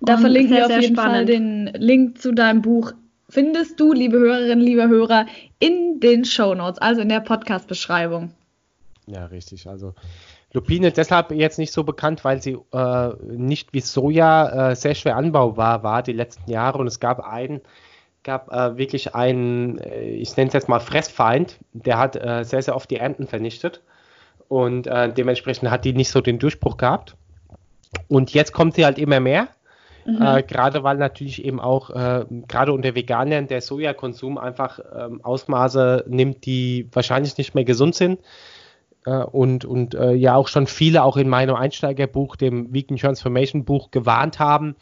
Da 0.00 0.14
Und 0.14 0.20
verlinken 0.20 0.56
wir 0.56 0.66
auf 0.66 0.80
jeden 0.80 0.94
spannend. 0.94 1.16
Fall 1.16 1.24
den 1.24 1.70
Link 1.74 2.20
zu 2.20 2.32
deinem 2.32 2.62
Buch. 2.62 2.92
Findest 3.30 3.78
du, 3.78 3.92
liebe 3.92 4.18
Hörerinnen, 4.18 4.60
liebe 4.64 4.88
Hörer, 4.88 5.26
in 5.58 6.00
den 6.00 6.24
Show 6.24 6.54
Notes, 6.54 6.78
also 6.78 7.02
in 7.02 7.10
der 7.10 7.20
Podcast-Beschreibung. 7.20 8.32
Ja, 9.06 9.26
richtig. 9.26 9.68
Also 9.68 9.94
Lupine 10.52 10.92
deshalb 10.92 11.30
jetzt 11.32 11.58
nicht 11.58 11.72
so 11.72 11.84
bekannt, 11.84 12.24
weil 12.24 12.40
sie 12.40 12.56
äh, 12.72 13.08
nicht 13.26 13.72
wie 13.74 13.80
Soja 13.80 14.70
äh, 14.70 14.76
sehr 14.76 14.94
schwer 14.94 15.16
anbaubar 15.16 15.82
war 15.82 16.02
die 16.02 16.12
letzten 16.12 16.50
Jahre. 16.50 16.78
Und 16.78 16.86
es 16.86 17.00
gab 17.00 17.20
einen, 17.20 17.60
gab 18.22 18.50
äh, 18.50 18.78
wirklich 18.78 19.14
einen, 19.14 19.76
äh, 19.78 20.04
ich 20.04 20.34
nenne 20.36 20.48
es 20.48 20.54
jetzt 20.54 20.68
mal 20.68 20.80
Fressfeind, 20.80 21.58
der 21.72 21.98
hat 21.98 22.16
äh, 22.16 22.44
sehr, 22.44 22.62
sehr 22.62 22.76
oft 22.76 22.90
die 22.90 22.96
Ernten 22.96 23.26
vernichtet. 23.26 23.82
Und 24.48 24.86
äh, 24.86 25.12
dementsprechend 25.12 25.70
hat 25.70 25.84
die 25.84 25.92
nicht 25.92 26.10
so 26.10 26.22
den 26.22 26.38
Durchbruch 26.38 26.78
gehabt. 26.78 27.14
Und 28.08 28.32
jetzt 28.32 28.52
kommt 28.52 28.74
sie 28.74 28.86
halt 28.86 28.98
immer 28.98 29.20
mehr. 29.20 29.48
Mhm. 30.08 30.22
Äh, 30.22 30.42
gerade 30.42 30.82
weil 30.82 30.96
natürlich 30.96 31.44
eben 31.44 31.60
auch, 31.60 31.90
äh, 31.90 32.24
gerade 32.48 32.72
unter 32.72 32.94
Veganern, 32.94 33.46
der 33.46 33.60
Sojakonsum 33.60 34.38
einfach 34.38 34.80
ähm, 34.98 35.22
Ausmaße 35.22 36.06
nimmt, 36.08 36.46
die 36.46 36.88
wahrscheinlich 36.92 37.36
nicht 37.36 37.54
mehr 37.54 37.64
gesund 37.64 37.94
sind. 37.94 38.18
Äh, 39.04 39.18
und 39.24 39.66
und 39.66 39.94
äh, 39.94 40.12
ja 40.12 40.34
auch 40.34 40.48
schon 40.48 40.66
viele 40.66 41.02
auch 41.02 41.18
in 41.18 41.28
meinem 41.28 41.54
Einsteigerbuch, 41.54 42.36
dem 42.36 42.72
Vegan 42.72 42.96
Transformation 42.96 43.66
Buch, 43.66 43.90
gewarnt 43.90 44.38
haben, 44.38 44.76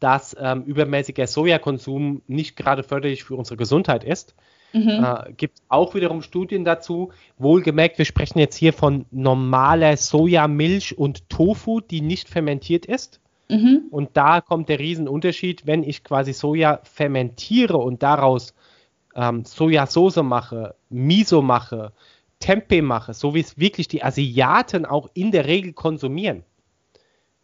dass 0.00 0.36
ähm, 0.40 0.64
übermäßiger 0.64 1.28
Sojakonsum 1.28 2.22
nicht 2.26 2.56
gerade 2.56 2.82
förderlich 2.82 3.22
für 3.22 3.36
unsere 3.36 3.56
Gesundheit 3.56 4.02
ist. 4.02 4.34
Mhm. 4.72 4.88
Äh, 4.88 5.32
Gibt 5.36 5.58
auch 5.68 5.94
wiederum 5.94 6.22
Studien 6.22 6.64
dazu. 6.64 7.12
Wohlgemerkt, 7.38 7.98
wir 7.98 8.04
sprechen 8.04 8.40
jetzt 8.40 8.56
hier 8.56 8.72
von 8.72 9.06
normaler 9.12 9.96
Sojamilch 9.96 10.98
und 10.98 11.28
Tofu, 11.28 11.80
die 11.80 12.00
nicht 12.00 12.28
fermentiert 12.28 12.84
ist. 12.84 13.20
Mhm. 13.50 13.86
Und 13.90 14.10
da 14.14 14.40
kommt 14.40 14.68
der 14.68 14.78
Riesenunterschied, 14.78 15.66
wenn 15.66 15.82
ich 15.82 16.04
quasi 16.04 16.32
Soja 16.32 16.80
fermentiere 16.84 17.76
und 17.76 18.02
daraus 18.02 18.54
ähm, 19.14 19.44
Sojasauce 19.44 20.22
mache, 20.22 20.74
Miso 20.88 21.42
mache, 21.42 21.92
Tempeh 22.38 22.82
mache, 22.82 23.14
so 23.14 23.34
wie 23.34 23.40
es 23.40 23.58
wirklich 23.58 23.88
die 23.88 24.02
Asiaten 24.02 24.84
auch 24.84 25.08
in 25.14 25.30
der 25.30 25.46
Regel 25.46 25.72
konsumieren. 25.72 26.42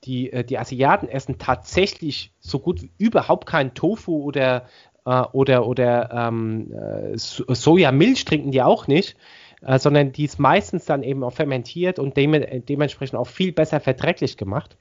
Die, 0.04 0.32
äh, 0.32 0.44
die 0.44 0.58
Asiaten 0.58 1.08
essen 1.08 1.38
tatsächlich 1.38 2.32
so 2.40 2.58
gut 2.58 2.82
wie 2.82 2.90
überhaupt 2.98 3.46
keinen 3.46 3.74
Tofu 3.74 4.22
oder, 4.22 4.66
äh, 5.04 5.22
oder, 5.32 5.66
oder 5.66 6.10
ähm, 6.12 6.72
äh, 6.72 7.16
Sojamilch 7.16 8.24
trinken 8.24 8.50
die 8.50 8.62
auch 8.62 8.86
nicht, 8.86 9.16
äh, 9.62 9.78
sondern 9.78 10.12
die 10.12 10.24
ist 10.24 10.38
meistens 10.38 10.84
dann 10.84 11.02
eben 11.02 11.22
auch 11.24 11.32
fermentiert 11.32 11.98
und 11.98 12.16
dem, 12.16 12.32
dementsprechend 12.66 13.18
auch 13.18 13.26
viel 13.26 13.52
besser 13.52 13.80
verträglich 13.80 14.36
gemacht. 14.36 14.76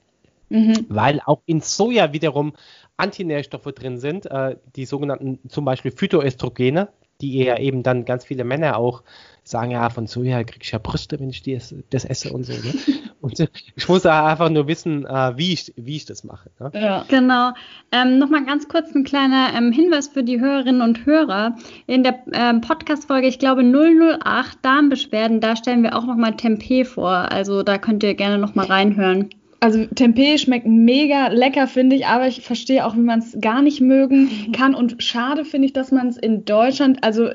Mhm. 0.49 0.86
Weil 0.89 1.21
auch 1.25 1.41
in 1.45 1.62
Soja 1.62 2.13
wiederum 2.13 2.53
Antinährstoffe 2.97 3.71
drin 3.73 3.99
sind, 3.99 4.25
äh, 4.25 4.55
die 4.75 4.86
sogenannten 4.86 5.39
zum 5.49 5.65
Beispiel 5.65 5.91
Phytoöstrogene, 5.91 6.89
die 7.21 7.43
ja 7.43 7.57
eben 7.57 7.83
dann 7.83 8.05
ganz 8.05 8.25
viele 8.25 8.43
Männer 8.43 8.77
auch 8.77 9.03
sagen, 9.43 9.71
ja, 9.71 9.89
von 9.89 10.07
Soja 10.07 10.43
kriege 10.43 10.63
ich 10.63 10.71
ja 10.71 10.79
Brüste, 10.79 11.19
wenn 11.19 11.29
ich 11.29 11.41
das, 11.43 11.73
das 11.89 12.05
esse 12.05 12.31
und 12.31 12.43
so. 12.43 12.53
Ne? 12.53 12.73
Und 13.19 13.39
ich 13.75 13.89
muss 13.89 14.05
einfach 14.05 14.49
nur 14.49 14.67
wissen, 14.67 15.05
äh, 15.05 15.38
wie, 15.38 15.51
ich, 15.53 15.73
wie 15.75 15.95
ich 15.95 16.05
das 16.05 16.23
mache. 16.23 16.51
Ne? 16.60 16.71
Ja. 16.75 17.03
Genau. 17.07 17.51
Ähm, 17.91 18.19
Nochmal 18.19 18.45
ganz 18.45 18.67
kurz 18.67 18.93
ein 18.93 19.03
kleiner 19.03 19.49
ähm, 19.55 19.71
Hinweis 19.71 20.07
für 20.07 20.23
die 20.23 20.39
Hörerinnen 20.39 20.81
und 20.81 21.05
Hörer. 21.05 21.55
In 21.88 22.03
der 22.03 22.19
ähm, 22.31 22.62
Podcast-Folge, 22.62 23.27
ich 23.27 23.39
glaube 23.39 23.63
008 23.63 24.60
Darmbeschwerden, 24.62 25.41
da 25.41 25.55
stellen 25.55 25.81
wir 25.81 25.97
auch 25.97 26.05
nochmal 26.05 26.36
Tempeh 26.36 26.86
vor. 26.86 27.10
Also 27.10 27.63
da 27.63 27.79
könnt 27.79 28.03
ihr 28.03 28.13
gerne 28.13 28.38
nochmal 28.38 28.67
reinhören 28.67 29.29
also 29.60 29.86
Tempeh 29.86 30.38
schmeckt 30.38 30.67
mega 30.67 31.28
lecker, 31.28 31.67
finde 31.67 31.96
ich, 31.96 32.06
aber 32.06 32.28
ich 32.28 32.41
verstehe 32.41 32.86
auch, 32.86 32.96
wie 32.96 33.02
man 33.02 33.20
es 33.20 33.38
gar 33.41 33.62
nicht 33.62 33.82
mögen 33.82 34.52
kann. 34.52 34.76
Und 34.76 35.02
schade 35.02 35.46
finde 35.46 35.67
ich, 35.67 35.74
dass 35.74 35.91
man 35.91 36.08
es 36.08 36.17
in 36.17 36.46
Deutschland, 36.46 37.04
also 37.04 37.30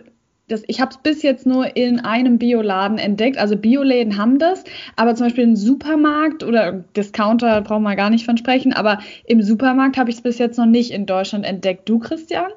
das, 0.49 0.63
ich 0.67 0.81
habe 0.81 0.91
es 0.91 0.99
bis 0.99 1.23
jetzt 1.23 1.47
nur 1.47 1.77
in 1.77 2.01
einem 2.01 2.39
Bioladen 2.39 2.99
entdeckt. 2.99 3.39
Also 3.39 3.57
Bioläden 3.57 4.19
haben 4.19 4.39
das, 4.39 4.65
aber 4.97 5.15
zum 5.15 5.27
Beispiel 5.27 5.45
im 5.45 5.57
Supermarkt 5.57 6.45
oder 6.45 6.85
Discounter 6.97 7.61
brauchen 7.63 7.85
wir 7.85 7.97
gar 7.97 8.11
nicht 8.11 8.25
von 8.25 8.37
sprechen, 8.37 8.73
aber 8.73 8.99
im 9.25 9.43
Supermarkt 9.43 9.97
habe 9.97 10.11
ich 10.11 10.17
es 10.17 10.23
bis 10.23 10.39
jetzt 10.39 10.59
noch 10.59 10.67
nicht 10.67 10.91
in 10.91 11.07
Deutschland 11.07 11.45
entdeckt. 11.45 11.89
Du, 11.89 11.99
Christian? 11.99 12.51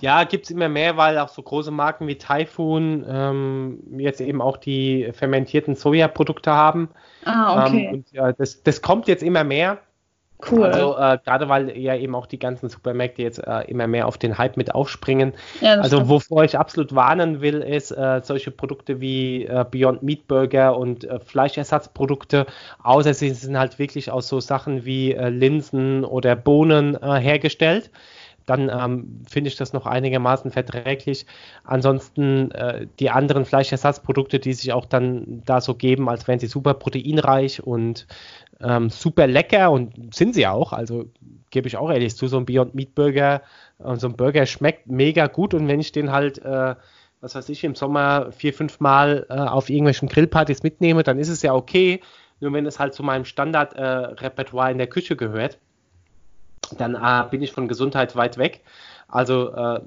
Ja, 0.00 0.24
gibt 0.24 0.44
es 0.44 0.50
immer 0.50 0.68
mehr, 0.68 0.96
weil 0.96 1.18
auch 1.18 1.28
so 1.28 1.42
große 1.42 1.70
Marken 1.70 2.06
wie 2.06 2.16
Typhoon 2.16 3.04
ähm, 3.08 3.80
jetzt 3.98 4.20
eben 4.20 4.40
auch 4.40 4.56
die 4.56 5.10
fermentierten 5.12 5.74
Sojaprodukte 5.74 6.52
haben. 6.52 6.88
Ah, 7.24 7.66
okay. 7.66 7.86
Ähm, 7.86 7.94
und 7.94 8.12
ja, 8.12 8.32
das, 8.32 8.62
das 8.62 8.82
kommt 8.82 9.08
jetzt 9.08 9.22
immer 9.22 9.44
mehr. 9.44 9.78
Cool. 10.50 10.64
Also 10.64 10.96
äh, 10.96 11.18
gerade 11.22 11.50
weil 11.50 11.76
ja 11.76 11.94
eben 11.94 12.14
auch 12.14 12.26
die 12.26 12.38
ganzen 12.38 12.70
Supermärkte 12.70 13.20
jetzt 13.20 13.46
äh, 13.46 13.62
immer 13.64 13.86
mehr 13.86 14.06
auf 14.06 14.16
den 14.16 14.38
Hype 14.38 14.56
mit 14.56 14.74
aufspringen. 14.74 15.34
Ja, 15.60 15.74
also 15.74 15.96
stimmt. 15.96 16.08
wovor 16.08 16.44
ich 16.44 16.56
absolut 16.56 16.94
warnen 16.94 17.42
will, 17.42 17.60
ist 17.60 17.90
äh, 17.90 18.20
solche 18.22 18.50
Produkte 18.50 19.02
wie 19.02 19.44
äh, 19.44 19.66
Beyond 19.70 20.02
Meat 20.02 20.26
Burger 20.28 20.78
und 20.78 21.04
äh, 21.04 21.20
Fleischersatzprodukte, 21.20 22.46
außer 22.82 23.12
sie 23.12 23.30
sind 23.30 23.58
halt 23.58 23.78
wirklich 23.78 24.10
aus 24.10 24.28
so 24.28 24.40
Sachen 24.40 24.86
wie 24.86 25.12
äh, 25.12 25.28
Linsen 25.28 26.04
oder 26.04 26.36
Bohnen 26.36 26.96
hergestellt 27.02 27.90
dann 28.50 28.68
ähm, 28.68 29.22
finde 29.28 29.48
ich 29.48 29.56
das 29.56 29.72
noch 29.72 29.86
einigermaßen 29.86 30.50
verträglich. 30.50 31.24
Ansonsten 31.62 32.50
äh, 32.50 32.88
die 32.98 33.10
anderen 33.10 33.44
Fleischersatzprodukte, 33.44 34.40
die 34.40 34.52
sich 34.52 34.72
auch 34.72 34.86
dann 34.86 35.42
da 35.46 35.60
so 35.60 35.74
geben, 35.74 36.08
als 36.08 36.26
wären 36.26 36.40
sie 36.40 36.48
super 36.48 36.74
proteinreich 36.74 37.62
und 37.62 38.08
ähm, 38.60 38.90
super 38.90 39.28
lecker 39.28 39.70
und 39.70 40.12
sind 40.12 40.34
sie 40.34 40.48
auch. 40.48 40.72
Also 40.72 41.06
gebe 41.50 41.68
ich 41.68 41.76
auch 41.76 41.90
ehrlich 41.90 42.16
zu, 42.16 42.26
so 42.26 42.38
ein 42.38 42.44
Beyond 42.44 42.74
Meat 42.74 42.96
Burger, 42.96 43.42
äh, 43.78 43.94
so 43.94 44.08
ein 44.08 44.16
Burger 44.16 44.46
schmeckt 44.46 44.88
mega 44.88 45.28
gut 45.28 45.54
und 45.54 45.68
wenn 45.68 45.78
ich 45.78 45.92
den 45.92 46.10
halt, 46.10 46.38
äh, 46.44 46.74
was 47.20 47.36
weiß 47.36 47.48
ich, 47.50 47.62
im 47.62 47.76
Sommer 47.76 48.32
vier, 48.32 48.52
fünf 48.52 48.80
Mal 48.80 49.26
äh, 49.30 49.34
auf 49.34 49.70
irgendwelchen 49.70 50.08
Grillpartys 50.08 50.64
mitnehme, 50.64 51.04
dann 51.04 51.20
ist 51.20 51.28
es 51.28 51.42
ja 51.42 51.54
okay. 51.54 52.00
Nur 52.40 52.52
wenn 52.52 52.66
es 52.66 52.80
halt 52.80 52.94
zu 52.94 53.04
meinem 53.04 53.26
Standardrepertoire 53.26 54.72
in 54.72 54.78
der 54.78 54.88
Küche 54.88 55.14
gehört, 55.14 55.58
dann 56.76 56.94
äh, 56.94 57.28
bin 57.30 57.42
ich 57.42 57.52
von 57.52 57.68
Gesundheit 57.68 58.16
weit 58.16 58.38
weg. 58.38 58.62
Also 59.08 59.52
äh, 59.52 59.80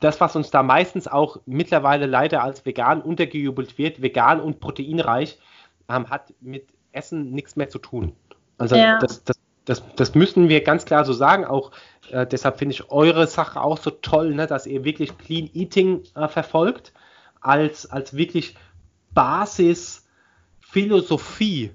das, 0.00 0.20
was 0.20 0.36
uns 0.36 0.50
da 0.50 0.62
meistens 0.62 1.08
auch 1.08 1.38
mittlerweile 1.46 2.04
leider 2.06 2.42
als 2.42 2.66
vegan 2.66 3.02
untergejubelt 3.02 3.78
wird, 3.78 4.02
vegan 4.02 4.40
und 4.40 4.60
proteinreich, 4.60 5.38
ähm, 5.88 6.10
hat 6.10 6.34
mit 6.40 6.66
Essen 6.92 7.32
nichts 7.32 7.56
mehr 7.56 7.68
zu 7.68 7.78
tun. 7.78 8.12
Also 8.58 8.76
ja. 8.76 8.98
das, 8.98 9.24
das, 9.24 9.36
das, 9.64 9.82
das, 9.96 10.14
müssen 10.14 10.48
wir 10.48 10.62
ganz 10.62 10.84
klar 10.84 11.04
so 11.04 11.12
sagen. 11.12 11.44
Auch 11.44 11.72
äh, 12.10 12.24
deshalb 12.26 12.58
finde 12.58 12.74
ich 12.74 12.90
eure 12.90 13.26
Sache 13.26 13.60
auch 13.60 13.78
so 13.78 13.90
toll, 13.90 14.32
ne, 14.34 14.46
dass 14.46 14.66
ihr 14.66 14.84
wirklich 14.84 15.18
Clean 15.18 15.50
Eating 15.52 16.04
äh, 16.14 16.28
verfolgt, 16.28 16.92
als, 17.40 17.90
als 17.90 18.16
wirklich 18.16 18.56
Basisphilosophie 19.14 21.72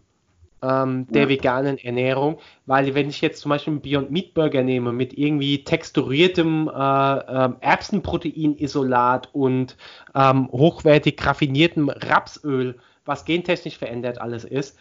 ähm, 0.62 1.08
der 1.08 1.24
ja. 1.24 1.30
veganen 1.30 1.78
Ernährung, 1.78 2.39
weil 2.65 2.93
wenn 2.93 3.10
ich 3.10 3.21
jetzt 3.21 3.41
zum 3.41 3.50
Beispiel 3.50 3.74
einen 3.74 3.82
Beyond 3.82 4.12
Meat 4.12 4.34
Burger 4.34 4.63
nehme 4.63 4.91
mit 4.91 5.17
irgendwie 5.17 5.63
texturiertem 5.63 6.67
äh, 6.67 6.71
äh, 6.74 7.50
Erbsenproteinisolat 7.60 9.30
und 9.34 9.76
ähm, 10.13 10.50
hochwertig 10.52 11.26
raffiniertem 11.26 11.89
Rapsöl, 11.89 12.80
was 13.06 13.26
gentechnisch 13.26 13.78
verändert 13.78 14.21
alles 14.21 14.43
ist, 14.43 14.78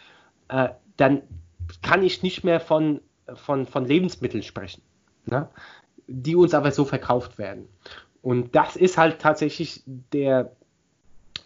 äh, 0.49 0.69
dann 0.97 1.21
kann 1.81 2.03
ich 2.03 2.21
nicht 2.21 2.43
mehr 2.43 2.59
von, 2.59 3.01
von, 3.33 3.65
von 3.65 3.85
Lebensmitteln 3.85 4.43
sprechen, 4.43 4.81
ne? 5.25 5.47
die 6.07 6.35
uns 6.35 6.53
aber 6.53 6.71
so 6.71 6.85
verkauft 6.85 7.37
werden. 7.37 7.67
Und 8.21 8.55
das 8.55 8.75
ist 8.75 8.97
halt 8.97 9.19
tatsächlich 9.19 9.81
der, 9.85 10.51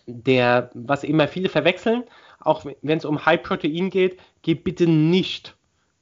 der, 0.07 0.71
was 0.73 1.03
immer 1.03 1.27
viele 1.27 1.47
verwechseln, 1.47 2.03
auch 2.45 2.65
wenn 2.81 2.97
es 2.97 3.05
um 3.05 3.25
High 3.25 3.41
Protein 3.41 3.89
geht, 3.89 4.17
geh 4.41 4.55
bitte 4.55 4.87
nicht, 4.87 5.55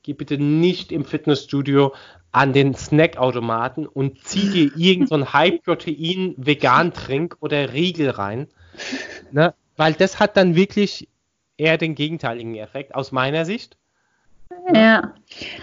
geh 0.04 0.14
bitte 0.14 0.38
nicht 0.38 0.92
im 0.92 1.06
Fitnessstudio 1.06 1.94
an 2.32 2.52
den 2.52 2.74
Snackautomaten 2.74 3.88
und 3.88 4.24
zieh 4.24 4.50
dir 4.50 4.72
irgendein 4.78 5.22
so 5.22 5.34
High 5.34 5.62
Protein 5.64 6.36
Vegan 6.38 6.94
Trink 6.94 7.38
oder 7.40 7.74
Riegel 7.74 8.10
rein, 8.10 8.48
ne? 9.32 9.54
weil 9.78 9.94
das 9.94 10.20
hat 10.20 10.36
dann 10.38 10.56
wirklich 10.56 11.08
eher 11.58 11.78
den 11.78 11.96
gegenteiligen 11.96 12.56
Effekt 12.56 12.96
aus 12.96 13.12
meiner 13.12 13.46
Sicht. 13.46 13.78
Ja, 14.72 15.14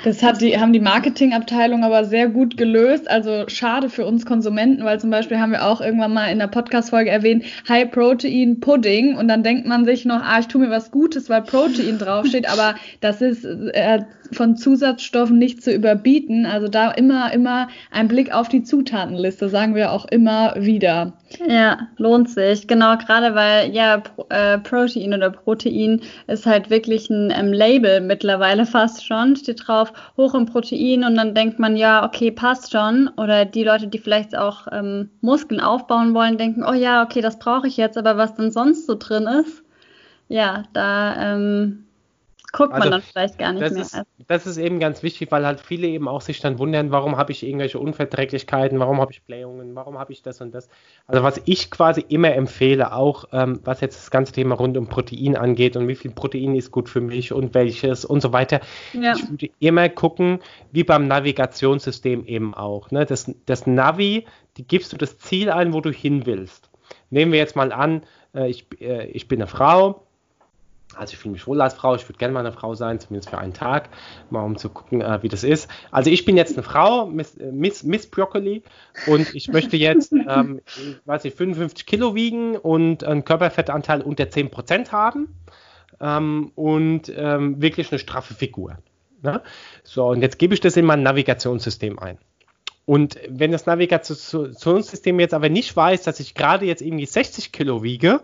das 0.05 0.23
hat 0.23 0.43
die, 0.43 0.59
haben 0.59 0.75
die 0.75 0.81
Marketingabteilung 0.81 1.85
aber 1.85 2.05
sehr 2.05 2.29
gut 2.29 2.59
gelöst. 2.59 3.11
Also 3.11 3.45
schade 3.49 3.89
für 3.89 4.05
uns 4.05 4.27
Konsumenten, 4.27 4.85
weil 4.85 5.01
zum 5.01 5.11
Beispiel 5.11 5.39
haben 5.39 5.53
wir 5.53 5.65
auch 5.65 5.81
irgendwann 5.81 6.13
mal 6.13 6.27
in 6.27 6.39
der 6.39 6.49
Podcast-Folge 6.49 7.09
erwähnt, 7.09 7.45
High 7.69 7.91
Protein 7.91 8.61
Pudding 8.61 9.17
und 9.17 9.29
dann 9.29 9.43
denkt 9.43 9.67
man 9.67 9.87
sich 9.87 10.05
noch, 10.05 10.21
ah, 10.23 10.41
ich 10.41 10.49
tue 10.49 10.61
mir 10.61 10.71
was 10.71 10.91
Gutes, 10.91 11.31
weil 11.31 11.43
Protein 11.43 11.99
draufsteht, 11.99 12.51
aber 12.51 12.75
das 13.01 13.23
ist 13.23 13.45
äh, 13.45 14.01
von 14.33 14.57
Zusatzstoffen 14.57 15.39
nicht 15.39 15.63
zu 15.63 15.73
überbieten. 15.73 16.45
Also 16.45 16.69
da 16.69 16.91
immer, 16.91 17.33
immer 17.33 17.69
ein 17.91 18.09
Blick 18.09 18.35
auf 18.35 18.49
die 18.49 18.65
Zutatenliste, 18.65 19.49
sagen 19.49 19.75
wir 19.75 19.93
auch 19.93 20.05
immer 20.05 20.55
wieder. 20.59 21.15
Ja, 21.39 21.89
lohnt 21.97 22.29
sich. 22.29 22.67
Genau, 22.67 22.97
gerade 22.97 23.35
weil 23.35 23.73
ja 23.73 24.03
äh, 24.31 24.59
Protein 24.59 25.15
oder 25.15 25.31
Protein 25.31 26.01
ist 26.27 26.45
halt 26.45 26.71
wirklich 26.71 27.09
ein 27.09 27.33
ähm, 27.35 27.53
Label 27.53 28.01
mittlerweile 28.01 28.67
fast 28.67 29.07
schon. 29.07 29.37
Steht 29.37 29.67
drauf, 29.67 29.93
hoch 30.17 30.35
im 30.35 30.47
Protein 30.47 31.05
und 31.05 31.15
dann 31.17 31.35
denkt 31.35 31.59
man, 31.61 31.77
ja, 31.77 32.05
okay, 32.05 32.31
passt 32.33 32.73
schon. 32.73 33.09
Oder 33.17 33.45
die 33.45 33.63
Leute, 33.63 33.87
die 33.87 33.99
vielleicht 33.99 34.37
auch 34.37 34.67
ähm, 34.73 35.11
Muskeln 35.21 35.61
aufbauen 35.61 36.15
wollen, 36.15 36.37
denken, 36.37 36.65
oh 36.69 36.73
ja, 36.73 37.05
okay, 37.05 37.21
das 37.21 37.39
brauche 37.39 37.69
ich 37.69 37.77
jetzt, 37.77 37.97
aber 37.97 38.17
was 38.17 38.35
denn 38.35 38.51
sonst 38.51 38.87
so 38.87 38.97
drin 38.99 39.27
ist, 39.29 39.63
ja, 40.29 40.65
da 40.73 41.35
ähm, 41.35 41.87
guckt 42.53 42.73
man 42.73 42.83
also, 42.83 42.91
dann 42.91 43.03
vielleicht 43.03 43.39
gar 43.39 43.53
nicht 43.53 43.63
das 43.63 43.73
mehr. 43.73 43.83
Ist, 43.83 43.97
das 44.27 44.47
ist 44.47 44.57
eben 44.57 44.81
ganz 44.81 45.03
wichtig, 45.03 45.31
weil 45.31 45.47
halt 45.47 45.61
viele 45.61 45.87
eben 45.87 46.09
auch 46.09 46.21
sich 46.21 46.41
dann 46.41 46.59
wundern, 46.59 46.91
warum 46.91 47.17
habe 47.17 47.33
ich 47.33 47.45
irgendwelche 47.45 47.79
Unverträglichkeiten, 47.79 48.79
warum 48.79 49.01
habe 49.01 49.13
ich 49.13 49.23
Blähungen, 49.23 49.75
warum 49.75 49.99
habe 49.99 50.13
ich 50.13 50.23
das 50.23 50.41
und 50.41 50.55
das. 50.55 50.69
Also 51.07 51.23
was 51.23 51.41
ich 51.45 51.71
quasi 51.71 52.05
immer 52.09 52.33
empfehle, 52.33 52.93
auch 52.93 53.25
ähm, 53.33 53.61
was 53.65 53.81
jetzt 53.81 53.99
das 53.99 54.11
ganze 54.11 54.33
Thema 54.33 54.55
rund 54.55 54.77
um 54.77 54.89
Protein 54.89 55.37
angeht 55.37 55.77
und 55.77 55.89
wie 55.89 55.95
viel 55.95 56.11
Protein 56.11 56.55
ist 56.55 56.71
gut 56.71 56.89
für 56.89 57.01
mich 57.01 57.33
und 57.33 57.55
welches 57.55 58.05
und 58.05 58.21
so 58.21 58.33
weiter. 58.33 58.61
Ja. 58.93 59.15
Ich 59.15 59.29
würde 59.29 59.51
immer 59.59 59.89
gucken, 59.89 60.41
wie 60.73 60.85
beim 60.85 61.07
Navigationssystem 61.09 62.25
eben 62.27 62.55
auch. 62.55 62.91
Ne? 62.91 63.07
Das, 63.07 63.31
das 63.47 63.67
Navi, 63.67 64.27
die 64.57 64.67
gibst 64.67 64.93
du 64.93 64.97
das 64.97 65.19
Ziel 65.19 65.51
ein, 65.51 65.73
wo 65.73 65.81
du 65.81 65.91
hin 65.91 66.27
willst. 66.27 66.71
Nehmen 67.11 67.33
wir 67.33 67.39
jetzt 67.39 67.57
mal 67.57 67.73
an, 67.73 68.03
äh, 68.35 68.49
ich, 68.49 68.67
äh, 68.81 69.07
ich 69.07 69.29
bin 69.29 69.41
eine 69.41 69.47
Frau, 69.47 70.07
also 70.97 71.13
ich 71.13 71.19
fühle 71.19 71.33
mich 71.33 71.47
wohl 71.47 71.61
als 71.61 71.75
Frau, 71.75 71.95
ich 71.95 72.09
würde 72.09 72.19
gerne 72.19 72.35
mal 72.35 72.41
eine 72.41 72.53
Frau 72.53 72.75
sein, 72.75 73.01
zumindest 73.01 73.31
für 73.31 73.39
einen 73.39 73.55
Tag, 73.55 73.89
mal 74.31 74.43
um 74.43 74.57
zu 74.57 74.69
gucken, 74.69 75.01
äh, 75.01 75.23
wie 75.23 75.29
das 75.29 75.45
ist. 75.45 75.69
Also 75.91 76.11
ich 76.11 76.25
bin 76.25 76.37
jetzt 76.37 76.55
eine 76.55 76.63
Frau, 76.63 77.07
Miss, 77.07 77.37
äh, 77.37 77.53
Miss, 77.53 77.83
Miss 77.83 78.07
Broccoli, 78.07 78.63
und 79.07 79.35
ich 79.35 79.49
möchte 79.49 79.77
jetzt, 79.77 80.13
ähm, 80.29 80.61
weiß 81.05 81.25
ich, 81.25 81.35
55 81.35 81.87
Kilo 81.87 82.15
wiegen 82.15 82.57
und 82.57 83.05
einen 83.05 83.25
Körperfettanteil 83.25 84.03
unter 84.03 84.25
10% 84.25 84.91
haben 84.93 85.29
ähm, 86.01 86.53
und 86.55 87.13
ähm, 87.15 87.61
wirklich 87.63 87.91
eine 87.93 87.99
straffe 87.99 88.35
Figur. 88.35 88.79
Ne? 89.23 89.43
So, 89.85 90.09
und 90.09 90.23
jetzt 90.23 90.39
gebe 90.39 90.55
ich 90.55 90.61
das 90.61 90.77
in 90.77 90.87
mein 90.87 91.03
Navigationssystem 91.03 91.99
ein. 91.99 92.19
Und 92.87 93.21
wenn 93.29 93.53
das 93.53 93.67
Navigationssystem 93.67 95.21
jetzt 95.21 95.35
aber 95.35 95.49
nicht 95.49 95.77
weiß, 95.77 96.03
dass 96.03 96.19
ich 96.19 96.35
gerade 96.35 96.67
jetzt 96.67 96.83
irgendwie 96.83 97.07
60 97.07 97.53
Kilo 97.53 97.85
wiege, 97.85 98.21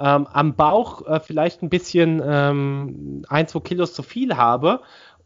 ähm, 0.00 0.26
am 0.32 0.54
Bauch 0.54 1.06
äh, 1.06 1.20
vielleicht 1.20 1.62
ein 1.62 1.68
bisschen 1.68 2.22
ähm, 2.24 3.22
ein, 3.28 3.46
zwei 3.46 3.60
Kilos 3.60 3.92
zu 3.92 4.02
viel 4.02 4.36
habe 4.36 4.80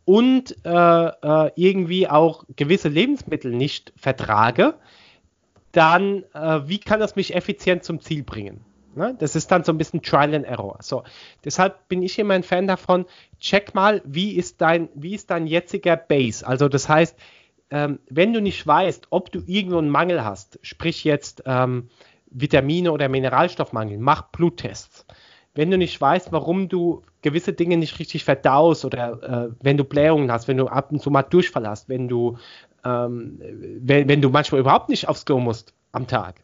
und 0.04 0.56
äh, 0.64 0.70
äh, 0.70 1.50
irgendwie 1.54 2.08
auch 2.08 2.44
gewisse 2.56 2.88
Lebensmittel 2.88 3.52
nicht 3.52 3.92
vertrage, 3.96 4.74
dann 5.72 6.24
äh, 6.34 6.60
wie 6.66 6.78
kann 6.78 7.00
das 7.00 7.16
mich 7.16 7.34
effizient 7.34 7.84
zum 7.84 8.00
Ziel 8.00 8.22
bringen? 8.22 8.60
Ne? 8.96 9.16
Das 9.18 9.34
ist 9.34 9.50
dann 9.50 9.64
so 9.64 9.72
ein 9.72 9.78
bisschen 9.78 10.02
Trial 10.02 10.34
and 10.34 10.44
Error. 10.44 10.78
So, 10.80 11.04
deshalb 11.44 11.88
bin 11.88 12.02
ich 12.02 12.18
immer 12.18 12.34
ein 12.34 12.42
Fan 12.42 12.66
davon. 12.66 13.06
Check 13.40 13.74
mal, 13.74 14.02
wie 14.04 14.32
ist 14.32 14.60
dein, 14.60 14.88
wie 14.94 15.14
ist 15.14 15.30
dein 15.30 15.46
jetziger 15.46 15.96
Base? 15.96 16.46
Also 16.46 16.68
das 16.68 16.88
heißt, 16.88 17.16
ähm, 17.70 17.98
wenn 18.08 18.32
du 18.32 18.40
nicht 18.40 18.64
weißt, 18.66 19.08
ob 19.10 19.32
du 19.32 19.42
irgendwo 19.46 19.78
einen 19.78 19.88
Mangel 19.88 20.24
hast, 20.24 20.58
sprich 20.62 21.02
jetzt 21.04 21.42
ähm, 21.46 21.88
Vitamine 22.34 22.92
oder 22.92 23.08
Mineralstoffmangel, 23.08 23.98
mach 23.98 24.22
Bluttests. 24.30 25.06
Wenn 25.54 25.70
du 25.70 25.78
nicht 25.78 26.00
weißt, 26.00 26.32
warum 26.32 26.68
du 26.68 27.02
gewisse 27.22 27.52
Dinge 27.52 27.76
nicht 27.76 27.98
richtig 27.98 28.24
verdaust 28.24 28.84
oder 28.84 29.22
äh, 29.22 29.54
wenn 29.62 29.76
du 29.76 29.84
Blähungen 29.84 30.30
hast, 30.30 30.48
wenn 30.48 30.56
du 30.56 30.66
ab 30.66 30.90
und 30.90 31.00
zu 31.00 31.10
mal 31.10 31.22
Durchfall 31.22 31.66
hast, 31.66 31.88
wenn 31.88 32.08
du, 32.08 32.36
ähm, 32.84 33.40
wenn, 33.80 34.08
wenn, 34.08 34.20
du 34.20 34.30
manchmal 34.30 34.60
überhaupt 34.60 34.88
nicht 34.88 35.08
aufs 35.08 35.24
Klo 35.24 35.38
musst 35.38 35.72
am 35.92 36.06
Tag. 36.08 36.42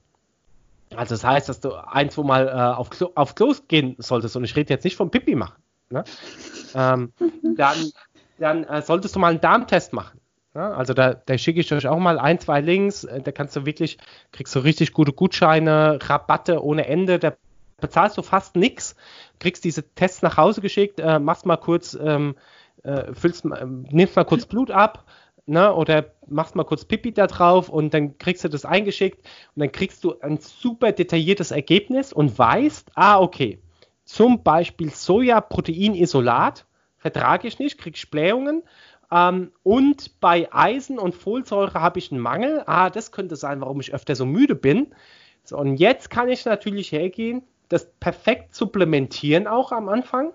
Also 0.94 1.14
das 1.14 1.24
heißt, 1.24 1.48
dass 1.48 1.60
du 1.60 1.72
ein, 1.72 2.10
zwei 2.10 2.22
Mal 2.22 2.48
äh, 2.48 2.76
auf, 2.76 2.90
Klo, 2.90 3.10
auf 3.16 3.34
Klos 3.34 3.66
gehen 3.66 3.96
solltest 3.98 4.36
und 4.36 4.44
ich 4.44 4.54
rede 4.54 4.72
jetzt 4.72 4.84
nicht 4.84 4.96
vom 4.96 5.10
Pipi 5.10 5.34
machen. 5.34 5.60
Ne? 5.90 6.04
ähm, 6.74 7.12
dann 7.56 7.90
dann 8.40 8.64
äh, 8.64 8.82
solltest 8.82 9.14
du 9.14 9.20
mal 9.20 9.28
einen 9.28 9.40
Darmtest 9.40 9.92
machen. 9.92 10.19
Ja, 10.54 10.72
also 10.72 10.94
da, 10.94 11.14
da 11.14 11.38
schicke 11.38 11.60
ich 11.60 11.72
euch 11.72 11.86
auch 11.86 11.98
mal 11.98 12.18
ein, 12.18 12.40
zwei 12.40 12.60
Links. 12.60 13.04
Äh, 13.04 13.22
da 13.22 13.32
kannst 13.32 13.54
du 13.56 13.66
wirklich, 13.66 13.98
kriegst 14.32 14.54
du 14.54 14.60
richtig 14.60 14.92
gute 14.92 15.12
Gutscheine, 15.12 15.98
Rabatte 16.02 16.62
ohne 16.64 16.86
Ende. 16.86 17.18
Da 17.18 17.36
bezahlst 17.80 18.18
du 18.18 18.22
fast 18.22 18.56
nichts, 18.56 18.96
kriegst 19.38 19.64
diese 19.64 19.88
Tests 19.94 20.22
nach 20.22 20.36
Hause 20.36 20.60
geschickt, 20.60 21.00
äh, 21.00 21.18
machst 21.18 21.46
mal 21.46 21.56
kurz, 21.56 21.98
ähm, 22.00 22.36
äh, 22.82 23.14
füllst, 23.14 23.44
äh, 23.44 23.66
nimmst 23.66 24.16
mal 24.16 24.24
kurz 24.24 24.44
Blut 24.46 24.70
ab, 24.70 25.06
ne, 25.46 25.72
oder 25.74 26.12
machst 26.26 26.56
mal 26.56 26.64
kurz 26.64 26.84
Pipi 26.84 27.12
da 27.12 27.26
drauf 27.26 27.68
und 27.68 27.94
dann 27.94 28.18
kriegst 28.18 28.44
du 28.44 28.48
das 28.48 28.64
eingeschickt 28.64 29.18
und 29.54 29.60
dann 29.60 29.72
kriegst 29.72 30.04
du 30.04 30.18
ein 30.20 30.38
super 30.38 30.92
detailliertes 30.92 31.52
Ergebnis 31.52 32.12
und 32.12 32.38
weißt, 32.38 32.90
ah, 32.94 33.20
okay, 33.20 33.60
zum 34.04 34.42
Beispiel 34.42 34.90
Sojaproteinisolat 34.90 36.66
vertrage 36.98 37.48
ich 37.48 37.58
nicht, 37.58 37.78
krieg 37.78 38.10
Blähungen. 38.10 38.62
Ähm, 39.10 39.52
und 39.62 40.20
bei 40.20 40.48
Eisen 40.52 40.98
und 40.98 41.14
Folsäure 41.14 41.80
habe 41.80 41.98
ich 41.98 42.12
einen 42.12 42.20
Mangel. 42.20 42.62
Ah, 42.66 42.90
das 42.90 43.12
könnte 43.12 43.36
sein, 43.36 43.60
warum 43.60 43.80
ich 43.80 43.92
öfter 43.94 44.14
so 44.14 44.26
müde 44.26 44.54
bin. 44.54 44.88
So, 45.44 45.58
und 45.58 45.76
jetzt 45.76 46.10
kann 46.10 46.28
ich 46.28 46.44
natürlich 46.44 46.92
hergehen, 46.92 47.42
das 47.68 47.90
perfekt 48.00 48.54
supplementieren 48.54 49.46
auch 49.46 49.72
am 49.72 49.88
Anfang. 49.88 50.32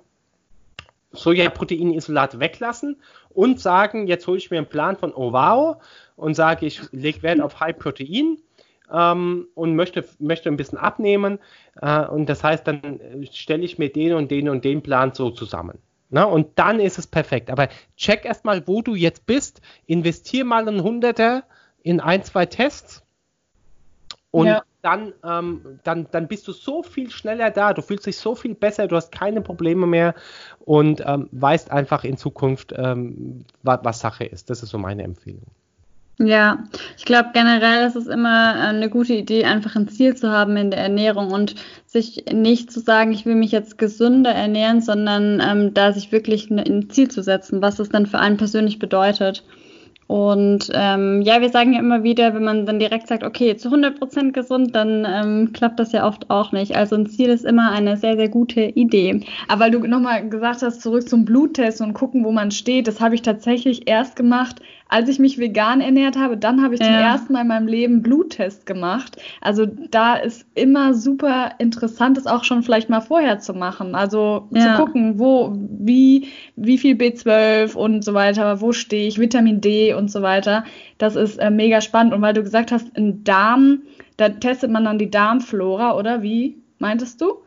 Sojaproteinisolat 1.12 2.40
weglassen 2.40 2.98
und 3.30 3.60
sagen, 3.60 4.08
jetzt 4.08 4.28
hole 4.28 4.38
ich 4.38 4.52
mir 4.52 4.58
einen 4.58 4.68
Plan 4.68 4.98
von 4.98 5.14
Ovao 5.14 5.80
und 6.18 6.34
sage, 6.34 6.66
ich 6.66 6.82
lege 6.92 7.24
Wert 7.24 7.40
auf 7.40 7.60
High 7.62 7.78
Protein 7.78 8.38
ähm, 8.92 9.48
und 9.56 9.76
möchte, 9.76 10.06
möchte 10.20 10.50
ein 10.50 10.58
bisschen 10.58 10.78
abnehmen. 10.78 11.40
Äh, 11.82 12.06
und 12.08 12.28
das 12.28 12.44
heißt, 12.44 12.68
dann 12.68 13.00
stelle 13.32 13.64
ich 13.64 13.78
mir 13.78 13.90
den 13.90 14.14
und 14.14 14.30
den 14.30 14.50
und 14.50 14.66
den 14.66 14.82
Plan 14.82 15.14
so 15.14 15.30
zusammen. 15.30 15.80
Na, 16.16 16.24
und 16.24 16.58
dann 16.58 16.80
ist 16.80 16.98
es 16.98 17.08
perfekt. 17.08 17.50
Aber 17.50 17.68
check 17.98 18.24
erstmal, 18.24 18.66
wo 18.70 18.82
du 18.82 18.96
jetzt 18.96 19.26
bist. 19.26 19.60
Investier 19.86 20.46
mal 20.46 20.66
einen 20.66 20.82
Hunderter 20.82 21.44
in 21.84 22.00
ein, 22.00 22.24
zwei 22.24 22.46
Tests. 22.46 23.04
Und 24.32 24.48
ja. 24.48 24.64
dann, 24.82 25.12
ähm, 25.26 25.82
dann, 25.84 26.08
dann 26.12 26.30
bist 26.30 26.48
du 26.48 26.54
so 26.54 26.84
viel 26.84 27.12
schneller 27.12 27.52
da. 27.52 27.74
Du 27.74 27.82
fühlst 27.82 28.06
dich 28.06 28.16
so 28.18 28.34
viel 28.34 28.56
besser. 28.56 28.88
Du 28.88 28.96
hast 28.96 29.12
keine 29.12 29.42
Probleme 29.42 29.88
mehr 29.88 30.16
und 30.60 31.04
ähm, 31.06 31.28
weißt 31.34 31.70
einfach 31.70 32.06
in 32.06 32.16
Zukunft, 32.16 32.74
ähm, 32.78 33.44
was, 33.62 33.80
was 33.84 34.00
Sache 34.00 34.24
ist. 34.24 34.50
Das 34.50 34.64
ist 34.64 34.70
so 34.70 34.78
meine 34.78 35.04
Empfehlung. 35.04 35.52
Ja, 36.18 36.64
ich 36.98 37.04
glaube 37.04 37.32
generell 37.34 37.86
ist 37.88 37.98
es 37.98 38.08
immer 38.08 38.56
äh, 38.56 38.68
eine 38.70 38.90
gute 38.90 39.14
Idee, 39.14 39.44
einfach 39.44 39.76
ein 39.76 39.90
Ziel 39.90 40.16
zu 40.16 40.32
haben 40.32 40.56
in 40.56 40.72
der 40.72 40.80
Ernährung 40.80 41.32
und 41.32 41.56
sich 41.86 42.24
nicht 42.32 42.72
zu 42.72 42.80
sagen, 42.80 43.12
ich 43.12 43.26
will 43.26 43.36
mich 43.36 43.52
jetzt 43.52 43.78
gesünder 43.78 44.32
ernähren, 44.32 44.82
sondern 44.82 45.42
ähm, 45.46 45.74
da 45.74 45.92
sich 45.92 46.14
wirklich 46.14 46.50
ein 46.50 46.90
Ziel 46.90 47.10
zu 47.10 47.22
setzen, 47.22 47.62
was 47.62 47.80
es 47.80 47.90
dann 47.90 48.06
für 48.06 48.20
einen 48.20 48.38
persönlich 48.38 48.80
bedeutet. 48.80 49.44
Und 50.08 50.70
ähm, 50.74 51.24
ja, 51.24 51.42
wir 51.42 51.50
sagen 51.50 51.74
ja 51.74 51.80
immer 51.80 52.04
wieder, 52.04 52.36
wenn 52.36 52.44
man 52.44 52.68
dann 52.68 52.78
direkt 52.78 53.08
sagt, 53.08 53.24
okay, 53.24 53.58
zu 53.58 53.70
100% 53.70 54.34
gesund, 54.34 54.76
dann 54.76 55.04
ähm, 55.10 55.52
klappt 55.52 55.80
das 55.80 55.94
ja 55.94 56.06
oft 56.08 56.30
auch 56.30 56.52
nicht. 56.52 56.76
Also 56.76 56.96
ein 56.96 57.08
Ziel 57.08 57.30
ist 57.30 57.44
immer 57.44 57.72
eine 57.72 57.98
sehr, 57.98 58.16
sehr 58.16 58.30
gute 58.30 58.62
Idee. 58.62 59.22
Aber 59.48 59.62
weil 59.62 59.72
du 59.72 59.80
nochmal 59.80 60.30
gesagt 60.30 60.62
hast, 60.62 60.82
zurück 60.82 61.10
zum 61.10 61.26
Bluttest 61.26 61.82
und 61.82 61.94
gucken, 61.94 62.24
wo 62.24 62.32
man 62.32 62.52
steht, 62.52 62.88
das 62.88 63.02
habe 63.02 63.16
ich 63.16 63.24
tatsächlich 63.24 63.88
erst 63.88 64.16
gemacht, 64.16 64.62
als 64.88 65.10
ich 65.10 65.20
mich 65.20 65.40
vegan 65.40 65.82
ernährt 65.82 66.16
habe, 66.16 66.38
dann 66.38 66.62
habe 66.64 66.76
ich 66.76 66.80
ja. 66.80 66.86
zum 66.86 66.96
ersten 66.96 67.34
Mal 67.34 67.42
in 67.42 67.48
meinem 67.48 67.68
Leben 67.68 68.02
Bluttest 68.02 68.66
gemacht. 68.66 69.18
Also 69.42 69.66
da 69.66 70.16
ist 70.16 70.46
immer 70.54 70.94
super 70.94 71.52
interessant, 71.58 72.18
das 72.18 72.28
auch 72.28 72.44
schon 72.44 72.62
vielleicht 72.62 72.90
mal 72.90 73.02
vorher 73.02 73.40
zu 73.40 73.54
machen. 73.54 73.96
Also 73.96 74.48
ja. 74.52 74.76
zu 74.76 74.84
gucken, 74.84 75.18
wo, 75.18 75.54
wie, 75.56 76.28
wie 76.56 76.78
viel 76.78 76.96
B12 76.96 77.74
und 77.74 78.04
so 78.04 78.14
weiter, 78.14 78.62
wo 78.62 78.72
stehe 78.74 79.08
ich, 79.08 79.20
Vitamin 79.20 79.60
D 79.60 79.94
und 79.94 80.12
so 80.12 80.22
weiter. 80.22 80.64
Das 80.98 81.16
ist 81.16 81.38
äh, 81.38 81.50
mega 81.50 81.82
spannend. 81.82 82.14
Und 82.14 82.22
weil 82.22 82.34
du 82.34 82.44
gesagt 82.44 82.72
hast, 82.72 82.96
in 82.96 83.24
Darm, 83.24 83.82
da 84.18 84.30
testet 84.30 84.72
man 84.72 84.86
dann 84.86 85.00
die 85.00 85.10
Darmflora, 85.10 85.98
oder 85.98 86.22
wie 86.22 86.58
meintest 86.78 87.22
du? 87.22 87.45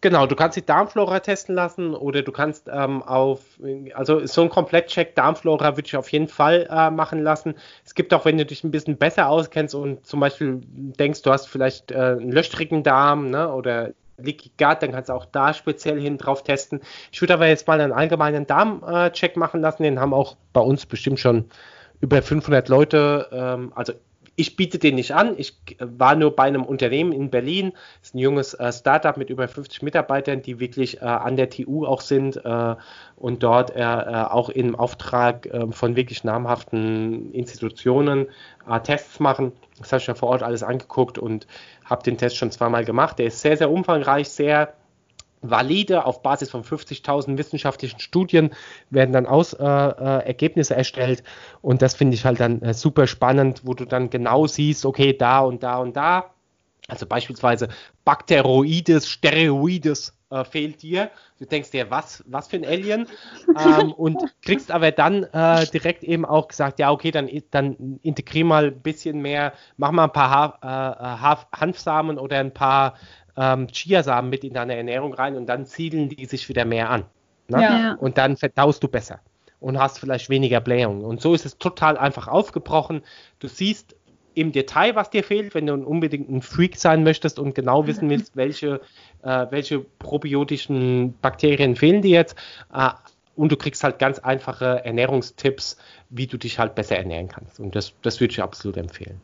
Genau, 0.00 0.26
du 0.26 0.36
kannst 0.36 0.56
die 0.56 0.64
Darmflora 0.64 1.18
testen 1.18 1.56
lassen 1.56 1.92
oder 1.92 2.22
du 2.22 2.30
kannst 2.30 2.68
ähm, 2.72 3.02
auf, 3.02 3.40
also 3.94 4.24
so 4.26 4.42
ein 4.42 4.48
Komplettcheck 4.48 5.16
Darmflora 5.16 5.76
würde 5.76 5.86
ich 5.86 5.96
auf 5.96 6.12
jeden 6.12 6.28
Fall 6.28 6.68
äh, 6.70 6.90
machen 6.90 7.24
lassen. 7.24 7.54
Es 7.84 7.96
gibt 7.96 8.14
auch, 8.14 8.24
wenn 8.24 8.38
du 8.38 8.46
dich 8.46 8.62
ein 8.62 8.70
bisschen 8.70 8.96
besser 8.96 9.28
auskennst 9.28 9.74
und 9.74 10.06
zum 10.06 10.20
Beispiel 10.20 10.60
denkst, 10.64 11.22
du 11.22 11.32
hast 11.32 11.46
vielleicht 11.46 11.90
äh, 11.90 11.96
einen 11.96 12.30
löchrigen 12.30 12.84
Darm 12.84 13.30
ne, 13.30 13.52
oder 13.52 13.90
Leaky 14.18 14.52
Gut, 14.56 14.82
dann 14.82 14.92
kannst 14.92 15.08
du 15.08 15.14
auch 15.14 15.24
da 15.24 15.52
speziell 15.52 16.00
hin 16.00 16.16
drauf 16.16 16.44
testen. 16.44 16.80
Ich 17.10 17.20
würde 17.20 17.34
aber 17.34 17.48
jetzt 17.48 17.66
mal 17.66 17.80
einen 17.80 17.92
allgemeinen 17.92 18.46
Darmcheck 18.46 19.36
machen 19.36 19.60
lassen, 19.60 19.82
den 19.82 19.98
haben 19.98 20.14
auch 20.14 20.36
bei 20.52 20.60
uns 20.60 20.86
bestimmt 20.86 21.18
schon 21.18 21.46
über 22.00 22.22
500 22.22 22.68
Leute, 22.68 23.28
ähm, 23.32 23.72
also 23.74 23.94
ich 24.38 24.54
biete 24.54 24.78
den 24.78 24.94
nicht 24.94 25.12
an. 25.12 25.34
Ich 25.36 25.58
war 25.80 26.14
nur 26.14 26.36
bei 26.36 26.44
einem 26.44 26.62
Unternehmen 26.64 27.12
in 27.12 27.28
Berlin. 27.28 27.72
Das 28.00 28.10
ist 28.10 28.14
ein 28.14 28.18
junges 28.18 28.54
äh, 28.54 28.72
Startup 28.72 29.16
mit 29.16 29.30
über 29.30 29.48
50 29.48 29.82
Mitarbeitern, 29.82 30.42
die 30.42 30.60
wirklich 30.60 31.02
äh, 31.02 31.06
an 31.06 31.34
der 31.34 31.50
TU 31.50 31.84
auch 31.84 32.00
sind 32.00 32.36
äh, 32.44 32.76
und 33.16 33.42
dort 33.42 33.74
äh, 33.74 33.80
äh, 33.80 33.82
auch 33.82 34.48
im 34.48 34.76
Auftrag 34.76 35.46
äh, 35.46 35.66
von 35.72 35.96
wirklich 35.96 36.22
namhaften 36.22 37.32
Institutionen 37.32 38.28
Tests 38.84 39.18
machen. 39.18 39.52
Das 39.78 39.92
habe 39.92 40.00
ich 40.00 40.06
ja 40.08 40.14
vor 40.14 40.28
Ort 40.28 40.42
alles 40.42 40.62
angeguckt 40.62 41.18
und 41.18 41.46
habe 41.86 42.02
den 42.02 42.18
Test 42.18 42.36
schon 42.36 42.50
zweimal 42.50 42.84
gemacht. 42.84 43.18
Der 43.18 43.26
ist 43.26 43.40
sehr, 43.40 43.56
sehr 43.56 43.70
umfangreich, 43.70 44.28
sehr 44.28 44.74
valide 45.42 46.04
auf 46.04 46.22
Basis 46.22 46.50
von 46.50 46.64
50.000 46.64 47.38
wissenschaftlichen 47.38 48.00
Studien 48.00 48.50
werden 48.90 49.12
dann 49.12 49.26
aus 49.26 49.52
äh, 49.52 49.64
äh, 49.64 50.26
Ergebnisse 50.26 50.74
erstellt 50.74 51.22
und 51.62 51.82
das 51.82 51.94
finde 51.94 52.14
ich 52.14 52.24
halt 52.24 52.40
dann 52.40 52.62
äh, 52.62 52.74
super 52.74 53.06
spannend, 53.06 53.62
wo 53.64 53.74
du 53.74 53.84
dann 53.84 54.10
genau 54.10 54.46
siehst, 54.46 54.84
okay, 54.86 55.12
da 55.12 55.40
und 55.40 55.62
da 55.62 55.78
und 55.78 55.96
da, 55.96 56.30
also 56.88 57.06
beispielsweise 57.06 57.68
Bakteroides, 58.04 59.08
Steroides 59.08 60.14
äh, 60.30 60.44
fehlt 60.44 60.82
dir. 60.82 61.10
Du 61.38 61.44
denkst 61.44 61.70
dir, 61.70 61.90
was, 61.90 62.24
was 62.26 62.48
für 62.48 62.56
ein 62.56 62.64
Alien? 62.64 63.06
ähm, 63.58 63.92
und 63.92 64.22
kriegst 64.42 64.70
aber 64.70 64.90
dann 64.90 65.24
äh, 65.24 65.66
direkt 65.66 66.02
eben 66.02 66.24
auch 66.24 66.48
gesagt, 66.48 66.78
ja, 66.78 66.90
okay, 66.90 67.10
dann, 67.10 67.28
dann 67.50 68.00
integrier 68.02 68.44
mal 68.44 68.66
ein 68.66 68.80
bisschen 68.80 69.20
mehr, 69.20 69.52
mach 69.76 69.90
mal 69.90 70.04
ein 70.04 70.12
paar 70.12 70.30
ha 70.62 71.44
äh, 71.52 71.56
Hanfsamen 71.58 72.18
oder 72.18 72.38
ein 72.38 72.52
paar 72.52 72.94
ähm, 73.38 73.68
Chiasamen 73.68 74.28
mit 74.28 74.44
in 74.44 74.52
deine 74.52 74.76
Ernährung 74.76 75.14
rein 75.14 75.36
und 75.36 75.46
dann 75.46 75.64
siedeln 75.64 76.08
die 76.08 76.26
sich 76.26 76.48
wieder 76.48 76.64
mehr 76.64 76.90
an. 76.90 77.04
Ne? 77.46 77.62
Ja. 77.62 77.94
Und 77.94 78.18
dann 78.18 78.36
verdaust 78.36 78.82
du 78.82 78.88
besser 78.88 79.20
und 79.60 79.78
hast 79.78 79.98
vielleicht 79.98 80.28
weniger 80.28 80.60
Blähungen. 80.60 81.04
Und 81.04 81.22
so 81.22 81.34
ist 81.34 81.46
es 81.46 81.56
total 81.58 81.96
einfach 81.96 82.28
aufgebrochen. 82.28 83.02
Du 83.38 83.48
siehst 83.48 83.96
im 84.34 84.52
Detail, 84.52 84.94
was 84.94 85.10
dir 85.10 85.24
fehlt, 85.24 85.54
wenn 85.54 85.66
du 85.66 85.74
unbedingt 85.74 86.28
ein 86.28 86.42
Freak 86.42 86.76
sein 86.76 87.02
möchtest 87.02 87.38
und 87.38 87.54
genau 87.54 87.86
wissen 87.86 88.10
willst, 88.10 88.36
welche, 88.36 88.80
äh, 89.22 89.46
welche 89.50 89.80
probiotischen 89.80 91.14
Bakterien 91.20 91.76
fehlen 91.76 92.02
dir 92.02 92.10
jetzt. 92.10 92.36
Äh, 92.72 92.90
und 93.34 93.52
du 93.52 93.56
kriegst 93.56 93.84
halt 93.84 94.00
ganz 94.00 94.18
einfache 94.18 94.84
Ernährungstipps, 94.84 95.78
wie 96.10 96.26
du 96.26 96.38
dich 96.38 96.58
halt 96.58 96.74
besser 96.74 96.96
ernähren 96.96 97.28
kannst. 97.28 97.60
Und 97.60 97.76
das, 97.76 97.94
das 98.02 98.20
würde 98.20 98.32
ich 98.32 98.42
absolut 98.42 98.76
empfehlen. 98.76 99.20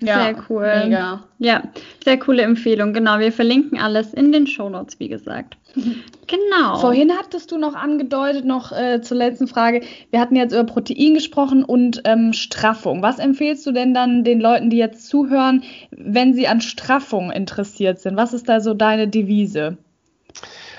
Ja, 0.00 0.24
sehr 0.24 0.44
cool. 0.48 0.72
Mega. 0.84 1.22
Ja, 1.38 1.62
sehr 2.04 2.18
coole 2.18 2.42
Empfehlung. 2.42 2.92
Genau, 2.92 3.18
wir 3.18 3.32
verlinken 3.32 3.78
alles 3.78 4.12
in 4.12 4.30
den 4.30 4.46
Shownotes, 4.46 4.98
wie 5.00 5.08
gesagt. 5.08 5.56
Genau. 6.28 6.78
Vorhin 6.78 7.12
hattest 7.16 7.52
du 7.52 7.56
noch 7.56 7.76
angedeutet, 7.76 8.44
noch 8.44 8.72
äh, 8.72 9.00
zur 9.00 9.16
letzten 9.16 9.46
Frage. 9.46 9.82
Wir 10.10 10.18
hatten 10.18 10.34
jetzt 10.34 10.50
über 10.50 10.64
Protein 10.64 11.14
gesprochen 11.14 11.62
und 11.62 12.02
ähm, 12.04 12.32
Straffung. 12.32 13.00
Was 13.00 13.20
empfehlst 13.20 13.64
du 13.64 13.70
denn 13.70 13.94
dann 13.94 14.24
den 14.24 14.40
Leuten, 14.40 14.68
die 14.68 14.76
jetzt 14.76 15.06
zuhören, 15.06 15.62
wenn 15.92 16.34
sie 16.34 16.48
an 16.48 16.60
Straffung 16.60 17.30
interessiert 17.30 18.00
sind? 18.00 18.16
Was 18.16 18.32
ist 18.32 18.48
da 18.48 18.58
so 18.58 18.74
deine 18.74 19.06
Devise? 19.06 19.78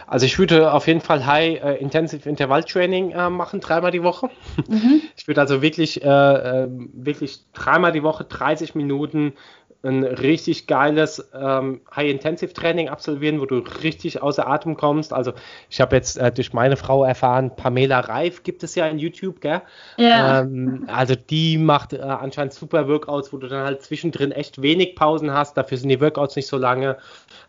Also 0.08 0.26
ich 0.26 0.40
würde 0.40 0.72
auf 0.72 0.88
jeden 0.88 1.02
Fall 1.02 1.26
High 1.26 1.62
äh, 1.62 1.76
Intensive 1.76 2.28
Intervall 2.28 2.64
Training 2.64 3.12
äh, 3.12 3.30
machen, 3.30 3.60
dreimal 3.60 3.92
die 3.92 4.04
Woche. 4.04 4.30
Mhm. 4.68 5.02
Ich 5.18 5.28
würde 5.28 5.42
also 5.42 5.62
wirklich, 5.62 6.02
äh, 6.04 6.08
ähm, 6.08 6.90
wirklich 6.94 7.40
dreimal 7.52 7.92
die 7.92 8.04
Woche 8.04 8.24
30 8.24 8.76
Minuten 8.76 9.34
ein 9.84 10.04
richtig 10.04 10.68
geiles 10.68 11.30
ähm, 11.34 11.82
High-Intensive-Training 11.96 12.90
absolvieren, 12.90 13.40
wo 13.40 13.46
du 13.46 13.60
richtig 13.84 14.22
außer 14.22 14.48
Atem 14.48 14.76
kommst. 14.76 15.14
Also 15.14 15.34
ich 15.70 15.80
habe 15.80 15.96
jetzt 15.96 16.18
äh, 16.18 16.32
durch 16.32 16.54
meine 16.54 16.78
Frau 16.78 17.04
erfahren, 17.04 17.56
Pamela 17.56 18.00
Reif 18.00 18.44
gibt 18.44 18.64
es 18.64 18.76
ja 18.76 18.88
in 18.88 18.98
YouTube, 18.98 19.40
gell? 19.40 19.62
Ja. 19.98 20.42
Ähm, 20.42 20.86
also 20.88 21.16
die 21.16 21.58
macht 21.58 21.94
äh, 21.94 22.00
anscheinend 22.00 22.54
super 22.54 22.88
Workouts, 22.88 23.32
wo 23.32 23.38
du 23.38 23.48
dann 23.48 23.66
halt 23.66 23.84
zwischendrin 23.84 24.32
echt 24.32 24.62
wenig 24.62 24.96
Pausen 24.96 25.32
hast. 25.32 25.58
Dafür 25.58 25.78
sind 25.78 25.90
die 25.90 26.02
Workouts 26.02 26.36
nicht 26.36 26.48
so 26.48 26.58
lange. 26.58 26.98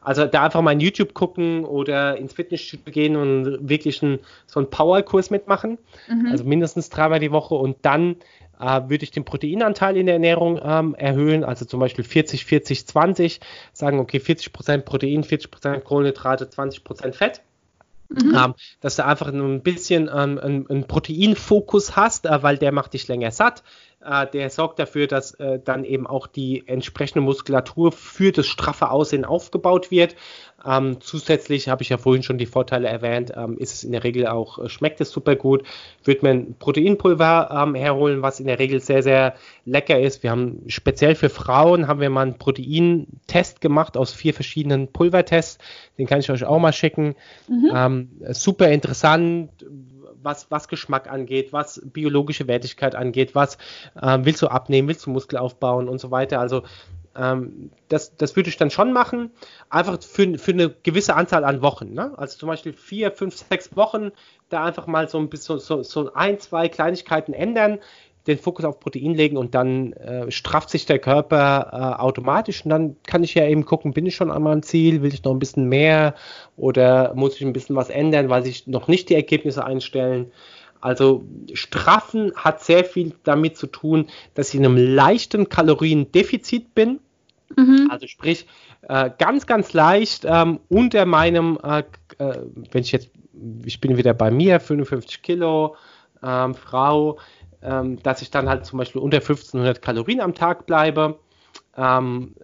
Also 0.03 0.27
da 0.27 0.45
einfach 0.45 0.61
mal 0.61 0.73
in 0.73 0.81
YouTube 0.81 1.15
gucken 1.15 1.65
oder 1.65 2.17
ins 2.17 2.35
Fitnessstudio 2.35 2.93
gehen 2.93 3.17
und 3.17 3.69
wirklich 3.69 4.03
einen, 4.03 4.19
so 4.47 4.61
einen 4.61 4.71
Powerkurs 4.71 5.31
mitmachen. 5.31 5.79
Mhm. 6.09 6.29
Also 6.31 6.45
mindestens 6.45 6.91
dreimal 6.91 7.21
die 7.21 7.33
Woche 7.33 7.55
und 7.55 7.79
dann 7.83 8.17
äh, 8.61 8.89
würde 8.89 9.05
ich 9.05 9.11
den 9.11 9.25
Proteinanteil 9.25 9.97
in 9.97 10.07
der 10.07 10.15
Ernährung 10.15 10.61
ähm, 10.63 10.95
erhöhen, 10.95 11.45
also 11.45 11.65
zum 11.65 11.81
Beispiel 11.81 12.05
40, 12.05 12.45
40, 12.45 12.87
20, 12.87 13.41
sagen, 13.73 13.99
okay, 13.99 14.19
40% 14.19 14.83
Protein, 14.83 15.25
40% 15.25 15.81
Kohlenhydrate, 15.81 16.47
20% 16.47 17.13
Fett. 17.13 17.43
Mhm. 18.11 18.35
Ähm, 18.35 18.55
dass 18.81 18.97
du 18.97 19.05
einfach 19.05 19.29
ein 19.29 19.63
bisschen 19.63 20.09
ähm, 20.09 20.39
einen, 20.39 20.71
einen 20.71 20.87
Proteinfokus 20.87 21.95
hast, 21.95 22.25
äh, 22.25 22.43
weil 22.43 22.57
der 22.57 22.73
macht 22.73 22.95
dich 22.95 23.07
länger 23.07 23.31
satt. 23.31 23.63
Äh, 24.01 24.27
der 24.29 24.49
sorgt 24.51 24.79
dafür, 24.79 25.09
dass 25.09 25.35
äh, 25.35 25.59
dann 25.59 25.85
eben 25.85 26.07
auch 26.07 26.29
die 26.29 26.67
entsprechende 26.69 27.21
Muskulatur 27.21 27.91
für 27.91 28.31
das 28.31 28.47
straffe 28.47 28.91
Aussehen 28.91 29.25
aufgebaut 29.25 29.91
wird. 29.91 30.15
Ähm, 30.65 30.99
zusätzlich 31.01 31.69
habe 31.69 31.83
ich 31.83 31.89
ja 31.89 31.99
vorhin 31.99 32.23
schon 32.23 32.39
die 32.39 32.47
Vorteile 32.47 32.89
erwähnt, 32.89 33.33
ähm, 33.37 33.59
ist 33.59 33.75
es 33.75 33.85
in 33.85 33.93
der 33.93 34.05
Regel 34.05 34.27
auch, 34.29 34.59
äh, 34.59 34.69
schmeckt 34.69 35.01
es 35.01 35.11
super 35.11 35.35
gut. 35.35 35.65
Wird 36.05 36.23
man 36.23 36.55
Proteinpulver 36.59 37.51
ähm, 37.51 37.75
herholen, 37.75 38.23
was 38.23 38.39
in 38.39 38.47
der 38.47 38.61
Regel 38.61 38.81
sehr, 38.81 39.03
sehr 39.03 39.35
lecker 39.65 40.01
ist. 40.01 40.23
Wir 40.23 40.31
haben 40.31 40.63
speziell 40.69 41.17
für 41.17 41.29
Frauen 41.29 41.89
haben 41.89 42.01
wir 42.01 42.11
mal 42.11 42.23
einen 42.23 42.39
Proteintest 42.39 43.61
gemacht 43.61 43.97
aus 43.97 44.13
vier 44.13 44.33
verschiedenen 44.33 44.93
Pulvertests. 44.93 45.59
Den 45.97 46.07
kann 46.07 46.21
ich 46.21 46.31
euch 46.31 46.45
auch 46.45 46.61
mal 46.61 46.73
schicken. 46.73 47.17
Mhm. 47.49 47.71
Ähm, 47.75 48.11
super 48.31 48.69
interessant 48.69 49.51
was, 50.23 50.51
was 50.51 50.69
Geschmack 50.69 51.11
angeht, 51.11 51.53
was 51.53 51.81
biologische 51.85 52.49
Wertigkeit 52.49 52.95
angeht, 52.95 53.35
was 53.35 53.57
äh, 54.01 54.19
willst 54.23 54.43
du 54.43 54.49
abnehmen, 54.49 54.89
willst 54.89 55.07
du 55.07 55.11
Muskel 55.11 55.39
aufbauen 55.39 55.89
und 55.89 56.01
so 56.01 56.11
weiter. 56.11 56.41
Also 56.41 56.63
ähm, 57.17 57.71
das, 57.89 58.17
das 58.17 58.37
würde 58.37 58.49
ich 58.49 58.57
dann 58.57 58.71
schon 58.71 58.93
machen, 58.93 59.31
einfach 59.71 60.01
für, 60.03 60.39
für 60.39 60.53
eine 60.53 60.71
gewisse 60.71 61.17
Anzahl 61.17 61.45
an 61.45 61.63
Wochen. 61.63 61.93
Ne? 61.93 62.13
Also 62.17 62.39
zum 62.39 62.49
Beispiel 62.49 62.73
vier, 62.73 63.11
fünf, 63.11 63.37
sechs 63.37 63.75
Wochen, 63.77 64.13
da 64.49 64.65
einfach 64.65 64.87
mal 64.87 65.09
so 65.09 65.19
ein 65.19 65.29
bisschen 65.29 65.59
so, 65.59 65.83
so 65.83 66.13
ein, 66.15 66.39
zwei 66.39 66.69
Kleinigkeiten 66.69 67.35
ändern, 67.35 67.79
den 68.29 68.39
Fokus 68.39 68.65
auf 68.65 68.81
Protein 68.81 69.15
legen 69.15 69.37
und 69.37 69.55
dann 69.55 69.93
äh, 69.95 70.31
strafft 70.31 70.71
sich 70.71 70.87
der 70.87 70.99
Körper 70.99 71.71
äh, 71.73 72.01
automatisch 72.01 72.65
und 72.65 72.71
dann 72.71 72.97
kann 73.07 73.25
ich 73.25 73.35
ja 73.35 73.47
eben 73.47 73.65
gucken, 73.65 73.93
bin 73.93 74.07
ich 74.07 74.15
schon 74.15 74.31
an 74.31 74.43
meinem 74.43 74.63
Ziel, 74.63 75.03
will 75.03 75.13
ich 75.13 75.25
noch 75.25 75.33
ein 75.33 75.39
bisschen 75.39 75.69
mehr 75.69 76.15
oder 76.57 77.15
muss 77.15 77.37
ich 77.37 77.43
ein 77.43 77.53
bisschen 77.53 77.77
was 77.77 77.91
ändern, 77.91 78.29
weil 78.29 78.45
sich 78.45 78.67
noch 78.67 78.89
nicht 78.89 79.09
die 79.09 79.15
Ergebnisse 79.15 79.65
einstellen. 79.65 80.31
Also 80.81 81.25
Straffen 81.55 82.33
hat 82.37 82.63
sehr 82.63 82.85
viel 82.85 83.15
damit 83.25 83.57
zu 83.57 83.67
tun, 83.67 84.07
dass 84.35 84.51
ich 84.51 84.61
in 84.61 84.65
einem 84.65 84.77
leichten 84.77 85.49
Kaloriendefizit 85.49 86.75
bin 86.75 87.01
Mhm. 87.57 87.89
Also 87.91 88.07
sprich, 88.07 88.47
äh, 88.83 89.11
ganz, 89.19 89.47
ganz 89.47 89.73
leicht 89.73 90.25
ähm, 90.27 90.61
unter 90.69 91.07
meinem, 91.07 91.59
äh, 91.63 91.81
äh, 92.19 92.41
wenn 92.71 92.83
ich 92.83 92.93
jetzt, 92.93 93.11
ich 93.65 93.81
bin 93.81 93.97
wieder 93.97 94.15
bei 94.15 94.31
mir, 94.31 94.61
55 94.61 95.23
Kilo, 95.23 95.77
ähm, 96.23 96.55
Frau, 96.55 97.19
ähm, 97.63 98.03
dass 98.03 98.23
ich 98.23 98.31
dann 98.31 98.49
halt 98.49 98.67
zum 98.67 98.79
Beispiel 98.79 99.01
unter 99.01 99.19
1500 99.19 99.83
Kalorien 99.83 100.21
am 100.21 100.35
Tag 100.35 100.67
bleibe. 100.67 101.19
Ähm, 101.77 102.35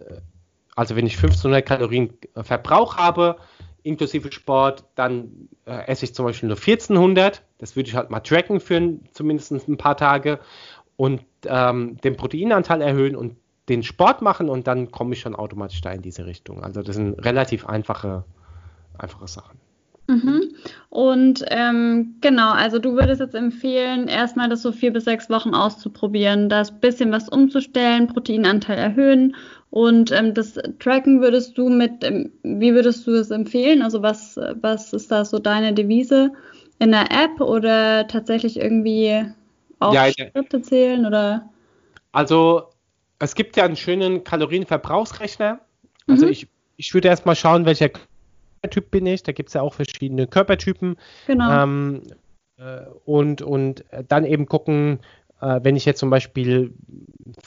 also 0.75 0.95
wenn 0.95 1.05
ich 1.05 1.15
1500 1.15 1.65
Kalorien 1.65 2.13
äh, 2.35 2.43
Verbrauch 2.43 2.97
habe, 2.97 3.37
inklusive 3.83 4.31
Sport, 4.31 4.83
dann 4.95 5.47
äh, 5.65 5.87
esse 5.87 6.05
ich 6.05 6.15
zum 6.15 6.25
Beispiel 6.25 6.49
nur 6.49 6.57
1400. 6.57 7.43
Das 7.59 7.75
würde 7.75 7.89
ich 7.89 7.95
halt 7.95 8.09
mal 8.09 8.19
tracken 8.19 8.59
für 8.59 8.99
zumindest 9.13 9.51
ein 9.51 9.77
paar 9.77 9.95
Tage 9.95 10.39
und 10.97 11.21
ähm, 11.45 11.97
den 11.97 12.17
Proteinanteil 12.17 12.81
erhöhen 12.81 13.15
und 13.15 13.37
den 13.69 13.83
Sport 13.83 14.21
machen 14.21 14.49
und 14.49 14.67
dann 14.67 14.91
komme 14.91 15.13
ich 15.13 15.21
schon 15.21 15.35
automatisch 15.35 15.81
da 15.81 15.91
in 15.91 16.01
diese 16.01 16.25
Richtung. 16.25 16.63
Also 16.63 16.81
das 16.81 16.95
sind 16.95 17.13
relativ 17.25 17.65
einfache, 17.65 18.23
einfache 18.97 19.27
Sachen. 19.27 19.59
Mhm. 20.07 20.44
Und 20.95 21.43
ähm, 21.49 22.15
genau, 22.21 22.53
also 22.53 22.79
du 22.79 22.93
würdest 22.93 23.19
jetzt 23.19 23.35
empfehlen, 23.35 24.07
erstmal 24.07 24.47
das 24.47 24.61
so 24.61 24.71
vier 24.71 24.93
bis 24.93 25.03
sechs 25.03 25.29
Wochen 25.29 25.53
auszuprobieren, 25.53 26.47
das 26.47 26.79
bisschen 26.79 27.11
was 27.11 27.27
umzustellen, 27.27 28.07
Proteinanteil 28.07 28.77
erhöhen 28.77 29.35
und 29.71 30.13
ähm, 30.13 30.33
das 30.33 30.53
Tracken 30.79 31.19
würdest 31.19 31.57
du 31.57 31.67
mit, 31.67 32.05
ähm, 32.05 32.31
wie 32.43 32.73
würdest 32.73 33.05
du 33.05 33.11
das 33.11 33.29
empfehlen? 33.29 33.81
Also 33.81 34.03
was, 34.03 34.39
was 34.61 34.93
ist 34.93 35.11
da 35.11 35.25
so 35.25 35.37
deine 35.37 35.73
Devise 35.73 36.31
in 36.79 36.91
der 36.91 37.11
App 37.11 37.41
oder 37.41 38.07
tatsächlich 38.07 38.57
irgendwie 38.57 39.25
auch 39.81 39.93
ja, 39.93 40.09
Schritte 40.13 40.61
zählen 40.61 41.05
oder? 41.05 41.49
Also 42.13 42.69
es 43.19 43.35
gibt 43.35 43.57
ja 43.57 43.65
einen 43.65 43.75
schönen 43.75 44.23
Kalorienverbrauchsrechner. 44.23 45.59
Also 46.07 46.25
mhm. 46.25 46.31
ich, 46.31 46.47
ich 46.77 46.93
würde 46.93 47.09
erstmal 47.09 47.35
schauen, 47.35 47.65
welcher 47.65 47.89
Körpertyp 48.65 48.91
bin 48.91 49.05
ich. 49.05 49.23
Da 49.23 49.31
gibt 49.31 49.49
es 49.49 49.53
ja 49.53 49.61
auch 49.61 49.73
verschiedene 49.73 50.27
Körpertypen. 50.27 50.97
Genau. 51.27 51.63
Ähm, 51.63 52.01
äh, 52.57 52.81
und, 53.05 53.41
und 53.41 53.85
dann 54.07 54.25
eben 54.25 54.47
gucken, 54.47 54.99
äh, 55.41 55.59
wenn 55.63 55.75
ich 55.75 55.85
jetzt 55.85 55.99
zum 55.99 56.09
Beispiel 56.09 56.73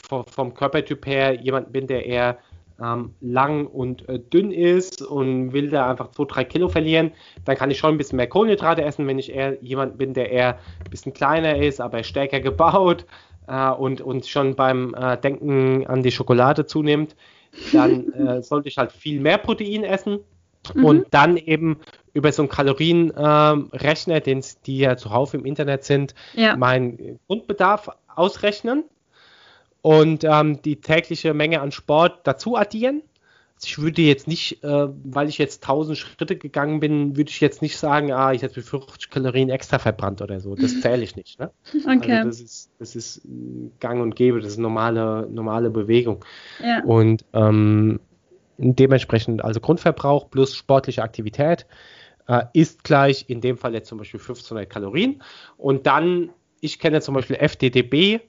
vom, 0.07 0.25
vom 0.25 0.53
Körpertyp 0.53 1.05
her 1.05 1.33
jemand 1.33 1.71
bin, 1.71 1.87
der 1.87 2.05
eher 2.05 2.37
ähm, 2.81 3.13
lang 3.19 3.67
und 3.67 4.07
äh, 4.07 4.19
dünn 4.19 4.51
ist 4.51 5.01
und 5.01 5.51
will 5.51 5.69
da 5.69 5.89
einfach 5.89 6.11
2, 6.11 6.25
3 6.25 6.43
Kilo 6.45 6.69
verlieren, 6.69 7.11
dann 7.43 7.57
kann 7.57 7.71
ich 7.71 7.77
schon 7.77 7.95
ein 7.95 7.97
bisschen 7.97 8.17
mehr 8.17 8.29
Kohlenhydrate 8.29 8.83
essen. 8.83 9.05
Wenn 9.07 9.19
ich 9.19 9.33
eher 9.33 9.61
jemand 9.61 9.97
bin, 9.97 10.13
der 10.13 10.31
eher 10.31 10.59
ein 10.85 10.89
bisschen 10.89 11.13
kleiner 11.13 11.57
ist, 11.57 11.81
aber 11.81 12.03
stärker 12.03 12.39
gebaut, 12.39 13.05
äh, 13.47 13.71
und, 13.71 13.99
und 14.01 14.27
schon 14.27 14.55
beim 14.55 14.93
äh, 14.93 15.17
Denken 15.17 15.85
an 15.87 16.03
die 16.03 16.11
Schokolade 16.11 16.65
zunimmt, 16.67 17.15
dann 17.73 18.13
äh, 18.13 18.41
sollte 18.43 18.69
ich 18.69 18.77
halt 18.77 18.91
viel 18.91 19.19
mehr 19.19 19.39
Protein 19.39 19.83
essen 19.83 20.19
mhm. 20.73 20.85
und 20.85 21.07
dann 21.11 21.37
eben 21.37 21.79
über 22.13 22.31
so 22.31 22.41
einen 22.41 22.49
Kalorienrechner, 22.49 24.15
ähm, 24.15 24.23
den 24.23 24.43
die 24.65 24.79
ja 24.79 24.97
zuhauf 24.97 25.33
im 25.33 25.45
Internet 25.45 25.83
sind, 25.83 26.15
ja. 26.33 26.55
meinen 26.55 27.19
Grundbedarf 27.27 27.89
ausrechnen 28.15 28.83
und 29.81 30.23
ähm, 30.23 30.61
die 30.61 30.77
tägliche 30.77 31.33
Menge 31.33 31.61
an 31.61 31.71
Sport 31.71 32.21
dazu 32.25 32.55
addieren 32.55 33.03
ich 33.65 33.79
würde 33.79 34.01
jetzt 34.01 34.27
nicht, 34.27 34.63
äh, 34.63 34.87
weil 35.03 35.27
ich 35.27 35.37
jetzt 35.37 35.63
1000 35.63 35.97
Schritte 35.97 36.37
gegangen 36.37 36.79
bin, 36.79 37.17
würde 37.17 37.29
ich 37.29 37.41
jetzt 37.41 37.61
nicht 37.61 37.77
sagen, 37.77 38.11
ah, 38.11 38.31
ich 38.31 38.43
habe 38.43 38.61
50 38.61 39.09
Kalorien 39.09 39.49
extra 39.49 39.79
verbrannt 39.79 40.21
oder 40.21 40.39
so. 40.39 40.55
Das 40.55 40.79
zähle 40.81 41.03
ich 41.03 41.15
nicht. 41.15 41.39
Ne? 41.39 41.51
Okay. 41.73 42.13
Also 42.13 42.29
das 42.29 42.41
ist, 42.41 42.71
das 42.79 42.95
ist 42.95 43.21
gang 43.79 44.01
und 44.01 44.15
gäbe, 44.15 44.39
das 44.39 44.53
ist 44.53 44.59
normale, 44.59 45.27
normale 45.29 45.69
Bewegung. 45.69 46.23
Ja. 46.63 46.83
Und 46.83 47.25
ähm, 47.33 47.99
dementsprechend, 48.59 49.43
also 49.43 49.59
Grundverbrauch 49.59 50.29
plus 50.29 50.55
sportliche 50.55 51.03
Aktivität 51.03 51.65
äh, 52.27 52.43
ist 52.53 52.83
gleich 52.83 53.25
in 53.27 53.41
dem 53.41 53.57
Fall 53.57 53.73
jetzt 53.73 53.87
zum 53.87 53.97
Beispiel 53.97 54.19
1500 54.19 54.69
Kalorien. 54.69 55.21
Und 55.57 55.87
dann, 55.87 56.29
ich 56.61 56.79
kenne 56.79 57.01
zum 57.01 57.15
Beispiel 57.15 57.37
FDDB. 57.37 58.19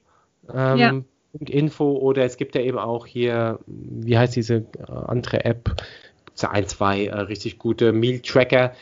Ähm, 0.53 0.77
ja. 0.77 1.01
Info 1.39 1.93
oder 1.93 2.25
es 2.25 2.35
gibt 2.35 2.55
ja 2.55 2.61
eben 2.61 2.77
auch 2.77 3.05
hier, 3.05 3.59
wie 3.65 4.17
heißt 4.17 4.35
diese 4.35 4.55
äh, 4.55 4.91
andere 5.07 5.45
App? 5.45 5.81
Gibt 6.25 6.43
ein, 6.43 6.67
zwei 6.67 7.05
äh, 7.05 7.19
richtig 7.19 7.57
gute 7.57 7.93
Meal-Tracker. 7.93 8.73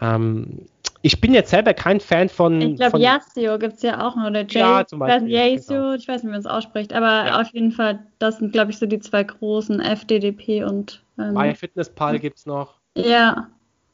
Ähm, 0.00 0.66
ich 1.02 1.20
bin 1.20 1.34
jetzt 1.34 1.50
selber 1.50 1.74
kein 1.74 2.00
Fan 2.00 2.28
von. 2.28 2.60
Ich 2.60 2.76
glaube, 2.76 2.98
Yasio 2.98 3.58
gibt 3.58 3.74
es 3.74 3.82
ja 3.82 4.06
auch 4.06 4.16
noch, 4.16 4.26
oder 4.26 4.46
Jay, 4.46 4.60
ja, 4.60 4.86
zum 4.86 4.98
Beispiel. 4.98 5.30
Yasio, 5.30 5.76
genau. 5.76 5.94
ich 5.94 6.08
weiß 6.08 6.22
nicht, 6.22 6.28
wie 6.28 6.32
man 6.32 6.40
es 6.40 6.46
ausspricht, 6.46 6.92
aber 6.92 7.26
ja. 7.26 7.40
auf 7.40 7.48
jeden 7.52 7.72
Fall, 7.72 8.00
das 8.18 8.38
sind, 8.38 8.52
glaube 8.52 8.70
ich, 8.70 8.78
so 8.78 8.86
die 8.86 8.98
zwei 8.98 9.24
großen, 9.24 9.80
FDDP 9.80 10.64
und. 10.64 11.02
Ähm, 11.18 11.34
MyFitnessPal 11.34 12.18
gibt 12.18 12.38
es 12.38 12.46
noch. 12.46 12.74
Ja. 12.94 13.48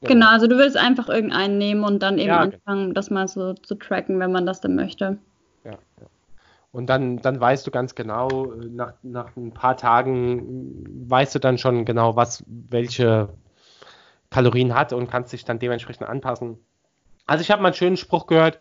Genau, 0.04 0.28
also 0.28 0.48
du 0.48 0.58
willst 0.58 0.76
einfach 0.76 1.08
irgendeinen 1.08 1.58
nehmen 1.58 1.84
und 1.84 2.02
dann 2.02 2.18
eben 2.18 2.28
ja, 2.28 2.40
anfangen, 2.40 2.82
genau. 2.82 2.94
das 2.94 3.10
mal 3.10 3.28
so 3.28 3.54
zu 3.54 3.76
tracken, 3.76 4.18
wenn 4.18 4.32
man 4.32 4.46
das 4.46 4.60
denn 4.60 4.74
möchte. 4.74 5.18
Ja, 5.64 5.72
ja. 5.72 6.06
Und 6.72 6.86
dann, 6.86 7.18
dann 7.18 7.38
weißt 7.38 7.66
du 7.66 7.70
ganz 7.70 7.94
genau, 7.94 8.52
nach, 8.68 8.94
nach 9.02 9.36
ein 9.36 9.52
paar 9.52 9.76
Tagen 9.76 10.84
weißt 11.08 11.34
du 11.34 11.38
dann 11.38 11.58
schon 11.58 11.84
genau, 11.84 12.16
was 12.16 12.42
welche 12.46 13.28
Kalorien 14.30 14.74
hat 14.74 14.92
und 14.92 15.10
kannst 15.10 15.32
dich 15.32 15.44
dann 15.44 15.58
dementsprechend 15.58 16.08
anpassen. 16.08 16.58
Also 17.26 17.42
ich 17.42 17.50
habe 17.50 17.62
mal 17.62 17.68
einen 17.68 17.76
schönen 17.76 17.96
Spruch 17.96 18.26
gehört, 18.26 18.58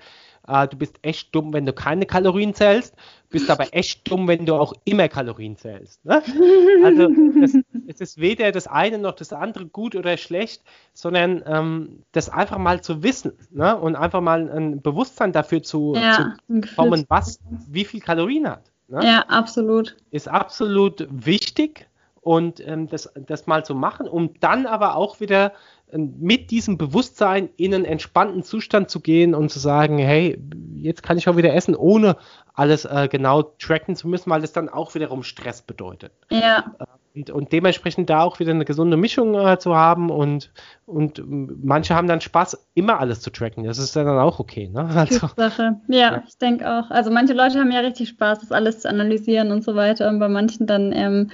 äh, 0.48 0.68
du 0.68 0.78
bist 0.78 0.98
echt 1.02 1.34
dumm, 1.36 1.54
wenn 1.54 1.66
du 1.66 1.74
keine 1.74 2.06
Kalorien 2.06 2.54
zählst, 2.54 2.96
bist 3.30 3.50
aber 3.50 3.74
echt 3.74 4.10
dumm, 4.10 4.28
wenn 4.28 4.46
du 4.46 4.56
auch 4.56 4.74
immer 4.86 5.08
Kalorien 5.08 5.56
zählst. 5.58 6.04
Ne? 6.06 6.22
Also 6.84 7.10
das, 7.40 7.56
es 7.88 8.02
ist 8.02 8.20
weder 8.20 8.52
das 8.52 8.66
eine 8.68 8.98
noch 8.98 9.14
das 9.14 9.34
andere 9.34 9.68
gut 9.68 9.96
oder 9.96 10.18
schlecht, 10.18 10.64
sondern 10.94 11.44
ähm, 11.46 12.04
das 12.12 12.30
einfach 12.30 12.58
mal 12.58 12.82
zu 12.82 13.04
wissen 13.04 13.34
ne? 13.52 13.78
und 13.78 13.96
einfach 13.96 14.22
mal 14.22 14.50
ein 14.50 14.82
Bewusstsein 14.82 15.32
dafür 15.32 15.62
zu, 15.62 15.94
ja, 15.96 16.36
zu 16.48 16.60
bekommen, 16.60 17.06
was 17.08 17.40
wie 17.68 17.86
viel 17.86 18.00
Kalorien 18.00 18.50
hat. 18.50 18.72
Ne? 18.88 19.06
Ja, 19.06 19.26
absolut. 19.28 19.96
Ist 20.10 20.28
absolut 20.28 21.08
wichtig 21.10 21.88
und 22.22 22.66
ähm, 22.66 22.88
das, 22.88 23.12
das 23.16 23.48
mal 23.48 23.64
zu 23.64 23.76
machen, 23.76 24.08
um 24.08 24.40
dann 24.40 24.66
aber 24.66 24.96
auch 24.96 25.20
wieder 25.20 25.54
mit 25.94 26.52
diesem 26.52 26.78
Bewusstsein 26.78 27.50
in 27.58 27.74
einen 27.74 27.86
entspannten 27.86 28.44
Zustand 28.44 28.90
zu 28.90 29.00
gehen 29.00 29.36
und 29.36 29.50
zu 29.50 29.60
sagen, 29.60 29.98
hey, 29.98 30.38
jetzt 30.76 31.04
kann 31.04 31.18
ich 31.18 31.28
auch 31.28 31.38
wieder 31.38 31.54
essen, 31.54 31.76
ohne 31.76 32.18
alles 32.54 32.86
äh, 32.86 33.08
genau 33.10 33.44
tracken 33.44 33.96
zu 33.96 34.08
müssen, 34.08 34.30
weil 34.30 34.44
es 34.44 34.54
dann 34.54 34.70
auch 34.70 34.94
wiederum 34.96 35.24
Stress 35.24 35.62
bedeutet. 35.62 36.12
Ja. 36.30 36.76
Und, 37.14 37.30
und 37.30 37.52
dementsprechend 37.52 38.10
da 38.10 38.22
auch 38.22 38.40
wieder 38.40 38.52
eine 38.52 38.64
gesunde 38.64 38.96
Mischung 38.96 39.36
äh, 39.36 39.58
zu 39.60 39.76
haben 39.76 40.10
und, 40.10 40.52
und 40.86 41.22
manche 41.64 41.94
haben 41.94 42.08
dann 42.08 42.22
Spaß, 42.22 42.68
immer 42.74 43.00
alles 43.00 43.20
zu 43.20 43.30
tracken. 43.30 43.66
Das 43.66 43.78
ist 43.78 43.96
dann 43.96 44.08
auch 44.08 44.40
okay. 44.40 44.70
Ne? 44.70 44.90
Also, 44.96 45.28
Sache. 45.36 45.78
Ja, 45.88 45.98
ja. 45.98 46.24
ich 46.28 46.38
denke 46.38 46.70
auch. 46.70 46.90
Also 46.90 47.12
manche 47.12 47.34
Leute 47.34 47.60
haben 47.60 47.72
ja 47.72 47.80
richtig 47.80 48.10
Spaß, 48.10 48.40
das 48.40 48.52
alles 48.52 48.82
zu 48.82 48.90
analysieren 48.90 49.52
und 49.52 49.64
so 49.64 49.76
weiter 49.76 50.08
und 50.10 50.20
bei 50.20 50.30
manchen 50.30 50.68
dann 50.68 50.94
ähm, 50.94 51.32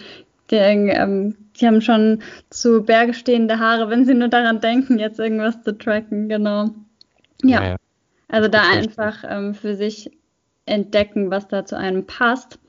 die, 0.52 0.56
ähm, 0.56 1.36
die 1.60 1.68
haben 1.68 1.82
schon 1.82 2.22
zu 2.50 2.84
Berge 2.84 3.14
stehende 3.14 3.60
Haare, 3.60 3.90
wenn 3.90 4.06
sie 4.06 4.14
nur 4.14 4.30
daran 4.30 4.62
denken, 4.62 5.00
jetzt 5.00 5.20
irgendwas 5.20 5.62
zu 5.64 5.78
tracken, 5.78 6.30
genau. 6.30 6.70
Ja. 7.44 7.60
Naja. 7.60 7.76
Also 8.30 8.50
da 8.50 8.62
einfach 8.70 9.24
ähm, 9.28 9.54
für 9.54 9.76
sich 9.76 10.12
entdecken, 10.66 11.32
was 11.32 11.48
da 11.48 11.66
zu 11.66 11.78
einem 11.78 12.06
passt. 12.06 12.60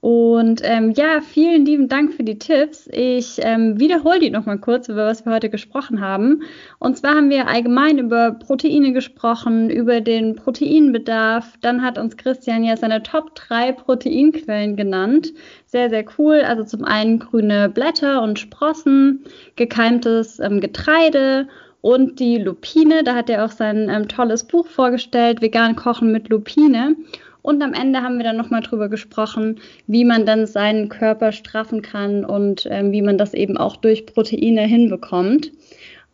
Und 0.00 0.62
ähm, 0.64 0.92
ja, 0.92 1.20
vielen 1.20 1.66
lieben 1.66 1.88
Dank 1.88 2.14
für 2.14 2.22
die 2.22 2.38
Tipps. 2.38 2.88
Ich 2.90 3.38
ähm, 3.42 3.78
wiederhole 3.78 4.18
die 4.18 4.30
nochmal 4.30 4.58
kurz, 4.58 4.88
über 4.88 5.06
was 5.06 5.26
wir 5.26 5.32
heute 5.32 5.50
gesprochen 5.50 6.00
haben. 6.00 6.42
Und 6.78 6.96
zwar 6.96 7.16
haben 7.16 7.28
wir 7.28 7.48
allgemein 7.48 7.98
über 7.98 8.32
Proteine 8.32 8.94
gesprochen, 8.94 9.68
über 9.68 10.00
den 10.00 10.36
Proteinbedarf. 10.36 11.52
Dann 11.60 11.82
hat 11.82 11.98
uns 11.98 12.16
Christian 12.16 12.64
ja 12.64 12.78
seine 12.78 13.02
Top 13.02 13.34
3 13.34 13.72
Proteinquellen 13.72 14.74
genannt. 14.74 15.34
Sehr, 15.66 15.90
sehr 15.90 16.06
cool. 16.18 16.40
Also 16.46 16.64
zum 16.64 16.84
einen 16.84 17.18
grüne 17.18 17.68
Blätter 17.68 18.22
und 18.22 18.38
Sprossen, 18.38 19.24
gekeimtes 19.56 20.40
ähm, 20.40 20.60
Getreide 20.60 21.46
und 21.82 22.20
die 22.20 22.38
Lupine. 22.38 23.04
Da 23.04 23.14
hat 23.14 23.28
er 23.28 23.44
auch 23.44 23.50
sein 23.50 23.90
ähm, 23.90 24.08
tolles 24.08 24.44
Buch 24.44 24.66
vorgestellt, 24.66 25.42
Vegan 25.42 25.76
Kochen 25.76 26.10
mit 26.10 26.30
Lupine. 26.30 26.96
Und 27.42 27.62
am 27.62 27.72
Ende 27.72 28.02
haben 28.02 28.18
wir 28.18 28.24
dann 28.24 28.36
nochmal 28.36 28.60
drüber 28.60 28.88
gesprochen, 28.88 29.60
wie 29.86 30.04
man 30.04 30.26
dann 30.26 30.46
seinen 30.46 30.88
Körper 30.88 31.32
straffen 31.32 31.82
kann 31.82 32.24
und 32.24 32.66
ähm, 32.70 32.92
wie 32.92 33.02
man 33.02 33.18
das 33.18 33.34
eben 33.34 33.56
auch 33.56 33.76
durch 33.76 34.06
Proteine 34.06 34.62
hinbekommt. 34.62 35.52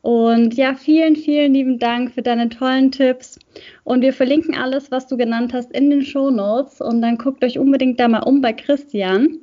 Und 0.02 0.54
ja, 0.54 0.74
vielen, 0.74 1.16
vielen 1.16 1.52
lieben 1.52 1.80
Dank 1.80 2.12
für 2.12 2.22
deine 2.22 2.48
tollen 2.48 2.92
Tipps. 2.92 3.40
Und 3.82 4.02
wir 4.02 4.12
verlinken 4.12 4.54
alles, 4.54 4.92
was 4.92 5.08
du 5.08 5.16
genannt 5.16 5.52
hast, 5.52 5.72
in 5.72 5.90
den 5.90 6.02
Show 6.02 6.30
Notes. 6.30 6.80
Und 6.80 7.02
dann 7.02 7.18
guckt 7.18 7.42
euch 7.42 7.58
unbedingt 7.58 7.98
da 7.98 8.06
mal 8.06 8.20
um 8.20 8.40
bei 8.40 8.52
Christian 8.52 9.40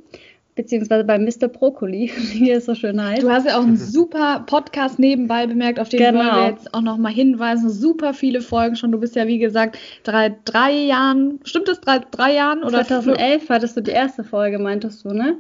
beziehungsweise 0.56 1.04
bei 1.04 1.18
Mr. 1.18 1.48
Brokkoli, 1.48 2.12
wie 2.34 2.52
es 2.52 2.66
so 2.66 2.76
schön 2.76 3.02
heißt. 3.02 3.24
Du 3.24 3.30
hast 3.30 3.46
ja 3.46 3.58
auch 3.58 3.64
einen 3.64 3.78
super 3.78 4.44
Podcast 4.46 5.00
nebenbei 5.00 5.48
bemerkt, 5.48 5.80
auf 5.80 5.90
den 5.90 6.00
genau. 6.00 6.20
wollen 6.20 6.36
wir 6.36 6.50
jetzt 6.50 6.74
auch 6.74 6.82
nochmal 6.82 7.14
hinweisen. 7.14 7.70
Super 7.70 8.14
viele 8.14 8.42
Folgen 8.42 8.76
schon. 8.76 8.92
Du 8.92 9.00
bist 9.00 9.16
ja, 9.16 9.28
wie 9.28 9.40
gesagt, 9.40 9.78
drei, 10.04 10.36
drei 10.46 10.72
Jahren, 10.72 11.40
stimmt 11.44 11.68
das, 11.68 11.82
drei, 11.82 12.00
drei 12.00 12.34
Jahren? 12.34 12.64
Oder 12.64 12.86
2011 12.86 13.50
hattest 13.50 13.78
du 13.78 13.82
die 13.82 13.92
erste 13.92 14.24
Folge, 14.24 14.60
meintest 14.60 15.06
du, 15.06 15.10
ne? 15.10 15.38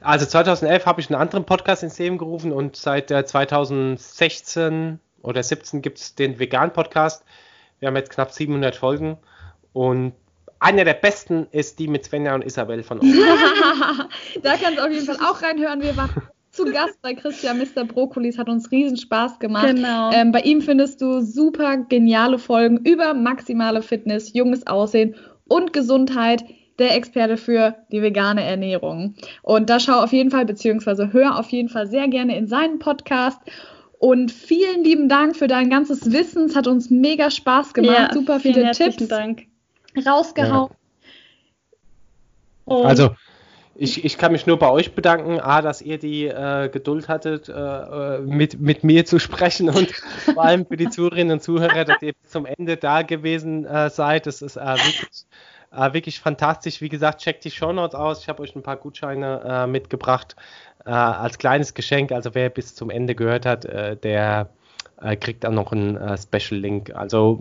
Also 0.00 0.26
2011 0.26 0.86
habe 0.86 1.00
ich 1.00 1.10
einen 1.10 1.20
anderen 1.20 1.44
Podcast 1.44 1.82
ins 1.82 1.98
Leben 1.98 2.18
gerufen 2.18 2.52
und 2.52 2.76
seit 2.76 3.10
äh, 3.10 3.24
2016 3.24 4.98
oder 5.22 5.42
17 5.42 5.82
gibt 5.82 5.98
es 5.98 6.14
den 6.14 6.38
Vegan-Podcast. 6.38 7.24
Wir 7.78 7.88
haben 7.88 7.96
jetzt 7.96 8.10
knapp 8.10 8.32
700 8.32 8.76
Folgen 8.76 9.18
und 9.72 10.14
einer 10.60 10.84
der 10.84 10.94
besten 10.94 11.46
ist 11.50 11.78
die 11.78 11.88
mit 11.88 12.04
Svenja 12.04 12.34
und 12.34 12.44
Isabel 12.44 12.82
von 12.82 12.98
uns. 13.00 13.16
da 14.42 14.56
kannst 14.56 14.78
du 14.78 14.84
auf 14.84 14.90
jeden 14.92 15.06
Fall 15.06 15.16
auch 15.16 15.42
reinhören. 15.42 15.82
Wir 15.82 15.96
waren 15.96 16.10
zu 16.52 16.64
Gast 16.66 17.00
bei 17.02 17.14
Christian 17.14 17.58
Mr. 17.58 17.84
Brokkolis, 17.84 18.36
hat 18.36 18.48
uns 18.48 18.70
riesen 18.70 18.96
Spaß 18.96 19.38
gemacht. 19.38 19.68
Genau. 19.68 20.10
Ähm, 20.12 20.32
bei 20.32 20.40
ihm 20.40 20.60
findest 20.60 21.00
du 21.00 21.20
super 21.20 21.76
geniale 21.76 22.38
Folgen 22.38 22.78
über 22.78 23.14
maximale 23.14 23.82
Fitness, 23.82 24.34
junges 24.34 24.66
Aussehen 24.66 25.14
und 25.48 25.72
Gesundheit. 25.72 26.44
Der 26.78 26.96
Experte 26.96 27.36
für 27.36 27.76
die 27.92 28.00
vegane 28.00 28.42
Ernährung. 28.42 29.14
Und 29.42 29.68
da 29.68 29.78
schau 29.78 30.02
auf 30.02 30.14
jeden 30.14 30.30
Fall, 30.30 30.46
beziehungsweise 30.46 31.12
hör 31.12 31.38
auf 31.38 31.50
jeden 31.50 31.68
Fall 31.68 31.86
sehr 31.86 32.08
gerne 32.08 32.38
in 32.38 32.46
seinen 32.46 32.78
Podcast. 32.78 33.38
Und 33.98 34.32
vielen 34.32 34.82
lieben 34.82 35.10
Dank 35.10 35.36
für 35.36 35.46
dein 35.46 35.68
ganzes 35.68 36.10
Wissen. 36.10 36.46
Es 36.46 36.56
hat 36.56 36.66
uns 36.66 36.88
mega 36.88 37.30
Spaß 37.30 37.74
gemacht. 37.74 37.98
Ja, 37.98 38.14
Super 38.14 38.40
viele 38.40 38.70
Tipps. 38.70 39.08
Dank 39.08 39.49
rausgehauen. 39.96 40.70
Ja. 42.66 42.76
Also, 42.76 43.10
ich, 43.74 44.04
ich 44.04 44.18
kann 44.18 44.32
mich 44.32 44.46
nur 44.46 44.58
bei 44.58 44.68
euch 44.68 44.94
bedanken, 44.94 45.40
A, 45.40 45.62
dass 45.62 45.80
ihr 45.80 45.98
die 45.98 46.26
äh, 46.26 46.68
Geduld 46.68 47.08
hattet, 47.08 47.48
äh, 47.48 47.52
äh 47.52 48.20
mit, 48.20 48.60
mit 48.60 48.84
mir 48.84 49.06
zu 49.06 49.18
sprechen 49.18 49.70
und 49.70 49.90
vor 50.34 50.44
allem 50.44 50.66
für 50.66 50.76
die 50.76 50.90
Zuhörerinnen 50.90 51.34
und 51.34 51.42
Zuhörer, 51.42 51.86
dass 51.86 52.02
ihr 52.02 52.12
bis 52.12 52.30
zum 52.30 52.44
Ende 52.44 52.76
da 52.76 53.00
gewesen 53.00 53.64
äh, 53.64 53.88
seid. 53.88 54.26
Das 54.26 54.42
ist 54.42 54.56
äh, 54.56 54.60
wirklich, 54.60 55.08
äh, 55.72 55.92
wirklich 55.94 56.20
fantastisch. 56.20 56.82
Wie 56.82 56.90
gesagt, 56.90 57.22
checkt 57.22 57.42
die 57.44 57.50
Shownotes 57.50 57.94
aus. 57.94 58.20
Ich 58.20 58.28
habe 58.28 58.42
euch 58.42 58.54
ein 58.54 58.62
paar 58.62 58.76
Gutscheine 58.76 59.66
mitgebracht 59.66 60.36
als 60.84 61.38
kleines 61.38 61.74
Geschenk. 61.74 62.12
Also 62.12 62.34
wer 62.34 62.48
bis 62.48 62.74
zum 62.74 62.90
Ende 62.90 63.14
gehört 63.14 63.44
hat, 63.44 63.64
der 63.64 64.48
äh, 65.02 65.16
kriegt 65.16 65.44
dann 65.44 65.54
noch 65.54 65.72
einen 65.72 65.96
äh, 65.96 66.16
Special 66.16 66.60
Link. 66.60 66.94
Also 66.94 67.40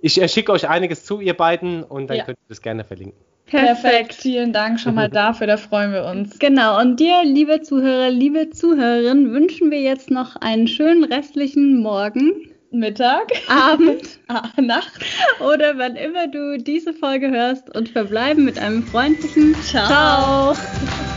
ich 0.00 0.20
äh, 0.20 0.28
schicke 0.28 0.52
euch 0.52 0.68
einiges 0.68 1.04
zu, 1.04 1.20
ihr 1.20 1.34
beiden, 1.34 1.82
und 1.82 2.08
dann 2.08 2.18
ja. 2.18 2.24
könnt 2.24 2.38
ihr 2.38 2.48
das 2.48 2.62
gerne 2.62 2.84
verlinken. 2.84 3.18
Perfekt, 3.46 4.14
vielen 4.14 4.52
Dank 4.52 4.80
schon 4.80 4.94
mal 4.96 5.08
dafür, 5.10 5.46
da 5.46 5.56
freuen 5.56 5.92
wir 5.92 6.04
uns. 6.04 6.38
Genau, 6.38 6.80
und 6.80 6.98
dir, 6.98 7.22
liebe 7.24 7.62
Zuhörer, 7.62 8.10
liebe 8.10 8.50
Zuhörerin, 8.50 9.32
wünschen 9.32 9.70
wir 9.70 9.80
jetzt 9.80 10.10
noch 10.10 10.36
einen 10.36 10.66
schönen 10.66 11.04
restlichen 11.04 11.80
Morgen. 11.80 12.32
Mittag, 12.72 13.32
Abend, 13.48 14.18
Nacht 14.60 15.04
oder 15.40 15.78
wann 15.78 15.96
immer 15.96 16.26
du 16.26 16.58
diese 16.58 16.92
Folge 16.92 17.30
hörst 17.30 17.74
und 17.74 17.88
verbleiben 17.88 18.44
mit 18.44 18.58
einem 18.58 18.82
freundlichen 18.82 19.54
Ciao. 19.62 20.52
Ciao. 20.54 21.15